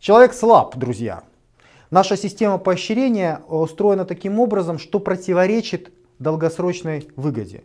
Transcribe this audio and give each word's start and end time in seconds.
Человек 0.00 0.32
слаб, 0.32 0.76
друзья. 0.76 1.24
Наша 1.90 2.16
система 2.16 2.58
поощрения 2.58 3.42
устроена 3.48 4.04
таким 4.04 4.38
образом, 4.38 4.78
что 4.78 5.00
противоречит 5.00 5.92
долгосрочной 6.20 7.08
выгоде. 7.16 7.64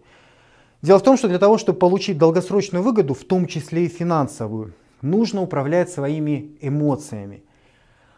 Дело 0.82 0.98
в 0.98 1.04
том, 1.04 1.16
что 1.16 1.28
для 1.28 1.38
того, 1.38 1.60
чтобы 1.60 1.78
получить 1.78 2.18
долгосрочную 2.18 2.84
выгоду, 2.84 3.14
в 3.14 3.24
том 3.24 3.46
числе 3.46 3.86
и 3.86 3.88
финансовую, 3.88 4.74
нужно 5.04 5.44
управлять 5.44 5.92
своими 5.92 6.58
эмоциями. 6.60 7.44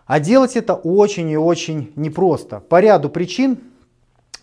А 0.06 0.22
делать 0.22 0.56
это 0.56 0.76
очень 0.76 1.30
и 1.30 1.38
очень 1.38 1.92
непросто. 1.98 2.62
По 2.62 2.80
ряду 2.80 3.10
причин 3.10 3.60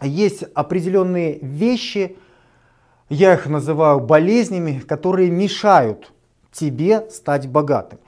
есть 0.03 0.45
определенные 0.55 1.39
вещи, 1.41 2.19
я 3.09 3.35
их 3.35 3.47
называю 3.47 4.01
болезнями, 4.01 4.81
которые 4.81 5.31
мешают 5.31 6.13
тебе 6.53 7.09
стать 7.11 7.49
богатым. 7.49 7.99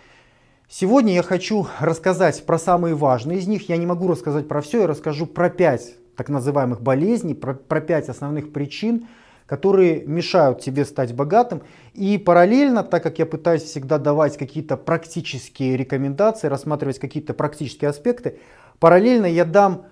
Сегодня 0.77 1.15
я 1.15 1.23
хочу 1.23 1.69
рассказать 1.79 2.45
про 2.47 2.59
самые 2.59 2.97
важные 2.97 3.39
из 3.39 3.47
них. 3.47 3.69
Я 3.69 3.77
не 3.77 3.87
могу 3.87 4.09
рассказать 4.09 4.49
про 4.49 4.61
все, 4.61 4.81
я 4.81 4.87
расскажу 4.89 5.25
про 5.25 5.49
пять 5.49 5.95
так 6.17 6.29
называемых 6.29 6.83
болезней, 6.83 7.35
про, 7.35 7.55
про 7.55 7.81
пять 7.81 8.09
основных 8.09 8.53
причин, 8.53 9.07
которые 9.47 10.05
мешают 10.05 10.63
тебе 10.63 10.85
стать 10.85 11.15
богатым. 11.15 11.63
И 11.93 12.19
параллельно, 12.19 12.83
так 12.83 13.05
как 13.05 13.21
я 13.21 13.27
пытаюсь 13.27 13.63
всегда 13.63 13.99
давать 13.99 14.37
какие-то 14.37 14.77
практические 14.77 15.77
рекомендации, 15.77 16.49
рассматривать 16.49 16.99
какие-то 16.99 17.35
практические 17.35 17.91
аспекты, 17.91 18.41
параллельно 18.81 19.27
я 19.27 19.45
дам 19.45 19.85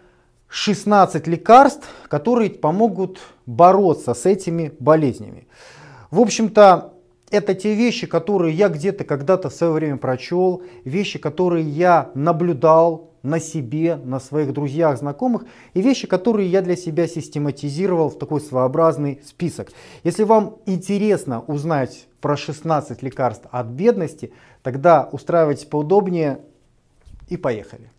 16 0.49 1.29
лекарств, 1.29 1.89
которые 2.09 2.51
помогут 2.51 3.21
бороться 3.47 4.15
с 4.15 4.27
этими 4.27 4.73
болезнями. 4.81 5.47
В 6.11 6.19
общем-то, 6.19 6.92
это 7.33 7.55
те 7.55 7.75
вещи, 7.75 8.07
которые 8.07 8.55
я 8.55 8.69
где-то 8.69 9.05
когда-то 9.05 9.49
в 9.49 9.55
свое 9.55 9.73
время 9.73 9.97
прочел, 9.97 10.63
вещи, 10.85 11.19
которые 11.19 11.69
я 11.69 12.11
наблюдал 12.15 13.11
на 13.23 13.41
себе, 13.41 13.97
на 13.97 14.21
своих 14.21 14.53
друзьях, 14.53 14.99
знакомых, 14.99 15.45
и 15.75 15.81
вещи, 15.81 16.07
которые 16.07 16.51
я 16.51 16.61
для 16.61 16.77
себя 16.77 17.07
систематизировал 17.07 18.11
в 18.11 18.19
такой 18.19 18.41
своеобразный 18.41 19.21
список. 19.25 19.71
Если 20.05 20.25
вам 20.25 20.59
интересно 20.67 21.41
узнать 21.41 22.07
про 22.21 22.37
16 22.37 23.03
лекарств 23.03 23.47
от 23.51 23.67
бедности, 23.69 24.33
тогда 24.63 25.09
устраивайтесь 25.11 25.65
поудобнее 25.65 26.41
и 27.29 27.37
поехали. 27.37 27.91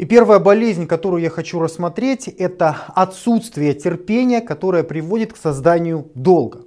И 0.00 0.06
первая 0.06 0.38
болезнь, 0.38 0.86
которую 0.86 1.20
я 1.20 1.28
хочу 1.28 1.60
рассмотреть, 1.60 2.26
это 2.26 2.74
отсутствие 2.94 3.74
терпения, 3.74 4.40
которое 4.40 4.82
приводит 4.82 5.34
к 5.34 5.36
созданию 5.36 6.06
долга. 6.14 6.62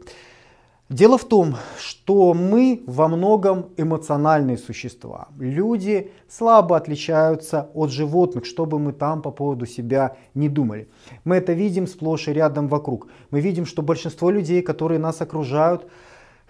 Дело 0.88 1.18
в 1.18 1.26
том, 1.26 1.56
что 1.80 2.36
мы 2.36 2.84
во 2.86 3.08
многом 3.08 3.72
эмоциональные 3.76 4.60
существа. 4.60 5.30
Люди 5.40 6.12
слабо 6.30 6.78
отличаются 6.78 7.72
от 7.74 7.90
животных, 7.90 8.46
что 8.46 8.68
бы 8.68 8.78
мы 8.78 8.94
там 8.94 9.24
по 9.24 9.32
поводу 9.32 9.66
себя 9.66 10.16
не 10.36 10.48
думали. 10.48 10.88
Мы 11.24 11.38
это 11.38 11.54
видим 11.54 11.88
сплошь 11.88 12.28
и 12.28 12.34
рядом 12.34 12.68
вокруг. 12.68 13.08
Мы 13.32 13.42
видим, 13.42 13.66
что 13.66 13.82
большинство 13.82 14.30
людей, 14.30 14.62
которые 14.62 15.00
нас 15.00 15.22
окружают, 15.22 15.88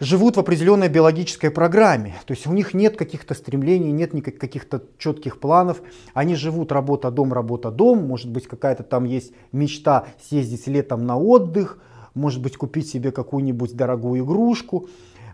живут 0.04 0.38
в 0.38 0.40
определенной 0.40 0.90
биологической 0.90 1.50
программе. 1.50 2.16
То 2.26 2.34
есть 2.34 2.46
у 2.48 2.52
них 2.52 2.74
нет 2.74 2.98
каких-то 2.98 3.34
стремлений, 3.34 3.92
нет 3.92 4.14
никаких 4.14 4.40
каких-то 4.40 4.84
четких 4.98 5.40
планов. 5.40 5.82
Они 6.14 6.36
живут 6.36 6.72
работа-дом, 6.72 7.34
работа-дом. 7.34 8.06
Может 8.06 8.30
быть 8.30 8.48
какая-то 8.48 8.84
там 8.84 9.06
есть 9.06 9.34
мечта 9.52 10.06
съездить 10.22 10.68
летом 10.68 11.06
на 11.06 11.18
отдых. 11.18 11.80
Может 12.14 12.42
быть 12.42 12.58
купить 12.58 12.90
себе 12.90 13.12
какую-нибудь 13.12 13.76
дорогую 13.76 14.24
игрушку. 14.24 14.88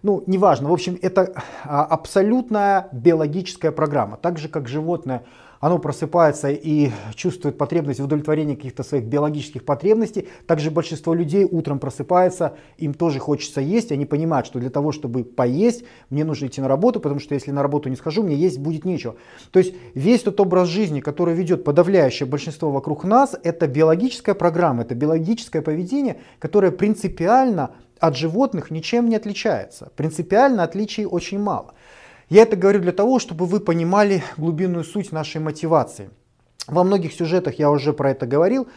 Ну, 0.03 0.23
неважно. 0.27 0.69
В 0.69 0.73
общем, 0.73 0.97
это 1.01 1.33
а, 1.65 1.83
абсолютная 1.83 2.87
биологическая 2.93 3.71
программа. 3.71 4.17
Так 4.17 4.37
же, 4.37 4.47
как 4.47 4.67
животное 4.67 5.23
оно 5.59 5.77
просыпается 5.79 6.49
и 6.49 6.91
чувствует 7.15 7.57
потребность 7.57 7.99
в 7.99 8.05
удовлетворении 8.05 8.55
каких-то 8.55 8.83
своих 8.83 9.05
биологических 9.05 9.65
потребностей. 9.65 10.27
Также 10.47 10.71
большинство 10.71 11.13
людей 11.13 11.45
утром 11.49 11.79
просыпается, 11.79 12.55
им 12.77 12.93
тоже 12.93 13.19
хочется 13.19 13.61
есть, 13.61 13.91
они 13.91 14.05
понимают, 14.05 14.47
что 14.47 14.59
для 14.59 14.69
того, 14.69 14.91
чтобы 14.91 15.23
поесть, 15.23 15.83
мне 16.09 16.23
нужно 16.23 16.47
идти 16.47 16.61
на 16.61 16.67
работу, 16.67 16.99
потому 16.99 17.19
что 17.19 17.33
если 17.35 17.51
на 17.51 17.61
работу 17.61 17.89
не 17.89 17.95
схожу, 17.95 18.23
мне 18.23 18.35
есть 18.35 18.59
будет 18.59 18.85
нечего. 18.85 19.15
То 19.51 19.59
есть 19.59 19.73
весь 19.93 20.23
тот 20.23 20.39
образ 20.39 20.67
жизни, 20.67 21.01
который 21.01 21.33
ведет 21.33 21.63
подавляющее 21.63 22.27
большинство 22.27 22.71
вокруг 22.71 23.03
нас, 23.03 23.35
это 23.43 23.67
биологическая 23.67 24.35
программа, 24.35 24.83
это 24.83 24.95
биологическое 24.95 25.61
поведение, 25.61 26.19
которое 26.39 26.71
принципиально 26.71 27.71
от 27.99 28.15
животных 28.15 28.71
ничем 28.71 29.09
не 29.09 29.17
отличается. 29.17 29.91
Принципиально 29.95 30.63
отличий 30.63 31.05
очень 31.05 31.39
мало. 31.39 31.73
Я 32.29 32.43
это 32.43 32.55
говорю 32.55 32.79
для 32.79 32.91
того, 32.91 33.17
чтобы 33.17 33.47
вы 33.47 33.59
понимали 33.59 34.21
глубинную 34.37 34.83
суть 34.83 35.11
нашей 35.11 35.41
мотивации. 35.41 36.11
Во 36.67 36.83
многих 36.83 37.11
сюжетах 37.11 37.57
я 37.57 37.71
уже 37.71 37.91
про 37.91 38.11
это 38.11 38.27
говорил. 38.27 38.67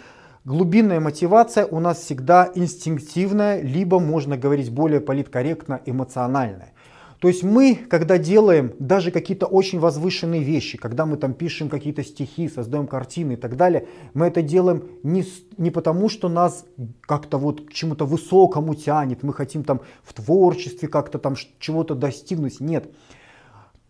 Глубинная 0.47 1.01
мотивация 1.01 1.67
у 1.67 1.79
нас 1.79 1.99
всегда 1.99 2.51
инстинктивная, 2.55 3.61
либо 3.61 4.01
можно 4.01 4.39
говорить 4.39 4.73
более 4.73 5.01
политкорректно 5.01 5.83
эмоциональная. 5.85 6.73
То 7.19 7.29
есть 7.29 7.45
мы, 7.45 7.77
когда 7.77 8.17
делаем 8.17 8.73
даже 8.79 9.11
какие-то 9.11 9.47
очень 9.47 9.79
возвышенные 9.79 10.43
вещи, 10.43 10.79
когда 10.79 11.05
мы 11.05 11.19
там 11.19 11.35
пишем 11.35 11.69
какие-то 11.69 12.03
стихи, 12.03 12.49
создаем 12.49 12.87
картины 12.87 13.35
и 13.35 13.37
так 13.37 13.57
далее, 13.57 13.87
мы 14.15 14.27
это 14.27 14.41
делаем 14.41 14.83
не, 15.03 15.25
не 15.59 15.71
потому, 15.71 16.09
что 16.09 16.31
нас 16.31 16.65
как-то 17.03 17.37
вот 17.37 17.69
к 17.69 17.73
чему-то 17.73 18.07
высокому 18.07 18.75
тянет, 18.75 19.23
мы 19.23 19.35
хотим 19.35 19.63
там 19.63 19.83
в 20.03 20.15
творчестве 20.15 20.89
как-то 20.89 21.19
там 21.19 21.37
чего-то 21.61 21.95
достигнуть. 21.95 22.59
Нет. 22.59 22.91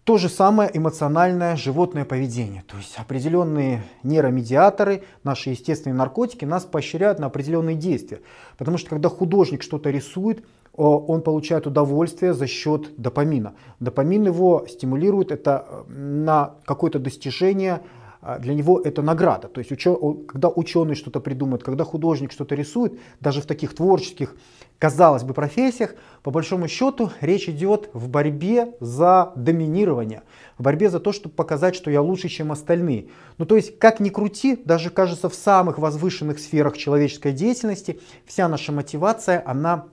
То 0.04 0.18
же 0.18 0.28
самое 0.28 0.68
эмоциональное 0.76 1.54
животное 1.54 2.04
поведение. 2.04 2.64
То 2.66 2.76
есть 2.76 2.98
определенные 2.98 3.84
нейромедиаторы, 4.02 5.04
наши 5.22 5.50
естественные 5.50 5.96
наркотики 5.96 6.44
нас 6.44 6.64
поощряют 6.64 7.20
на 7.20 7.26
определенные 7.26 7.76
действия. 7.76 8.20
Потому 8.58 8.78
что 8.78 8.90
когда 8.90 9.08
художник 9.08 9.62
что-то 9.62 9.90
рисует, 9.90 10.44
он 10.74 11.22
получает 11.22 11.68
удовольствие 11.68 12.34
за 12.34 12.48
счет 12.48 13.00
допамина. 13.00 13.54
Допамин 13.78 14.24
его 14.24 14.66
стимулирует 14.68 15.30
это 15.30 15.66
э, 15.68 15.92
на 15.92 16.54
какое-то 16.64 16.98
достижение, 16.98 17.82
для 18.38 18.54
него 18.54 18.80
это 18.80 19.02
награда. 19.02 19.48
То 19.48 19.60
есть 19.60 19.70
когда 20.26 20.48
ученый 20.48 20.94
что-то 20.94 21.20
придумает, 21.20 21.62
когда 21.62 21.84
художник 21.84 22.32
что-то 22.32 22.54
рисует, 22.54 22.98
даже 23.20 23.40
в 23.40 23.46
таких 23.46 23.74
творческих 23.74 24.36
казалось 24.78 25.22
бы, 25.22 25.32
профессиях, 25.32 25.94
по 26.24 26.32
большому 26.32 26.66
счету 26.66 27.12
речь 27.20 27.48
идет 27.48 27.90
в 27.92 28.08
борьбе 28.08 28.74
за 28.80 29.32
доминирование, 29.36 30.22
в 30.58 30.62
борьбе 30.64 30.90
за 30.90 30.98
то, 30.98 31.12
чтобы 31.12 31.36
показать, 31.36 31.76
что 31.76 31.88
я 31.88 32.02
лучше, 32.02 32.28
чем 32.28 32.50
остальные. 32.50 33.06
Ну 33.38 33.46
то 33.46 33.54
есть, 33.54 33.78
как 33.78 34.00
ни 34.00 34.08
крути, 34.08 34.60
даже 34.64 34.90
кажется 34.90 35.28
в 35.28 35.34
самых 35.36 35.78
возвышенных 35.78 36.40
сферах 36.40 36.76
человеческой 36.76 37.32
деятельности, 37.32 38.00
вся 38.26 38.48
наша 38.48 38.72
мотивация, 38.72 39.40
она 39.46 39.86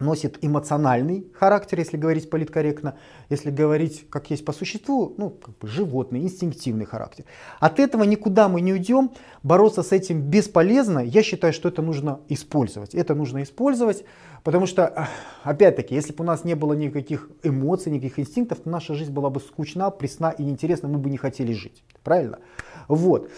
носит 0.00 0.38
эмоциональный 0.42 1.26
характер, 1.34 1.78
если 1.78 1.96
говорить 1.96 2.30
политкорректно, 2.30 2.96
если 3.28 3.50
говорить 3.50 4.06
как 4.10 4.30
есть 4.30 4.44
по 4.44 4.52
существу, 4.52 5.14
ну, 5.16 5.30
как 5.30 5.58
бы 5.58 5.68
животный, 5.68 6.20
инстинктивный 6.20 6.84
характер. 6.84 7.24
От 7.60 7.80
этого 7.80 8.04
никуда 8.04 8.48
мы 8.48 8.60
не 8.60 8.72
уйдем, 8.72 9.10
бороться 9.42 9.82
с 9.82 9.92
этим 9.92 10.22
бесполезно, 10.22 11.00
я 11.00 11.22
считаю, 11.22 11.52
что 11.52 11.68
это 11.68 11.82
нужно 11.82 12.20
использовать. 12.28 12.94
Это 12.94 13.14
нужно 13.14 13.42
использовать, 13.42 14.04
потому 14.44 14.66
что, 14.66 15.08
опять-таки, 15.42 15.94
если 15.94 16.12
бы 16.12 16.24
у 16.24 16.26
нас 16.26 16.44
не 16.44 16.54
было 16.54 16.74
никаких 16.74 17.30
эмоций, 17.42 17.92
никаких 17.92 18.18
инстинктов, 18.18 18.60
то 18.60 18.70
наша 18.70 18.94
жизнь 18.94 19.12
была 19.12 19.30
бы 19.30 19.40
скучна, 19.40 19.90
пресна 19.90 20.30
и 20.30 20.42
неинтересна, 20.42 20.88
мы 20.88 20.98
бы 20.98 21.10
не 21.10 21.16
хотели 21.16 21.52
жить. 21.52 21.82
Правильно? 22.02 22.38
Вот. 22.86 23.30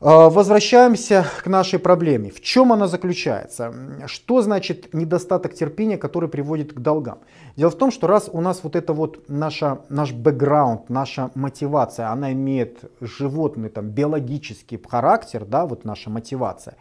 А, 0.00 0.30
возвращаемся 0.30 1.26
к 1.42 1.48
нашей 1.48 1.80
проблеме. 1.80 2.30
В 2.30 2.40
чем 2.40 2.72
она 2.72 2.86
заключается? 2.86 3.74
Что 4.06 4.42
значит 4.42 4.94
недостаток 4.94 5.54
терпения, 5.54 5.98
который 5.98 6.28
приводит 6.28 6.72
к 6.72 6.78
долгам? 6.78 7.18
Дело 7.56 7.70
в 7.70 7.74
том, 7.74 7.90
что 7.90 8.06
раз 8.06 8.30
у 8.32 8.40
нас 8.40 8.60
вот 8.62 8.76
это 8.76 8.92
вот 8.92 9.28
наша, 9.28 9.80
наш 9.88 10.12
бэкграунд, 10.12 10.88
наша 10.88 11.32
мотивация, 11.34 12.10
она 12.10 12.32
имеет 12.32 12.78
животный, 13.00 13.70
там, 13.70 13.88
биологический 13.88 14.80
характер, 14.88 15.44
да, 15.44 15.66
вот 15.66 15.84
наша 15.84 16.10
мотивация, 16.10 16.76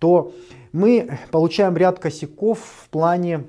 то 0.00 0.32
мы 0.72 1.20
получаем 1.30 1.76
ряд 1.76 2.00
косяков 2.00 2.58
в 2.58 2.88
плане 2.88 3.44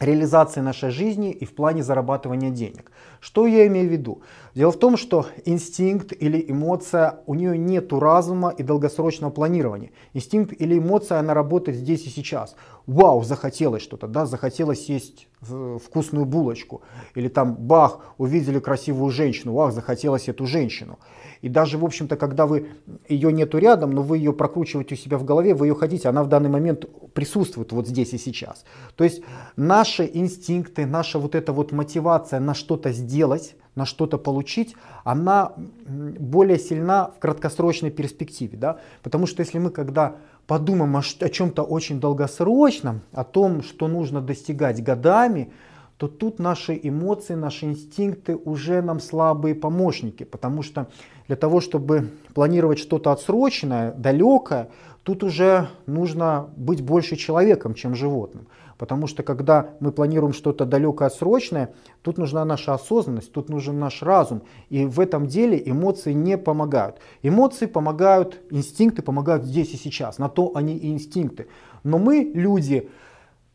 реализации 0.00 0.60
нашей 0.60 0.90
жизни 0.90 1.32
и 1.32 1.44
в 1.44 1.54
плане 1.54 1.82
зарабатывания 1.82 2.50
денег. 2.50 2.92
Что 3.20 3.46
я 3.46 3.66
имею 3.66 3.88
в 3.88 3.92
виду? 3.92 4.22
Дело 4.54 4.70
в 4.70 4.78
том, 4.78 4.96
что 4.96 5.26
инстинкт 5.44 6.12
или 6.12 6.44
эмоция, 6.48 7.20
у 7.26 7.34
нее 7.34 7.58
нет 7.58 7.92
разума 7.92 8.50
и 8.50 8.62
долгосрочного 8.62 9.30
планирования. 9.30 9.90
Инстинкт 10.14 10.54
или 10.58 10.78
эмоция, 10.78 11.18
она 11.18 11.34
работает 11.34 11.78
здесь 11.78 12.06
и 12.06 12.10
сейчас. 12.10 12.54
вау, 12.86 13.22
захотелось 13.22 13.82
что-то, 13.82 14.06
да, 14.06 14.26
захотелось 14.26 14.88
есть 14.88 15.28
вкусную 15.40 16.24
булочку. 16.26 16.82
Или 17.14 17.28
там, 17.28 17.54
бах, 17.54 18.00
увидели 18.18 18.60
красивую 18.60 19.10
женщину, 19.10 19.52
вау, 19.52 19.70
захотелось 19.70 20.28
эту 20.28 20.46
женщину. 20.46 20.98
И 21.40 21.48
даже, 21.48 21.78
в 21.78 21.84
общем-то, 21.84 22.16
когда 22.16 22.46
вы 22.46 22.68
ее 23.08 23.32
нету 23.32 23.58
рядом, 23.58 23.92
но 23.92 24.02
вы 24.02 24.18
ее 24.18 24.32
прокручиваете 24.32 24.94
у 24.94 24.98
себя 24.98 25.18
в 25.18 25.24
голове, 25.24 25.54
вы 25.54 25.66
ее 25.66 25.74
хотите, 25.74 26.08
она 26.08 26.22
в 26.22 26.28
данный 26.28 26.50
момент 26.50 26.84
присутствует 27.14 27.72
вот 27.72 27.86
здесь 27.86 28.12
и 28.12 28.18
сейчас. 28.18 28.64
То 28.96 29.04
есть 29.04 29.22
наши 29.56 30.08
инстинкты, 30.12 30.86
наша 30.86 31.18
вот 31.18 31.34
эта 31.34 31.52
вот 31.52 31.72
мотивация 31.72 32.40
на 32.40 32.54
что-то 32.54 32.92
сделать, 32.92 33.56
на 33.74 33.86
что-то 33.86 34.18
получить, 34.18 34.74
она 35.04 35.52
более 35.86 36.58
сильна 36.58 37.12
в 37.16 37.20
краткосрочной 37.20 37.90
перспективе. 37.90 38.58
Да? 38.58 38.78
Потому 39.02 39.26
что 39.26 39.40
если 39.40 39.58
мы 39.58 39.70
когда 39.70 40.16
подумаем 40.48 40.96
о, 40.96 41.00
о 41.00 41.28
чем-то 41.28 41.62
очень 41.62 42.00
долгосрочном, 42.00 43.02
о 43.12 43.22
том, 43.22 43.62
что 43.62 43.86
нужно 43.86 44.20
достигать 44.20 44.82
годами, 44.82 45.52
то 45.98 46.06
тут 46.06 46.38
наши 46.38 46.78
эмоции, 46.80 47.34
наши 47.34 47.66
инстинкты 47.66 48.36
уже 48.36 48.82
нам 48.82 49.00
слабые 49.00 49.56
помощники, 49.56 50.22
потому 50.22 50.62
что 50.62 50.86
для 51.26 51.34
того, 51.34 51.60
чтобы 51.60 52.10
планировать 52.34 52.78
что-то 52.78 53.10
отсроченное, 53.10 53.92
далекое, 53.92 54.70
тут 55.02 55.24
уже 55.24 55.68
нужно 55.86 56.50
быть 56.56 56.82
больше 56.82 57.16
человеком, 57.16 57.74
чем 57.74 57.96
животным. 57.96 58.46
Потому 58.78 59.08
что 59.08 59.24
когда 59.24 59.70
мы 59.80 59.90
планируем 59.90 60.32
что-то 60.32 60.64
далекое 60.64 61.08
отсрочное, 61.08 61.74
тут 62.02 62.16
нужна 62.16 62.44
наша 62.44 62.74
осознанность, 62.74 63.32
тут 63.32 63.48
нужен 63.48 63.80
наш 63.80 64.02
разум. 64.02 64.42
И 64.68 64.84
в 64.84 65.00
этом 65.00 65.26
деле 65.26 65.60
эмоции 65.66 66.12
не 66.12 66.38
помогают. 66.38 66.98
Эмоции 67.22 67.66
помогают, 67.66 68.38
инстинкты 68.50 69.02
помогают 69.02 69.44
здесь 69.44 69.74
и 69.74 69.76
сейчас. 69.76 70.18
На 70.18 70.28
то 70.28 70.52
они 70.54 70.76
и 70.76 70.92
инстинкты. 70.92 71.48
Но 71.82 71.98
мы, 71.98 72.30
люди, 72.32 72.88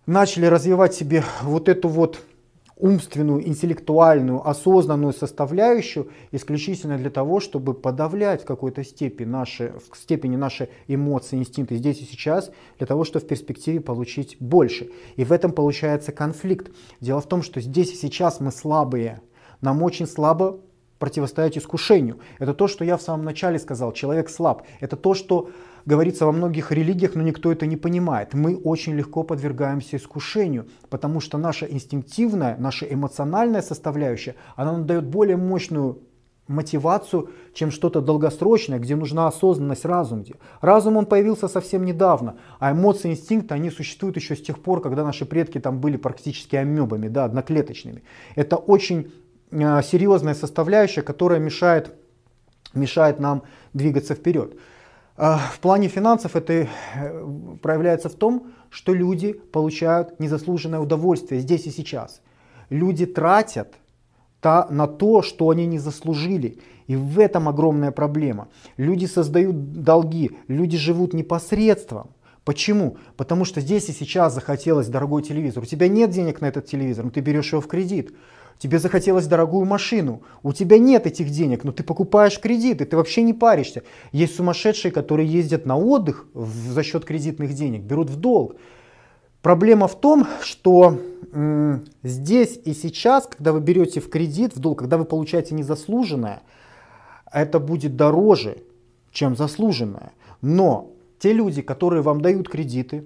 начали 0.06 0.46
развивать 0.46 0.94
себе 0.94 1.24
вот 1.42 1.70
эту 1.70 1.88
вот 1.88 2.20
умственную, 2.78 3.48
интеллектуальную, 3.48 4.48
осознанную 4.48 5.14
составляющую 5.14 6.10
исключительно 6.32 6.98
для 6.98 7.10
того, 7.10 7.40
чтобы 7.40 7.74
подавлять 7.74 8.44
в 8.44 8.46
какой-то 8.46 8.84
степени 8.84 9.28
наши, 9.28 9.74
в 9.92 9.98
степени 9.98 10.36
наши 10.36 10.70
эмоции, 10.88 11.38
инстинкты 11.38 11.76
здесь 11.76 12.02
и 12.02 12.06
сейчас, 12.06 12.52
для 12.78 12.88
того, 12.88 13.04
чтобы 13.04 13.26
в 13.26 13.28
перспективе 13.28 13.80
получить 13.80 14.38
больше. 14.40 14.90
И 15.16 15.24
в 15.24 15.32
этом 15.32 15.52
получается 15.52 16.12
конфликт. 16.12 16.72
Дело 17.00 17.22
в 17.22 17.28
том, 17.28 17.44
что 17.44 17.62
здесь 17.62 17.94
и 17.94 17.96
сейчас 17.96 18.40
мы 18.40 18.52
слабые. 18.52 19.22
Нам 19.62 19.82
очень 19.84 20.08
слабо 20.08 20.60
противостоять 21.00 21.58
искушению. 21.58 22.20
Это 22.40 22.54
то, 22.54 22.68
что 22.68 22.86
я 22.86 22.98
в 22.98 23.02
самом 23.02 23.26
начале 23.26 23.60
сказал, 23.60 23.92
человек 23.92 24.30
слаб. 24.30 24.64
Это 24.80 24.96
то, 24.96 25.14
что 25.14 25.50
говорится 25.86 26.26
во 26.26 26.32
многих 26.32 26.72
религиях, 26.72 27.16
но 27.16 27.22
никто 27.22 27.52
это 27.52 27.66
не 27.66 27.78
понимает. 27.78 28.34
Мы 28.34 28.56
очень 28.56 28.94
легко 28.94 29.24
подвергаемся 29.24 29.98
искушению, 29.98 30.68
потому 30.90 31.20
что 31.20 31.38
наша 31.38 31.66
инстинктивная, 31.66 32.58
наша 32.58 32.86
эмоциональная 32.86 33.62
составляющая, 33.62 34.36
она 34.56 34.74
нам 34.74 34.86
дает 34.86 35.06
более 35.06 35.38
мощную 35.38 36.00
мотивацию, 36.48 37.30
чем 37.54 37.72
что-то 37.72 38.02
долгосрочное, 38.02 38.80
где 38.80 38.96
нужна 38.96 39.28
осознанность, 39.28 39.86
разум. 39.86 40.26
Разум 40.62 40.98
он 40.98 41.06
появился 41.06 41.48
совсем 41.48 41.86
недавно, 41.86 42.36
а 42.60 42.72
эмоции, 42.72 43.12
инстинкты, 43.12 43.54
они 43.54 43.70
существуют 43.70 44.18
еще 44.18 44.36
с 44.36 44.42
тех 44.42 44.60
пор, 44.60 44.82
когда 44.82 45.04
наши 45.04 45.26
предки 45.26 45.60
там 45.60 45.80
были 45.80 45.98
практически 45.98 46.56
амебами, 46.56 47.08
да, 47.08 47.26
одноклеточными. 47.26 48.04
Это 48.36 48.58
очень 48.58 49.14
э, 49.52 49.82
серьезная 49.84 50.34
составляющая, 50.34 51.02
которая 51.02 51.40
мешает, 51.40 51.94
мешает 52.74 53.20
нам 53.20 53.44
двигаться 53.74 54.14
вперед. 54.14 54.58
А, 55.16 55.38
в 55.38 55.60
плане 55.60 55.88
финансов 55.90 56.36
это 56.36 56.54
э, 56.54 56.68
проявляется 57.62 58.10
в 58.10 58.16
том, 58.16 58.52
что 58.70 58.94
люди 58.94 59.34
получают 59.34 60.20
незаслуженное 60.20 60.80
удовольствие 60.80 61.42
здесь 61.42 61.68
и 61.68 61.72
сейчас. 61.72 62.22
Люди 62.70 63.06
тратят 63.06 63.76
на 64.44 64.88
то, 64.88 65.22
что 65.22 65.50
они 65.50 65.66
не 65.66 65.80
заслужили. 65.80 66.60
И 66.88 66.98
в 66.98 67.18
этом 67.20 67.48
огромная 67.48 67.92
проблема. 67.92 68.50
Люди 68.76 69.06
создают 69.06 69.84
долги, 69.84 70.32
люди 70.48 70.78
живут 70.78 71.14
непосредством. 71.14 72.10
Почему? 72.44 72.98
Потому 73.16 73.46
что 73.46 73.62
здесь 73.62 73.88
и 73.88 73.94
сейчас 73.94 74.34
захотелось 74.34 74.88
дорогой 74.88 75.24
телевизор. 75.24 75.64
У 75.64 75.66
тебя 75.66 75.88
нет 75.88 76.10
денег 76.10 76.42
на 76.42 76.48
этот 76.48 76.66
телевизор, 76.66 77.06
но 77.06 77.12
ты 77.12 77.22
берешь 77.22 77.54
его 77.54 77.62
в 77.62 77.68
кредит. 77.68 78.14
Тебе 78.60 78.80
захотелось 78.80 79.28
дорогую 79.28 79.66
машину, 79.66 80.22
у 80.42 80.54
тебя 80.54 80.78
нет 80.78 81.06
этих 81.06 81.30
денег, 81.30 81.64
но 81.64 81.72
ты 81.72 81.84
покупаешь 81.84 82.40
кредиты, 82.40 82.86
ты 82.86 82.96
вообще 82.96 83.22
не 83.22 83.34
паришься. 83.34 83.84
Есть 84.12 84.36
сумасшедшие, 84.36 84.92
которые 84.92 85.28
ездят 85.28 85.66
на 85.66 85.78
отдых 85.78 86.28
за 86.34 86.84
счет 86.84 87.04
кредитных 87.04 87.54
денег, 87.54 87.82
берут 87.82 88.10
в 88.10 88.16
долг. 88.16 88.56
Проблема 89.42 89.88
в 89.88 90.00
том, 90.00 90.26
что 90.42 90.98
м, 91.34 91.84
здесь 92.04 92.60
и 92.64 92.74
сейчас, 92.74 93.28
когда 93.28 93.52
вы 93.52 93.60
берете 93.60 94.00
в 94.00 94.10
кредит, 94.10 94.56
в 94.56 94.60
долг, 94.60 94.80
когда 94.80 94.98
вы 94.98 95.04
получаете 95.04 95.56
незаслуженное, 95.56 96.44
это 97.32 97.60
будет 97.60 97.98
дороже, 97.98 98.60
чем 99.12 99.36
заслуженное. 99.36 100.14
Но 100.42 100.92
те 101.20 101.34
люди, 101.34 101.62
которые 101.62 102.02
вам 102.02 102.22
дают 102.22 102.48
кредиты, 102.48 103.06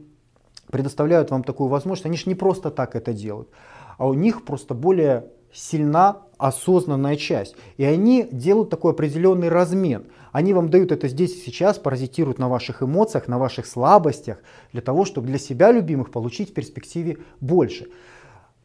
предоставляют 0.71 1.31
вам 1.31 1.43
такую 1.43 1.69
возможность, 1.69 2.05
они 2.05 2.17
же 2.17 2.23
не 2.27 2.35
просто 2.35 2.69
так 2.69 2.95
это 2.95 3.13
делают, 3.13 3.49
а 3.97 4.07
у 4.07 4.13
них 4.13 4.43
просто 4.43 4.73
более 4.73 5.25
сильна 5.57 6.21
осознанная 6.37 7.15
часть. 7.15 7.55
И 7.77 7.83
они 7.83 8.27
делают 8.31 8.69
такой 8.69 8.91
определенный 8.91 9.49
размен. 9.49 10.05
Они 10.31 10.53
вам 10.53 10.69
дают 10.69 10.91
это 10.91 11.07
здесь 11.07 11.35
и 11.35 11.39
сейчас, 11.39 11.79
паразитируют 11.79 12.37
на 12.37 12.47
ваших 12.47 12.83
эмоциях, 12.83 13.27
на 13.27 13.39
ваших 13.39 13.65
слабостях, 13.65 14.37
для 14.71 14.81
того, 14.81 15.03
чтобы 15.03 15.27
для 15.27 15.39
себя 15.39 15.71
любимых 15.71 16.11
получить 16.11 16.51
в 16.51 16.53
перспективе 16.53 17.17
больше. 17.41 17.87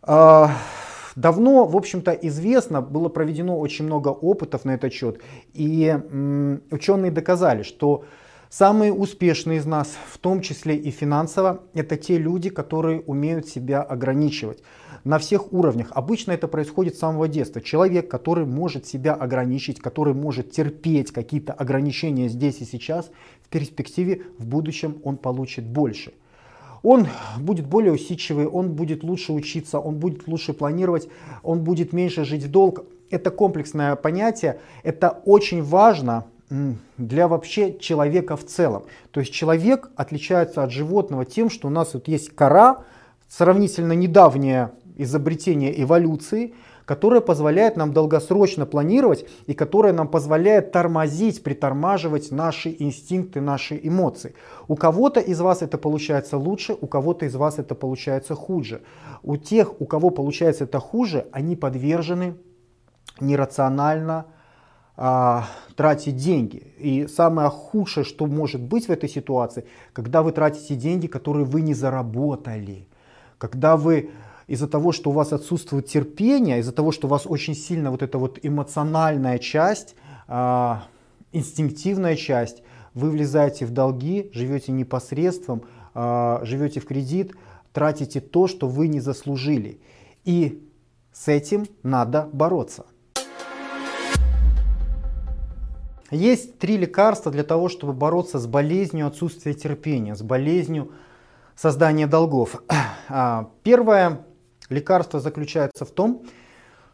А, 0.02 0.50
давно, 1.16 1.64
в 1.64 1.76
общем-то, 1.76 2.12
известно, 2.12 2.82
было 2.82 3.08
проведено 3.08 3.58
очень 3.58 3.86
много 3.86 4.08
опытов 4.08 4.66
на 4.66 4.72
этот 4.72 4.92
счет, 4.92 5.20
и 5.54 5.98
ученые 6.70 7.10
доказали, 7.10 7.62
что 7.62 8.04
самые 8.50 8.92
успешные 8.92 9.58
из 9.58 9.64
нас, 9.64 9.96
в 10.10 10.18
том 10.18 10.42
числе 10.42 10.76
и 10.76 10.90
финансово, 10.90 11.62
это 11.72 11.96
те 11.96 12.18
люди, 12.18 12.50
которые 12.50 13.00
умеют 13.00 13.46
себя 13.46 13.80
ограничивать 13.80 14.62
на 15.04 15.19
всех 15.19 15.52
уровнях. 15.52 15.88
Обычно 15.93 16.32
это 16.32 16.49
происходит 16.49 16.96
с 16.96 16.99
самого 16.99 17.28
детства. 17.28 17.60
Человек, 17.60 18.10
который 18.10 18.46
может 18.46 18.87
себя 18.87 19.14
ограничить, 19.14 19.81
который 19.81 20.14
может 20.14 20.50
терпеть 20.52 21.10
какие-то 21.10 21.52
ограничения 21.52 22.28
здесь 22.28 22.60
и 22.60 22.64
сейчас, 22.64 23.10
в 23.43 23.49
перспективе 23.49 24.22
в 24.38 24.46
будущем 24.46 25.00
он 25.04 25.16
получит 25.16 25.64
больше. 25.66 26.12
Он 26.82 27.06
будет 27.38 27.66
более 27.66 27.93
усидчивый, 27.93 28.46
он 28.46 28.72
будет 28.72 29.04
лучше 29.04 29.32
учиться, 29.32 29.78
он 29.78 29.99
будет 29.99 30.26
лучше 30.26 30.52
планировать, 30.52 31.08
он 31.43 31.62
будет 31.62 31.93
меньше 31.93 32.25
жить 32.25 32.44
в 32.44 32.50
долг. 32.50 32.84
Это 33.10 33.31
комплексное 33.31 33.94
понятие, 33.94 34.58
это 34.82 35.10
очень 35.25 35.62
важно 35.62 36.25
для 36.98 37.28
вообще 37.28 37.78
человека 37.78 38.37
в 38.37 38.44
целом. 38.44 38.84
То 39.10 39.20
есть 39.20 39.32
человек 39.32 39.90
отличается 39.96 40.62
от 40.62 40.70
животного 40.70 41.25
тем, 41.25 41.50
что 41.50 41.69
у 41.69 41.70
нас 41.70 41.94
вот 41.94 42.08
есть 42.08 42.34
кора, 42.34 42.84
сравнительно 43.28 43.94
недавняя 43.94 44.72
изобретение 44.96 45.82
эволюции, 45.82 46.54
которое 46.84 47.20
позволяет 47.20 47.76
нам 47.76 47.93
долгосрочно 47.93 48.67
планировать 48.67 49.24
и 49.46 49.55
которое 49.55 49.93
нам 49.93 50.08
позволяет 50.08 50.72
тормозить, 50.72 51.43
притормаживать 51.43 52.31
наши 52.31 52.74
инстинкты, 52.78 53.40
наши 53.40 53.78
эмоции. 53.82 54.34
У 54.69 54.76
кого-то 54.76 55.20
из 55.20 55.40
вас 55.40 55.62
это 55.62 55.78
получается 55.78 56.36
лучше, 56.36 56.76
у 56.81 56.86
кого-то 56.86 57.26
из 57.26 57.34
вас 57.34 57.58
это 57.58 57.74
получается 57.74 58.34
хуже. 58.34 58.82
У 59.22 59.36
тех, 59.36 59.81
у 59.81 59.86
кого 59.86 60.10
получается 60.10 60.64
это 60.64 60.81
хуже, 60.81 61.26
они 61.32 61.56
подвержены 61.56 62.34
нерационально 63.20 64.26
а, 64.96 65.46
тратить 65.76 66.17
деньги. 66.17 66.74
И 66.78 67.06
самое 67.06 67.48
худшее, 67.48 68.05
что 68.05 68.26
может 68.26 68.60
быть 68.60 68.86
в 68.86 68.90
этой 68.90 69.08
ситуации, 69.08 69.64
когда 69.93 70.22
вы 70.22 70.32
тратите 70.32 70.74
деньги, 70.74 71.06
которые 71.06 71.44
вы 71.44 71.62
не 71.62 71.74
заработали. 71.74 72.88
Когда 73.38 73.76
вы 73.76 74.10
из-за 74.46 74.69
того, 74.69 74.93
что 74.93 75.11
у 75.11 75.13
вас 75.13 75.32
отсутствует 75.32 75.87
терпение, 75.87 76.61
из-за 76.61 76.72
того, 76.72 76.93
что 76.93 77.06
у 77.06 77.11
вас 77.11 77.27
очень 77.27 77.55
сильно 77.55 77.91
вот 77.91 78.03
эта 78.03 78.19
вот 78.19 78.39
эмоциональная 78.43 79.39
часть, 79.39 79.94
э, 80.29 80.75
инстинктивная 81.32 82.17
часть, 82.17 82.63
вы 82.94 83.11
влезаете 83.11 83.67
в 83.67 83.70
долги, 83.70 84.31
живете 84.32 84.72
непосредством, 84.72 85.63
э, 85.94 86.39
живете 86.43 86.81
в 86.81 86.87
кредит, 86.87 87.32
тратите 87.72 88.20
то, 88.20 88.46
что 88.46 88.69
вы 88.69 88.89
не 88.89 89.01
заслужили. 89.01 89.81
И 90.25 90.69
с 91.13 91.29
этим 91.29 91.67
надо 91.82 92.29
бороться. 92.32 92.84
Есть 96.11 96.58
три 96.58 96.77
лекарства 96.77 97.32
для 97.32 97.43
того, 97.43 97.70
чтобы 97.70 97.94
бороться 97.94 98.39
с 98.39 98.46
болезнью 98.46 99.06
отсутствия 99.06 99.55
терпения, 99.55 100.15
с 100.15 100.22
болезнью 100.22 100.93
создания 101.56 102.06
долгов. 102.06 102.63
А, 103.15 103.51
первое 103.63 104.25
Лекарство 104.72 105.20
заключается 105.20 105.84
в 105.84 105.91
том, 105.91 106.24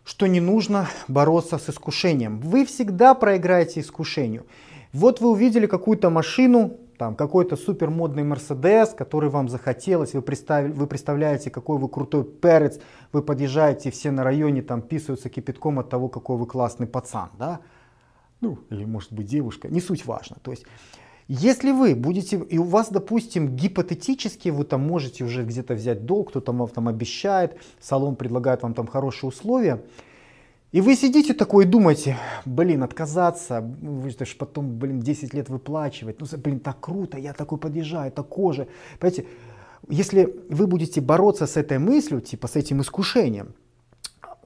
что 0.04 0.26
не 0.26 0.40
нужно 0.40 0.88
бороться 1.06 1.58
с 1.58 1.68
искушением. 1.68 2.40
Вы 2.40 2.64
всегда 2.64 3.14
проиграете 3.14 3.80
искушению. 3.80 4.47
Вот 4.92 5.20
вы 5.20 5.30
увидели 5.30 5.66
какую-то 5.66 6.11
машину, 6.11 6.78
там 6.99 7.14
какой-то 7.14 7.56
супер 7.56 7.90
модный 7.90 8.25
Мерседес, 8.25 8.90
который 8.90 9.30
вам 9.30 9.49
захотелось, 9.49 10.14
вы, 10.14 10.23
представили, 10.23 10.73
вы 10.73 10.87
представляете, 10.87 11.50
какой 11.50 11.78
вы 11.78 11.88
крутой 11.88 12.25
перец, 12.25 12.80
вы 13.12 13.23
подъезжаете, 13.23 13.90
все 13.90 14.11
на 14.11 14.25
районе 14.25 14.62
там 14.62 14.82
писаются 14.82 15.28
кипятком 15.28 15.78
от 15.78 15.90
того, 15.90 16.08
какой 16.08 16.37
вы 16.37 16.47
классный 16.47 16.87
пацан, 16.87 17.30
да, 17.38 17.61
ну, 18.40 18.58
или 18.70 18.85
может 18.85 19.12
быть 19.12 19.26
девушка, 19.26 19.68
не 19.68 19.80
суть 19.80 20.06
важно, 20.06 20.38
то 20.42 20.50
есть 20.50 20.64
если 21.28 21.73
вы 21.73 21.94
будете, 21.94 22.38
и 22.38 22.56
у 22.56 22.64
вас, 22.64 22.88
допустим, 22.90 23.54
гипотетически 23.54 24.49
вы 24.49 24.64
там 24.64 24.80
можете 24.80 25.25
уже 25.25 25.44
где-то 25.44 25.75
взять 25.75 26.06
долг, 26.06 26.30
кто-то 26.30 26.52
вам 26.52 26.68
там 26.68 26.88
обещает, 26.88 27.56
салон 27.80 28.16
предлагает 28.16 28.62
вам 28.62 28.73
там 28.73 28.87
хорошие 28.87 29.28
условия, 29.28 29.82
и 30.73 30.80
вы 30.80 30.97
сидите 30.97 31.35
такой 31.35 31.64
и 31.64 31.68
думаете, 31.68 32.16
блин, 32.47 32.82
отказаться, 32.82 33.61
вы 33.61 34.08
же 34.08 34.16
потом, 34.38 34.78
блин, 34.78 35.00
10 35.00 35.35
лет 35.35 35.50
выплачивать, 35.50 36.20
ну, 36.20 36.26
блин, 36.38 36.61
так 36.61 36.80
круто, 36.80 37.18
я 37.18 37.35
такой 37.35 37.58
подъезжаю, 37.58 38.08
это 38.08 38.23
кожа. 38.23 38.66
Понимаете, 38.99 39.26
если 39.88 40.35
вы 40.49 40.66
будете 40.66 41.02
бороться 41.02 41.47
с 41.47 41.56
этой 41.56 41.78
мыслью, 41.78 42.23
типа 42.23 42.49
с 42.49 42.56
этим 42.56 42.80
искушением, 42.80 43.54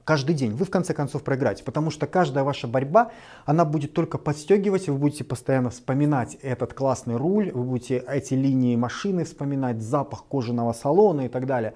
каждый 0.03 0.35
день, 0.35 0.53
вы 0.53 0.65
в 0.65 0.69
конце 0.69 0.93
концов 0.93 1.23
проиграете, 1.23 1.63
потому 1.63 1.91
что 1.91 2.07
каждая 2.07 2.43
ваша 2.43 2.67
борьба, 2.67 3.11
она 3.45 3.65
будет 3.65 3.93
только 3.93 4.17
подстегивать, 4.17 4.87
вы 4.87 4.97
будете 4.97 5.23
постоянно 5.23 5.69
вспоминать 5.69 6.35
этот 6.41 6.73
классный 6.73 7.15
руль, 7.15 7.51
вы 7.51 7.63
будете 7.63 8.03
эти 8.07 8.33
линии 8.33 8.75
машины 8.75 9.23
вспоминать, 9.23 9.81
запах 9.81 10.25
кожаного 10.25 10.73
салона 10.73 11.21
и 11.21 11.29
так 11.29 11.45
далее. 11.45 11.73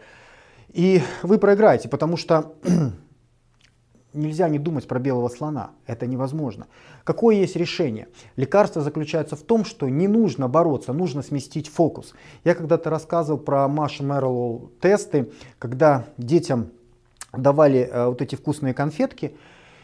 И 0.69 1.01
вы 1.23 1.37
проиграете, 1.37 1.89
потому 1.89 2.17
что 2.17 2.53
нельзя 4.13 4.49
не 4.49 4.59
думать 4.59 4.87
про 4.87 4.99
белого 4.99 5.29
слона, 5.29 5.71
это 5.85 6.05
невозможно. 6.05 6.67
Какое 7.03 7.35
есть 7.35 7.55
решение? 7.55 8.07
Лекарство 8.35 8.81
заключается 8.81 9.35
в 9.35 9.41
том, 9.41 9.63
что 9.63 9.87
не 9.87 10.07
нужно 10.07 10.47
бороться, 10.49 10.91
нужно 10.91 11.21
сместить 11.21 11.69
фокус. 11.69 12.13
Я 12.43 12.55
когда-то 12.55 12.89
рассказывал 12.89 13.39
про 13.39 13.67
Маша 13.67 14.03
Мэрилл 14.03 14.71
тесты, 14.81 15.31
когда 15.59 16.05
детям 16.17 16.71
давали 17.37 17.89
э, 17.91 18.07
вот 18.07 18.21
эти 18.21 18.35
вкусные 18.35 18.73
конфетки 18.73 19.33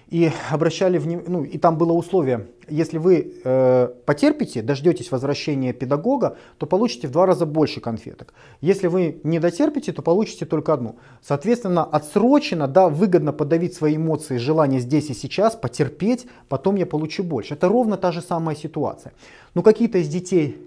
и 0.10 0.31
обращали 0.51 0.98
внимание, 0.98 1.29
ну 1.29 1.43
и 1.43 1.57
там 1.57 1.77
было 1.77 1.93
условие, 1.93 2.48
если 2.69 2.98
вы 2.98 3.33
э, 3.43 3.88
потерпите, 4.05 4.62
дождетесь 4.62 5.12
возвращения 5.12 5.74
педагога, 5.74 6.38
то 6.57 6.65
получите 6.65 7.07
в 7.07 7.12
два 7.12 7.25
раза 7.25 7.45
больше 7.45 7.81
конфеток. 7.81 8.33
Если 8.62 8.88
вы 8.88 9.19
не 9.24 9.39
дотерпите, 9.39 9.91
то 9.91 10.01
получите 10.01 10.45
только 10.45 10.74
одну. 10.74 10.98
Соответственно, 11.22 11.83
отсрочено, 11.83 12.67
да, 12.67 12.89
выгодно 12.89 13.33
подавить 13.33 13.74
свои 13.74 13.95
эмоции, 13.95 14.38
желание 14.38 14.79
здесь 14.79 15.10
и 15.10 15.13
сейчас, 15.13 15.55
потерпеть, 15.55 16.27
потом 16.48 16.75
я 16.75 16.86
получу 16.86 17.24
больше. 17.24 17.55
Это 17.55 17.67
ровно 17.67 17.98
та 17.98 18.12
же 18.12 18.22
самая 18.22 18.55
ситуация. 18.55 19.13
Ну 19.55 19.63
какие-то 19.63 19.98
из 19.98 20.07
детей 20.10 20.57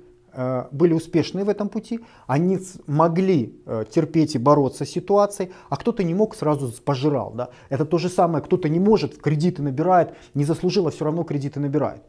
были 0.70 0.92
успешны 0.92 1.44
в 1.44 1.48
этом 1.48 1.68
пути, 1.68 2.00
они 2.26 2.58
могли 2.86 3.58
э, 3.66 3.84
терпеть 3.90 4.34
и 4.34 4.38
бороться 4.38 4.84
с 4.84 4.90
ситуацией, 4.90 5.50
а 5.70 5.76
кто-то 5.76 6.04
не 6.04 6.14
мог, 6.14 6.36
сразу 6.36 6.72
пожирал. 6.84 7.32
Да? 7.34 7.48
Это 7.70 7.84
то 7.84 7.98
же 7.98 8.08
самое, 8.08 8.44
кто-то 8.44 8.68
не 8.68 8.80
может, 8.80 9.16
кредиты 9.16 9.62
набирает, 9.62 10.14
не 10.34 10.44
заслужил, 10.44 10.86
а 10.86 10.90
все 10.90 11.04
равно 11.04 11.24
кредиты 11.24 11.60
набирает. 11.60 12.02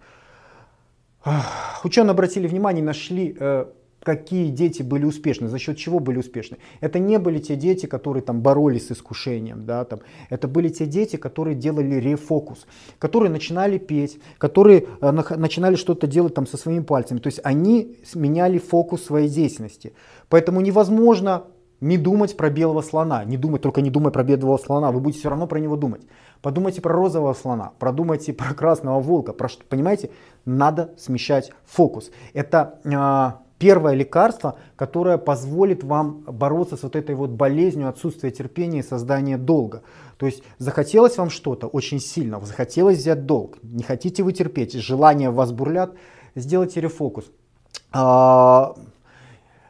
Ученые 1.84 2.12
обратили 2.12 2.48
внимание, 2.48 2.84
нашли 2.84 3.36
э, 3.39 3.65
какие 4.08 4.52
дети 4.52 4.84
были 4.84 5.04
успешны, 5.04 5.50
за 5.50 5.60
счет 5.60 5.76
чего 5.76 6.00
были 6.00 6.20
успешны. 6.20 6.60
Это 6.80 6.98
не 6.98 7.20
были 7.20 7.40
те 7.40 7.58
дети, 7.58 7.88
которые 7.88 8.24
там 8.24 8.42
боролись 8.42 8.88
с 8.88 8.92
искушением, 8.94 9.66
да, 9.66 9.84
там. 9.84 10.00
это 10.30 10.48
были 10.48 10.70
те 10.70 10.86
дети, 10.86 11.18
которые 11.18 11.56
делали 11.56 11.96
рефокус, 11.96 12.68
которые 13.00 13.30
начинали 13.30 13.78
петь, 13.78 14.22
которые 14.38 14.86
э, 15.02 15.12
начинали 15.12 15.76
что-то 15.76 16.08
делать 16.08 16.34
там 16.34 16.48
со 16.48 16.56
своими 16.56 16.84
пальцами. 16.84 17.20
То 17.20 17.28
есть 17.28 17.42
они 17.44 17.98
меняли 18.16 18.60
фокус 18.60 19.04
своей 19.04 19.28
деятельности. 19.28 19.92
Поэтому 20.30 20.62
невозможно 20.62 21.44
не 21.82 21.98
думать 21.98 22.38
про 22.38 22.50
белого 22.50 22.82
слона, 22.82 23.26
не 23.26 23.36
думать, 23.36 23.62
только 23.62 23.82
не 23.82 23.90
думай 23.90 24.14
про 24.14 24.24
белого 24.24 24.58
слона, 24.58 24.92
вы 24.92 25.02
будете 25.02 25.20
все 25.20 25.30
равно 25.30 25.48
про 25.48 25.60
него 25.60 25.76
думать. 25.76 26.04
Подумайте 26.42 26.82
про 26.82 26.94
розового 26.94 27.34
слона, 27.34 27.72
продумайте 27.78 28.32
про 28.32 28.54
красного 28.54 29.02
волка, 29.02 29.34
про 29.34 29.50
что, 29.50 29.66
понимаете, 29.68 30.12
надо 30.46 30.94
смещать 30.98 31.52
фокус. 31.66 32.10
Это 32.34 32.80
э, 32.86 33.47
первое 33.60 33.94
лекарство, 33.94 34.58
которое 34.76 35.18
позволит 35.18 35.84
вам 35.84 36.24
бороться 36.28 36.78
с 36.78 36.84
вот 36.84 36.96
этой 36.96 37.16
вот 37.16 37.32
болезнью 37.32 37.90
отсутствия 37.90 38.32
терпения 38.32 38.80
и 38.80 38.84
создания 38.84 39.38
долга. 39.38 39.84
То 40.18 40.26
есть 40.26 40.44
захотелось 40.58 41.18
вам 41.18 41.30
что-то 41.30 41.68
очень 41.68 42.00
сильно, 42.00 42.40
захотелось 42.44 42.98
взять 42.98 43.26
долг, 43.26 43.58
не 43.64 43.84
хотите 43.84 44.24
вы 44.24 44.34
терпеть, 44.34 44.74
желания 44.74 45.30
вас 45.30 45.52
бурлят, 45.52 45.94
сделайте 46.36 46.82
рефокус. 46.82 47.26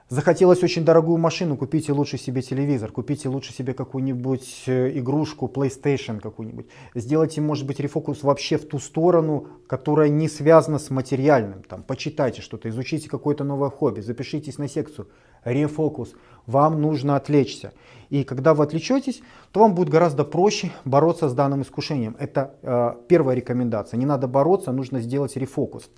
Захотелось 0.10 0.64
очень 0.64 0.86
дорогую 0.86 1.18
машину, 1.18 1.58
купите 1.58 1.92
лучше 1.92 2.18
себе 2.18 2.42
телевизор, 2.42 2.94
купите 2.94 3.28
лучше 3.28 3.52
себе 3.52 3.74
какую-нибудь 3.74 4.64
э, 4.66 4.98
игрушку, 4.98 5.52
PlayStation 5.54 6.22
какую-нибудь. 6.22 6.68
Сделайте, 6.96 7.42
может 7.42 7.68
быть, 7.68 7.82
рефокус 7.82 8.24
вообще 8.24 8.58
в 8.58 8.66
ту 8.66 8.80
сторону, 8.80 9.48
которая 9.68 10.08
не 10.08 10.30
связана 10.30 10.80
с 10.80 10.90
материальным. 10.92 11.62
Там, 11.62 11.84
почитайте 11.84 12.42
что-то, 12.42 12.70
изучите 12.70 13.10
какое-то 13.10 13.44
новое 13.44 13.70
хобби, 13.70 14.00
запишитесь 14.00 14.58
на 14.58 14.70
секцию. 14.70 15.10
Рефокус. 15.44 16.14
Вам 16.46 16.82
нужно 16.82 17.18
отвлечься. 17.18 17.74
И 18.10 18.24
когда 18.24 18.54
вы 18.54 18.64
отвлечетесь, 18.64 19.22
то 19.52 19.60
вам 19.60 19.76
будет 19.76 19.90
гораздо 19.90 20.24
проще 20.24 20.72
бороться 20.86 21.28
с 21.28 21.34
данным 21.34 21.64
искушением. 21.64 22.16
Это 22.18 22.56
э, 22.62 22.94
первая 23.10 23.36
рекомендация. 23.36 23.98
Не 23.98 24.06
надо 24.06 24.30
бороться, 24.30 24.72
нужно 24.72 25.02
сделать 25.02 25.36
рефокус. 25.36 25.90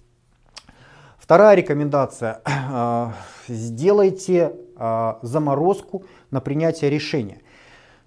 Вторая 1.29 1.55
рекомендация. 1.55 2.41
Э, 2.43 3.11
сделайте 3.47 4.51
э, 4.75 5.13
заморозку 5.21 6.03
на 6.31 6.41
принятие 6.41 6.89
решения. 6.89 7.41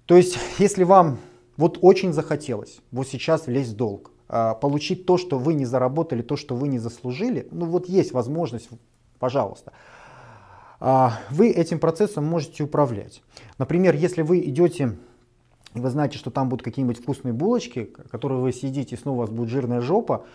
То 0.07 0.17
есть, 0.17 0.37
если 0.59 0.83
вам 0.83 1.19
вот 1.55 1.77
очень 1.79 2.11
захотелось 2.11 2.81
вот 2.91 3.07
сейчас 3.07 3.47
влезть 3.47 3.71
в 3.71 3.75
долг, 3.77 4.11
э, 4.27 4.55
получить 4.59 5.05
то, 5.05 5.17
что 5.17 5.39
вы 5.39 5.53
не 5.53 5.63
заработали, 5.63 6.21
то, 6.21 6.35
что 6.35 6.53
вы 6.53 6.67
не 6.67 6.79
заслужили, 6.79 7.47
ну 7.51 7.65
вот 7.67 7.87
есть 7.87 8.11
возможность, 8.11 8.67
пожалуйста. 9.19 9.71
Вы 10.81 11.51
этим 11.51 11.79
процессом 11.79 12.25
можете 12.25 12.63
управлять. 12.63 13.23
Например, 13.57 13.95
если 13.95 14.21
вы 14.21 14.41
идете 14.41 14.97
и 15.73 15.79
вы 15.79 15.89
знаете, 15.89 16.17
что 16.17 16.29
там 16.29 16.49
будут 16.49 16.65
какие-нибудь 16.65 17.01
вкусные 17.01 17.31
булочки, 17.31 17.85
которые 18.11 18.41
вы 18.41 18.51
съедите, 18.51 18.95
и 18.95 18.99
снова 18.99 19.15
у 19.15 19.19
вас 19.21 19.29
будет 19.29 19.47
жирная 19.47 19.79
жопа, 19.79 20.25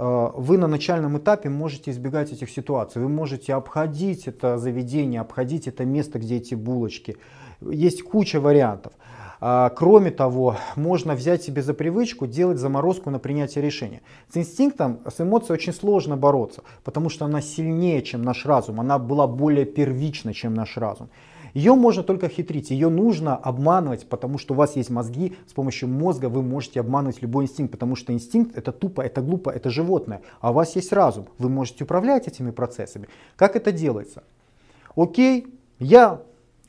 вы 0.00 0.58
на 0.58 0.68
начальном 0.68 1.18
этапе 1.18 1.48
можете 1.48 1.90
избегать 1.90 2.32
этих 2.32 2.50
ситуаций. 2.50 3.02
Вы 3.02 3.08
можете 3.08 3.54
обходить 3.54 4.28
это 4.28 4.56
заведение, 4.56 5.20
обходить 5.20 5.66
это 5.66 5.84
место, 5.84 6.20
где 6.20 6.36
эти 6.36 6.54
булочки. 6.54 7.16
Есть 7.60 8.02
куча 8.02 8.40
вариантов. 8.40 8.92
А, 9.40 9.70
кроме 9.70 10.10
того, 10.10 10.56
можно 10.76 11.14
взять 11.14 11.42
себе 11.42 11.62
за 11.62 11.74
привычку 11.74 12.26
делать 12.26 12.58
заморозку 12.58 13.10
на 13.10 13.18
принятие 13.18 13.64
решения. 13.64 14.02
С 14.32 14.36
инстинктом, 14.36 15.00
с 15.06 15.20
эмоцией 15.20 15.54
очень 15.54 15.72
сложно 15.72 16.16
бороться, 16.16 16.62
потому 16.84 17.08
что 17.08 17.24
она 17.24 17.40
сильнее, 17.40 18.02
чем 18.02 18.22
наш 18.22 18.46
разум. 18.46 18.80
Она 18.80 18.98
была 18.98 19.26
более 19.26 19.64
первична, 19.64 20.34
чем 20.34 20.54
наш 20.54 20.76
разум. 20.76 21.08
Ее 21.54 21.74
можно 21.74 22.02
только 22.02 22.28
хитрить, 22.28 22.70
ее 22.70 22.88
нужно 22.88 23.36
обманывать, 23.36 24.08
потому 24.08 24.38
что 24.38 24.54
у 24.54 24.56
вас 24.56 24.76
есть 24.76 24.90
мозги, 24.90 25.36
с 25.46 25.52
помощью 25.52 25.88
мозга 25.88 26.28
вы 26.28 26.42
можете 26.42 26.80
обманывать 26.80 27.22
любой 27.22 27.44
инстинкт, 27.44 27.72
потому 27.72 27.96
что 27.96 28.12
инстинкт 28.12 28.56
это 28.56 28.72
тупо, 28.72 29.00
это 29.00 29.20
глупо, 29.20 29.50
это 29.50 29.70
животное, 29.70 30.22
а 30.40 30.50
у 30.50 30.54
вас 30.54 30.76
есть 30.76 30.92
разум, 30.92 31.26
вы 31.38 31.48
можете 31.48 31.84
управлять 31.84 32.28
этими 32.28 32.50
процессами. 32.50 33.08
Как 33.36 33.56
это 33.56 33.72
делается? 33.72 34.24
Окей, 34.96 35.46
я 35.78 36.22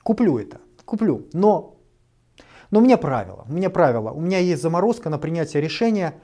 куплю 0.03 0.37
это, 0.37 0.59
куплю, 0.85 1.27
но, 1.33 1.75
но 2.71 2.79
у 2.79 2.81
меня 2.83 2.97
правило, 2.97 3.45
у 3.49 3.53
меня 3.53 3.69
правило, 3.69 4.11
у 4.11 4.21
меня 4.21 4.39
есть 4.39 4.61
заморозка 4.61 5.09
на 5.09 5.17
принятие 5.17 5.61
решения– 5.61 6.15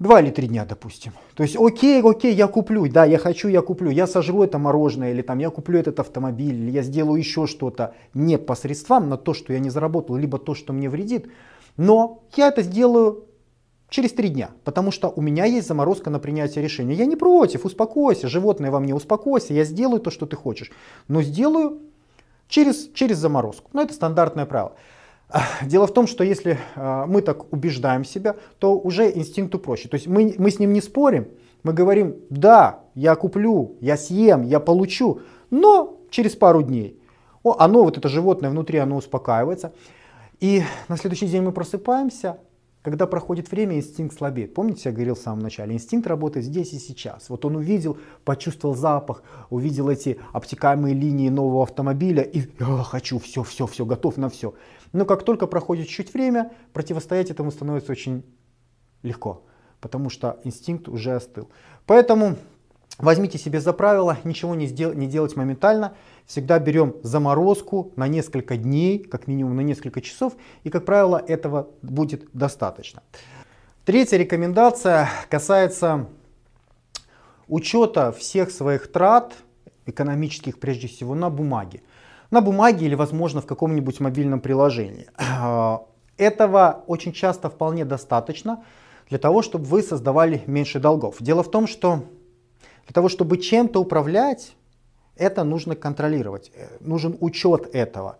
Два 0.00 0.20
или 0.20 0.30
три 0.30 0.48
дня, 0.48 0.64
допустим. 0.64 1.12
То 1.34 1.44
есть, 1.44 1.56
окей, 1.56 2.02
окей, 2.02 2.34
я 2.34 2.48
куплю, 2.48 2.88
да, 2.88 3.04
я 3.04 3.16
хочу, 3.16 3.48
я 3.48 3.62
куплю, 3.62 3.90
я 3.90 4.08
сожру 4.08 4.42
это 4.42 4.58
мороженое, 4.58 5.12
или 5.12 5.22
там 5.22 5.38
я 5.38 5.50
куплю 5.50 5.78
этот 5.78 6.00
автомобиль, 6.00 6.54
или 6.54 6.70
я 6.70 6.82
сделаю 6.82 7.16
еще 7.16 7.46
что-то 7.46 7.94
не 8.12 8.36
по 8.36 8.56
средствам 8.56 9.08
на 9.08 9.16
то, 9.16 9.34
что 9.34 9.52
я 9.52 9.60
не 9.60 9.70
заработал, 9.70 10.16
либо 10.16 10.38
то, 10.38 10.54
что 10.54 10.72
мне 10.72 10.90
вредит. 10.90 11.28
Но 11.76 12.24
я 12.34 12.48
это 12.48 12.62
сделаю 12.62 13.24
через 13.88 14.12
три 14.12 14.30
дня, 14.30 14.50
потому 14.64 14.90
что 14.90 15.12
у 15.14 15.20
меня 15.20 15.44
есть 15.44 15.68
заморозка 15.68 16.10
на 16.10 16.18
принятие 16.18 16.64
решения. 16.64 16.94
Я 16.94 17.06
не 17.06 17.14
против, 17.14 17.64
успокойся, 17.64 18.28
животное 18.28 18.72
во 18.72 18.80
мне 18.80 18.96
успокойся, 18.96 19.54
я 19.54 19.62
сделаю 19.62 20.00
то, 20.00 20.10
что 20.10 20.26
ты 20.26 20.34
хочешь, 20.34 20.72
но 21.06 21.22
сделаю 21.22 21.78
через, 22.48 22.90
через 22.94 23.18
заморозку. 23.18 23.70
Ну, 23.72 23.82
это 23.82 23.94
стандартное 23.94 24.46
правило. 24.46 24.72
Дело 25.62 25.86
в 25.86 25.92
том, 25.92 26.06
что 26.06 26.24
если 26.24 26.58
а, 26.76 27.06
мы 27.06 27.22
так 27.22 27.52
убеждаем 27.52 28.04
себя, 28.04 28.36
то 28.58 28.78
уже 28.78 29.10
инстинкту 29.10 29.58
проще. 29.58 29.88
То 29.88 29.96
есть 29.96 30.06
мы, 30.06 30.34
мы 30.38 30.50
с 30.50 30.58
ним 30.58 30.72
не 30.72 30.80
спорим, 30.80 31.28
мы 31.62 31.72
говорим, 31.72 32.16
да, 32.30 32.80
я 32.94 33.14
куплю, 33.16 33.76
я 33.80 33.96
съем, 33.96 34.42
я 34.42 34.60
получу, 34.60 35.20
но 35.50 36.00
через 36.10 36.36
пару 36.36 36.62
дней. 36.62 37.00
О, 37.42 37.56
оно, 37.58 37.84
вот 37.84 37.98
это 37.98 38.08
животное 38.08 38.50
внутри, 38.50 38.78
оно 38.78 38.96
успокаивается. 38.96 39.72
И 40.40 40.62
на 40.88 40.96
следующий 40.96 41.26
день 41.26 41.42
мы 41.42 41.52
просыпаемся, 41.52 42.38
Когда 42.82 43.06
проходит 43.06 43.50
время, 43.50 43.76
инстинкт 43.76 44.18
слабеет. 44.18 44.52
Помните, 44.52 44.82
я 44.90 44.92
говорил 44.92 45.14
в 45.14 45.18
самом 45.18 45.38
начале, 45.38 45.72
инстинкт 45.72 46.06
работает 46.06 46.44
здесь 46.44 46.74
и 46.74 46.78
сейчас. 46.78 47.30
Вот 47.30 47.46
он 47.46 47.56
увидел, 47.56 47.96
почувствовал 48.26 48.74
запах, 48.74 49.22
увидел 49.48 49.88
эти 49.88 50.18
обтекаемые 50.34 50.94
линии 50.94 51.30
нового 51.30 51.62
автомобиля 51.62 52.22
и 52.22 52.42
хочу, 52.82 53.18
все, 53.18 53.42
все, 53.42 53.66
все, 53.66 53.86
готов 53.86 54.18
на 54.18 54.28
все. 54.28 54.52
Но 54.94 55.04
как 55.04 55.24
только 55.24 55.48
проходит 55.48 55.88
чуть 55.88 56.14
время, 56.14 56.52
противостоять 56.72 57.28
этому 57.28 57.50
становится 57.50 57.90
очень 57.90 58.24
легко, 59.02 59.42
потому 59.80 60.08
что 60.08 60.40
инстинкт 60.44 60.88
уже 60.88 61.16
остыл. 61.16 61.50
Поэтому 61.84 62.36
возьмите 62.98 63.36
себе 63.36 63.60
за 63.60 63.72
правило 63.72 64.16
ничего 64.22 64.54
не, 64.54 64.66
сдел 64.66 64.92
не 64.92 65.08
делать 65.08 65.34
моментально, 65.34 65.96
всегда 66.26 66.60
берем 66.60 66.94
заморозку 67.02 67.92
на 67.96 68.06
несколько 68.06 68.56
дней, 68.56 69.00
как 69.00 69.26
минимум 69.26 69.56
на 69.56 69.62
несколько 69.62 70.00
часов, 70.00 70.34
и, 70.62 70.70
как 70.70 70.84
правило, 70.84 71.22
этого 71.26 71.70
будет 71.82 72.28
достаточно. 72.32 73.02
Третья 73.84 74.16
рекомендация 74.16 75.08
касается 75.28 76.06
учета 77.48 78.12
всех 78.12 78.52
своих 78.52 78.92
трат, 78.92 79.34
экономических 79.86 80.60
прежде 80.60 80.86
всего, 80.86 81.16
на 81.16 81.30
бумаге. 81.30 81.82
На 82.34 82.40
бумаге 82.40 82.86
или, 82.86 82.96
возможно, 82.96 83.40
в 83.40 83.46
каком-нибудь 83.46 84.00
мобильном 84.00 84.40
приложении. 84.40 85.06
Этого 86.16 86.82
очень 86.88 87.12
часто 87.12 87.48
вполне 87.48 87.84
достаточно 87.84 88.64
для 89.08 89.18
того, 89.18 89.40
чтобы 89.40 89.66
вы 89.66 89.84
создавали 89.84 90.42
меньше 90.46 90.80
долгов. 90.80 91.18
Дело 91.20 91.44
в 91.44 91.50
том, 91.52 91.68
что 91.68 92.02
для 92.86 92.92
того, 92.92 93.08
чтобы 93.08 93.38
чем-то 93.38 93.80
управлять, 93.80 94.56
это 95.14 95.44
нужно 95.44 95.76
контролировать, 95.76 96.50
э, 96.56 96.66
нужен 96.80 97.16
учет 97.20 97.72
этого. 97.72 98.16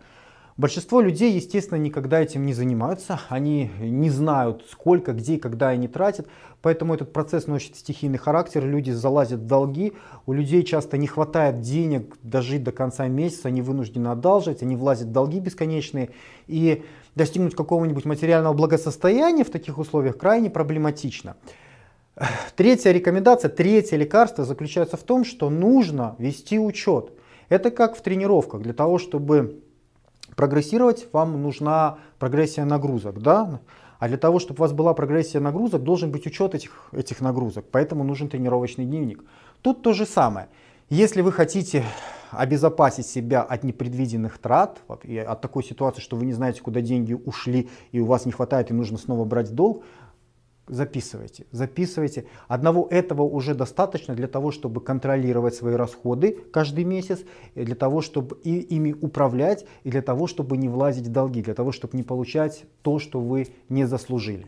Большинство 0.57 1.01
людей, 1.01 1.33
естественно, 1.33 1.77
никогда 1.77 2.21
этим 2.21 2.45
не 2.45 2.53
занимаются, 2.53 3.19
они 3.27 3.71
не 3.77 4.09
знают, 4.09 4.63
сколько, 4.71 5.11
где 5.11 5.35
и 5.35 5.37
когда 5.37 5.67
они 5.67 5.89
тратят, 5.89 6.27
поэтому 6.61 6.93
этот 6.93 7.11
процесс 7.11 7.47
носит 7.47 7.75
стихийный 7.75 8.17
характер, 8.17 8.63
люди 8.63 8.89
залазят 8.89 9.41
в 9.41 9.47
долги, 9.47 9.91
у 10.25 10.31
людей 10.31 10.63
часто 10.63 10.97
не 10.97 11.07
хватает 11.07 11.59
денег 11.59 12.15
дожить 12.23 12.63
до 12.63 12.71
конца 12.71 13.05
месяца, 13.09 13.49
они 13.49 13.61
вынуждены 13.61 14.07
одалживать, 14.07 14.63
они 14.63 14.77
влазят 14.77 15.09
в 15.09 15.11
долги 15.11 15.41
бесконечные, 15.41 16.11
и 16.47 16.85
достигнуть 17.15 17.53
какого-нибудь 17.53 18.05
материального 18.05 18.53
благосостояния 18.53 19.43
в 19.43 19.49
таких 19.49 19.77
условиях 19.77 20.17
крайне 20.17 20.49
проблематично. 20.49 21.35
Третья 22.55 22.93
рекомендация, 22.93 23.49
третье 23.49 23.97
лекарство 23.97 24.45
заключается 24.45 24.95
в 24.95 25.03
том, 25.03 25.25
что 25.25 25.49
нужно 25.49 26.15
вести 26.17 26.57
учет. 26.59 27.11
Это 27.49 27.71
как 27.71 27.97
в 27.97 28.01
тренировках. 28.01 28.61
Для 28.61 28.73
того, 28.73 28.97
чтобы 28.99 29.64
прогрессировать, 30.35 31.07
вам 31.11 31.41
нужна 31.41 31.97
прогрессия 32.19 32.65
нагрузок. 32.65 33.21
Да? 33.21 33.61
А 33.99 34.07
для 34.07 34.17
того, 34.17 34.39
чтобы 34.39 34.59
у 34.59 34.61
вас 34.61 34.73
была 34.73 34.93
прогрессия 34.93 35.39
нагрузок, 35.39 35.83
должен 35.83 36.11
быть 36.11 36.25
учет 36.27 36.55
этих, 36.55 36.89
этих 36.91 37.21
нагрузок. 37.21 37.65
Поэтому 37.71 38.03
нужен 38.03 38.29
тренировочный 38.29 38.85
дневник. 38.85 39.23
Тут 39.61 39.81
то 39.81 39.93
же 39.93 40.05
самое. 40.05 40.47
Если 40.89 41.21
вы 41.21 41.31
хотите 41.31 41.83
обезопасить 42.31 43.07
себя 43.07 43.41
от 43.41 43.63
непредвиденных 43.63 44.37
трат, 44.37 44.81
от 44.87 45.41
такой 45.41 45.63
ситуации, 45.63 46.01
что 46.01 46.15
вы 46.15 46.25
не 46.25 46.33
знаете, 46.33 46.61
куда 46.61 46.81
деньги 46.81 47.13
ушли, 47.13 47.69
и 47.91 47.99
у 47.99 48.05
вас 48.05 48.25
не 48.25 48.31
хватает, 48.31 48.69
и 48.69 48.73
нужно 48.73 48.97
снова 48.97 49.25
брать 49.25 49.53
долг, 49.55 49.83
записывайте, 50.67 51.45
записывайте. 51.51 52.25
Одного 52.47 52.87
этого 52.89 53.23
уже 53.23 53.53
достаточно 53.53 54.15
для 54.15 54.27
того, 54.27 54.51
чтобы 54.51 54.81
контролировать 54.81 55.55
свои 55.55 55.75
расходы 55.75 56.37
каждый 56.51 56.83
месяц, 56.83 57.21
для 57.55 57.75
того, 57.75 58.01
чтобы 58.01 58.37
и, 58.43 58.59
ими 58.59 58.93
управлять, 58.93 59.65
и 59.83 59.91
для 59.91 60.01
того, 60.01 60.27
чтобы 60.27 60.57
не 60.57 60.69
влазить 60.69 61.07
в 61.07 61.11
долги, 61.11 61.41
для 61.41 61.53
того, 61.53 61.71
чтобы 61.71 61.97
не 61.97 62.03
получать 62.03 62.65
то, 62.81 62.99
что 62.99 63.19
вы 63.19 63.49
не 63.69 63.85
заслужили. 63.85 64.47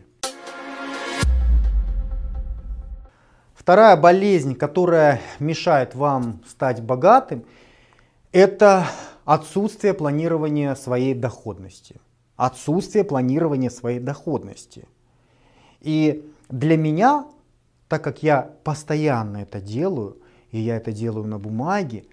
Вторая 3.54 3.96
болезнь, 3.96 4.54
которая 4.54 5.20
мешает 5.38 5.94
вам 5.94 6.42
стать 6.48 6.82
богатым, 6.82 7.44
это 8.32 8.86
отсутствие 9.24 9.92
планирования 9.92 10.74
своей 10.74 11.14
доходности. 11.14 12.00
Отсутствие 12.36 13.04
планирования 13.04 13.68
своей 13.68 14.00
доходности– 14.00 14.86
и 15.80 16.30
для 16.48 16.76
меня, 16.76 17.26
так 17.88 18.02
как 18.02 18.22
я 18.22 18.50
постоянно 18.64 19.38
это 19.38 19.60
делаю, 19.60 20.16
и 20.50 20.58
я 20.58 20.76
это 20.76 20.92
делаю 20.92 21.26
на 21.26 21.38
бумаге, 21.38 22.04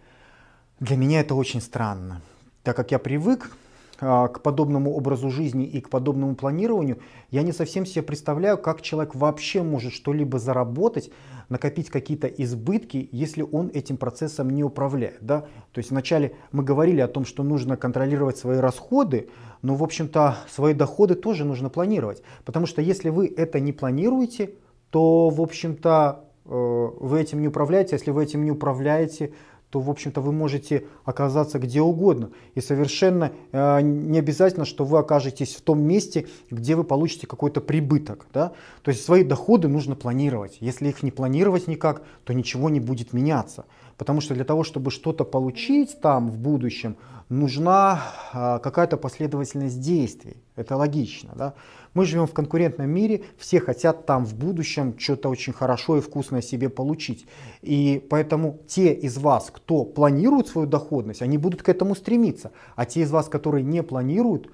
для 0.79 0.97
меня 0.97 1.21
это 1.21 1.35
очень 1.35 1.61
странно. 1.61 2.21
Так 2.63 2.75
как 2.75 2.91
я 2.91 2.99
привык 2.99 3.55
к 3.97 4.39
подобному 4.43 4.93
образу 4.93 5.29
жизни 5.29 5.65
и 5.65 5.81
к 5.81 5.89
подобному 5.89 6.35
планированию, 6.35 6.99
я 7.31 7.43
не 7.43 7.51
совсем 7.51 7.85
себе 7.85 8.03
представляю, 8.03 8.57
как 8.57 8.81
человек 8.81 9.15
вообще 9.15 9.63
может 9.63 9.93
что-либо 9.93 10.39
заработать, 10.39 11.11
накопить 11.49 11.89
какие-то 11.89 12.27
избытки, 12.27 13.07
если 13.11 13.41
он 13.41 13.71
этим 13.73 13.97
процессом 13.97 14.49
не 14.49 14.63
управляет. 14.63 15.19
Да? 15.21 15.41
То 15.71 15.79
есть 15.79 15.91
вначале 15.91 16.35
мы 16.51 16.63
говорили 16.63 17.01
о 17.01 17.07
том, 17.07 17.25
что 17.25 17.43
нужно 17.43 17.77
контролировать 17.77 18.37
свои 18.37 18.57
расходы, 18.57 19.29
но 19.61 19.75
в 19.75 19.83
общем-то 19.83 20.37
свои 20.49 20.73
доходы 20.73 21.15
тоже 21.15 21.45
нужно 21.45 21.69
планировать. 21.69 22.21
Потому 22.43 22.65
что 22.65 22.81
если 22.81 23.09
вы 23.09 23.27
это 23.27 23.59
не 23.59 23.73
планируете, 23.73 24.55
то 24.89 25.29
в 25.29 25.41
общем-то 25.41 26.25
э, 26.45 26.49
вы 26.49 27.21
этим 27.21 27.41
не 27.41 27.47
управляете. 27.47 27.95
Если 27.95 28.11
вы 28.11 28.23
этим 28.23 28.43
не 28.43 28.51
управляете, 28.51 29.33
то, 29.69 29.79
в 29.79 29.89
общем-то, 29.89 30.21
вы 30.21 30.31
можете 30.31 30.85
оказаться 31.03 31.59
где 31.59 31.81
угодно. 31.81 32.29
И 32.53 32.61
совершенно 32.61 33.31
э, 33.51 33.81
не 33.81 34.19
обязательно, 34.19 34.65
что 34.65 34.85
вы 34.85 34.99
окажетесь 34.99 35.55
в 35.55 35.61
том 35.61 35.81
месте, 35.81 36.27
где 36.49 36.75
вы 36.75 36.83
получите 36.83 37.27
какой-то 37.27 37.61
прибыток. 37.61 38.27
Да? 38.33 38.53
То 38.83 38.91
есть 38.91 39.03
свои 39.03 39.23
доходы 39.23 39.67
нужно 39.67 39.95
планировать. 39.95 40.57
Если 40.61 40.87
их 40.87 41.03
не 41.03 41.11
планировать 41.11 41.67
никак, 41.67 42.03
то 42.23 42.33
ничего 42.33 42.69
не 42.69 42.79
будет 42.79 43.13
меняться. 43.13 43.65
Потому 43.97 44.21
что 44.21 44.33
для 44.33 44.45
того, 44.45 44.63
чтобы 44.63 44.91
что-то 44.91 45.23
получить 45.25 45.99
там 46.01 46.29
в 46.29 46.37
будущем, 46.37 46.97
нужна 47.29 48.01
э, 48.33 48.59
какая-то 48.59 48.97
последовательность 48.97 49.81
действий. 49.81 50.37
Это 50.55 50.77
логично. 50.77 51.33
Да? 51.35 51.53
Мы 51.95 52.05
живем 52.05 52.27
в 52.27 52.33
конкурентном 52.33 52.89
мире, 52.89 53.23
все 53.37 53.61
хотят 53.61 54.05
там 54.05 54.25
в 54.25 54.35
будущем 54.35 54.99
что-то 54.99 55.29
очень 55.29 55.53
хорошо 55.53 55.97
и 55.97 56.01
вкусное 56.01 56.41
себе 56.41 56.69
получить. 56.69 57.25
И 57.61 58.05
поэтому 58.09 58.59
те 58.67 58.93
из 58.93 59.17
вас, 59.17 59.49
кто 59.49 59.85
планирует 59.85 60.47
свою 60.47 60.67
доходность, 60.67 61.21
они 61.21 61.37
будут 61.37 61.63
к 61.63 61.69
этому 61.69 61.95
стремиться. 61.95 62.51
А 62.75 62.85
те 62.85 63.01
из 63.01 63.11
вас, 63.11 63.29
которые 63.29 63.63
не 63.63 63.81
планируют, 63.81 64.51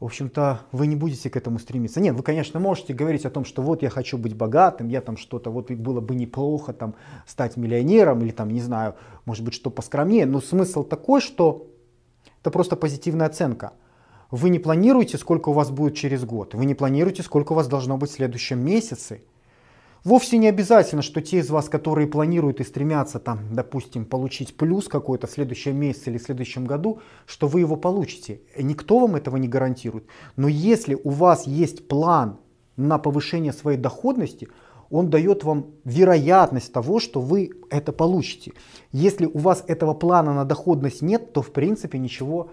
в 0.00 0.04
общем-то, 0.04 0.62
вы 0.72 0.88
не 0.88 0.96
будете 0.96 1.30
к 1.30 1.36
этому 1.36 1.60
стремиться. 1.60 2.00
Нет, 2.00 2.16
вы, 2.16 2.24
конечно, 2.24 2.58
можете 2.58 2.92
говорить 2.92 3.24
о 3.24 3.30
том, 3.30 3.44
что 3.44 3.62
вот 3.62 3.82
я 3.82 3.88
хочу 3.88 4.18
быть 4.18 4.34
богатым, 4.34 4.88
я 4.88 5.00
там 5.00 5.16
что-то, 5.16 5.50
вот 5.50 5.70
было 5.70 6.00
бы 6.00 6.16
неплохо 6.16 6.72
там 6.72 6.96
стать 7.24 7.56
миллионером 7.56 8.20
или 8.22 8.32
там, 8.32 8.50
не 8.50 8.60
знаю, 8.60 8.96
может 9.26 9.44
быть, 9.44 9.54
что 9.54 9.70
поскромнее. 9.70 10.26
Но 10.26 10.40
смысл 10.40 10.82
такой, 10.82 11.20
что 11.20 11.68
это 12.40 12.50
просто 12.50 12.74
позитивная 12.74 13.28
оценка. 13.28 13.74
Вы 14.34 14.50
не 14.50 14.58
планируете, 14.58 15.16
сколько 15.16 15.50
у 15.50 15.52
вас 15.52 15.70
будет 15.70 15.94
через 15.94 16.24
год. 16.24 16.54
Вы 16.54 16.64
не 16.64 16.74
планируете, 16.74 17.22
сколько 17.22 17.52
у 17.52 17.54
вас 17.54 17.68
должно 17.68 17.96
быть 17.96 18.10
в 18.10 18.14
следующем 18.14 18.58
месяце. 18.58 19.20
Вовсе 20.02 20.38
не 20.38 20.48
обязательно, 20.48 21.02
что 21.02 21.20
те 21.20 21.38
из 21.38 21.50
вас, 21.50 21.68
которые 21.68 22.08
планируют 22.08 22.58
и 22.58 22.64
стремятся, 22.64 23.20
там, 23.20 23.38
допустим, 23.52 24.04
получить 24.04 24.56
плюс 24.56 24.88
какой-то 24.88 25.28
в 25.28 25.30
следующем 25.30 25.76
месяце 25.76 26.10
или 26.10 26.18
в 26.18 26.22
следующем 26.22 26.64
году, 26.64 26.98
что 27.26 27.46
вы 27.46 27.60
его 27.60 27.76
получите. 27.76 28.40
Никто 28.58 28.98
вам 28.98 29.14
этого 29.14 29.36
не 29.36 29.46
гарантирует. 29.46 30.04
Но 30.34 30.48
если 30.48 30.98
у 31.04 31.10
вас 31.10 31.46
есть 31.46 31.86
план 31.86 32.38
на 32.76 32.98
повышение 32.98 33.52
своей 33.52 33.78
доходности, 33.78 34.48
он 34.90 35.10
дает 35.10 35.44
вам 35.44 35.66
вероятность 35.84 36.72
того, 36.72 36.98
что 36.98 37.20
вы 37.20 37.52
это 37.70 37.92
получите. 37.92 38.52
Если 38.90 39.26
у 39.26 39.38
вас 39.38 39.62
этого 39.68 39.94
плана 39.94 40.34
на 40.34 40.44
доходность 40.44 41.02
нет, 41.02 41.32
то 41.32 41.40
в 41.40 41.52
принципе 41.52 41.98
ничего 41.98 42.50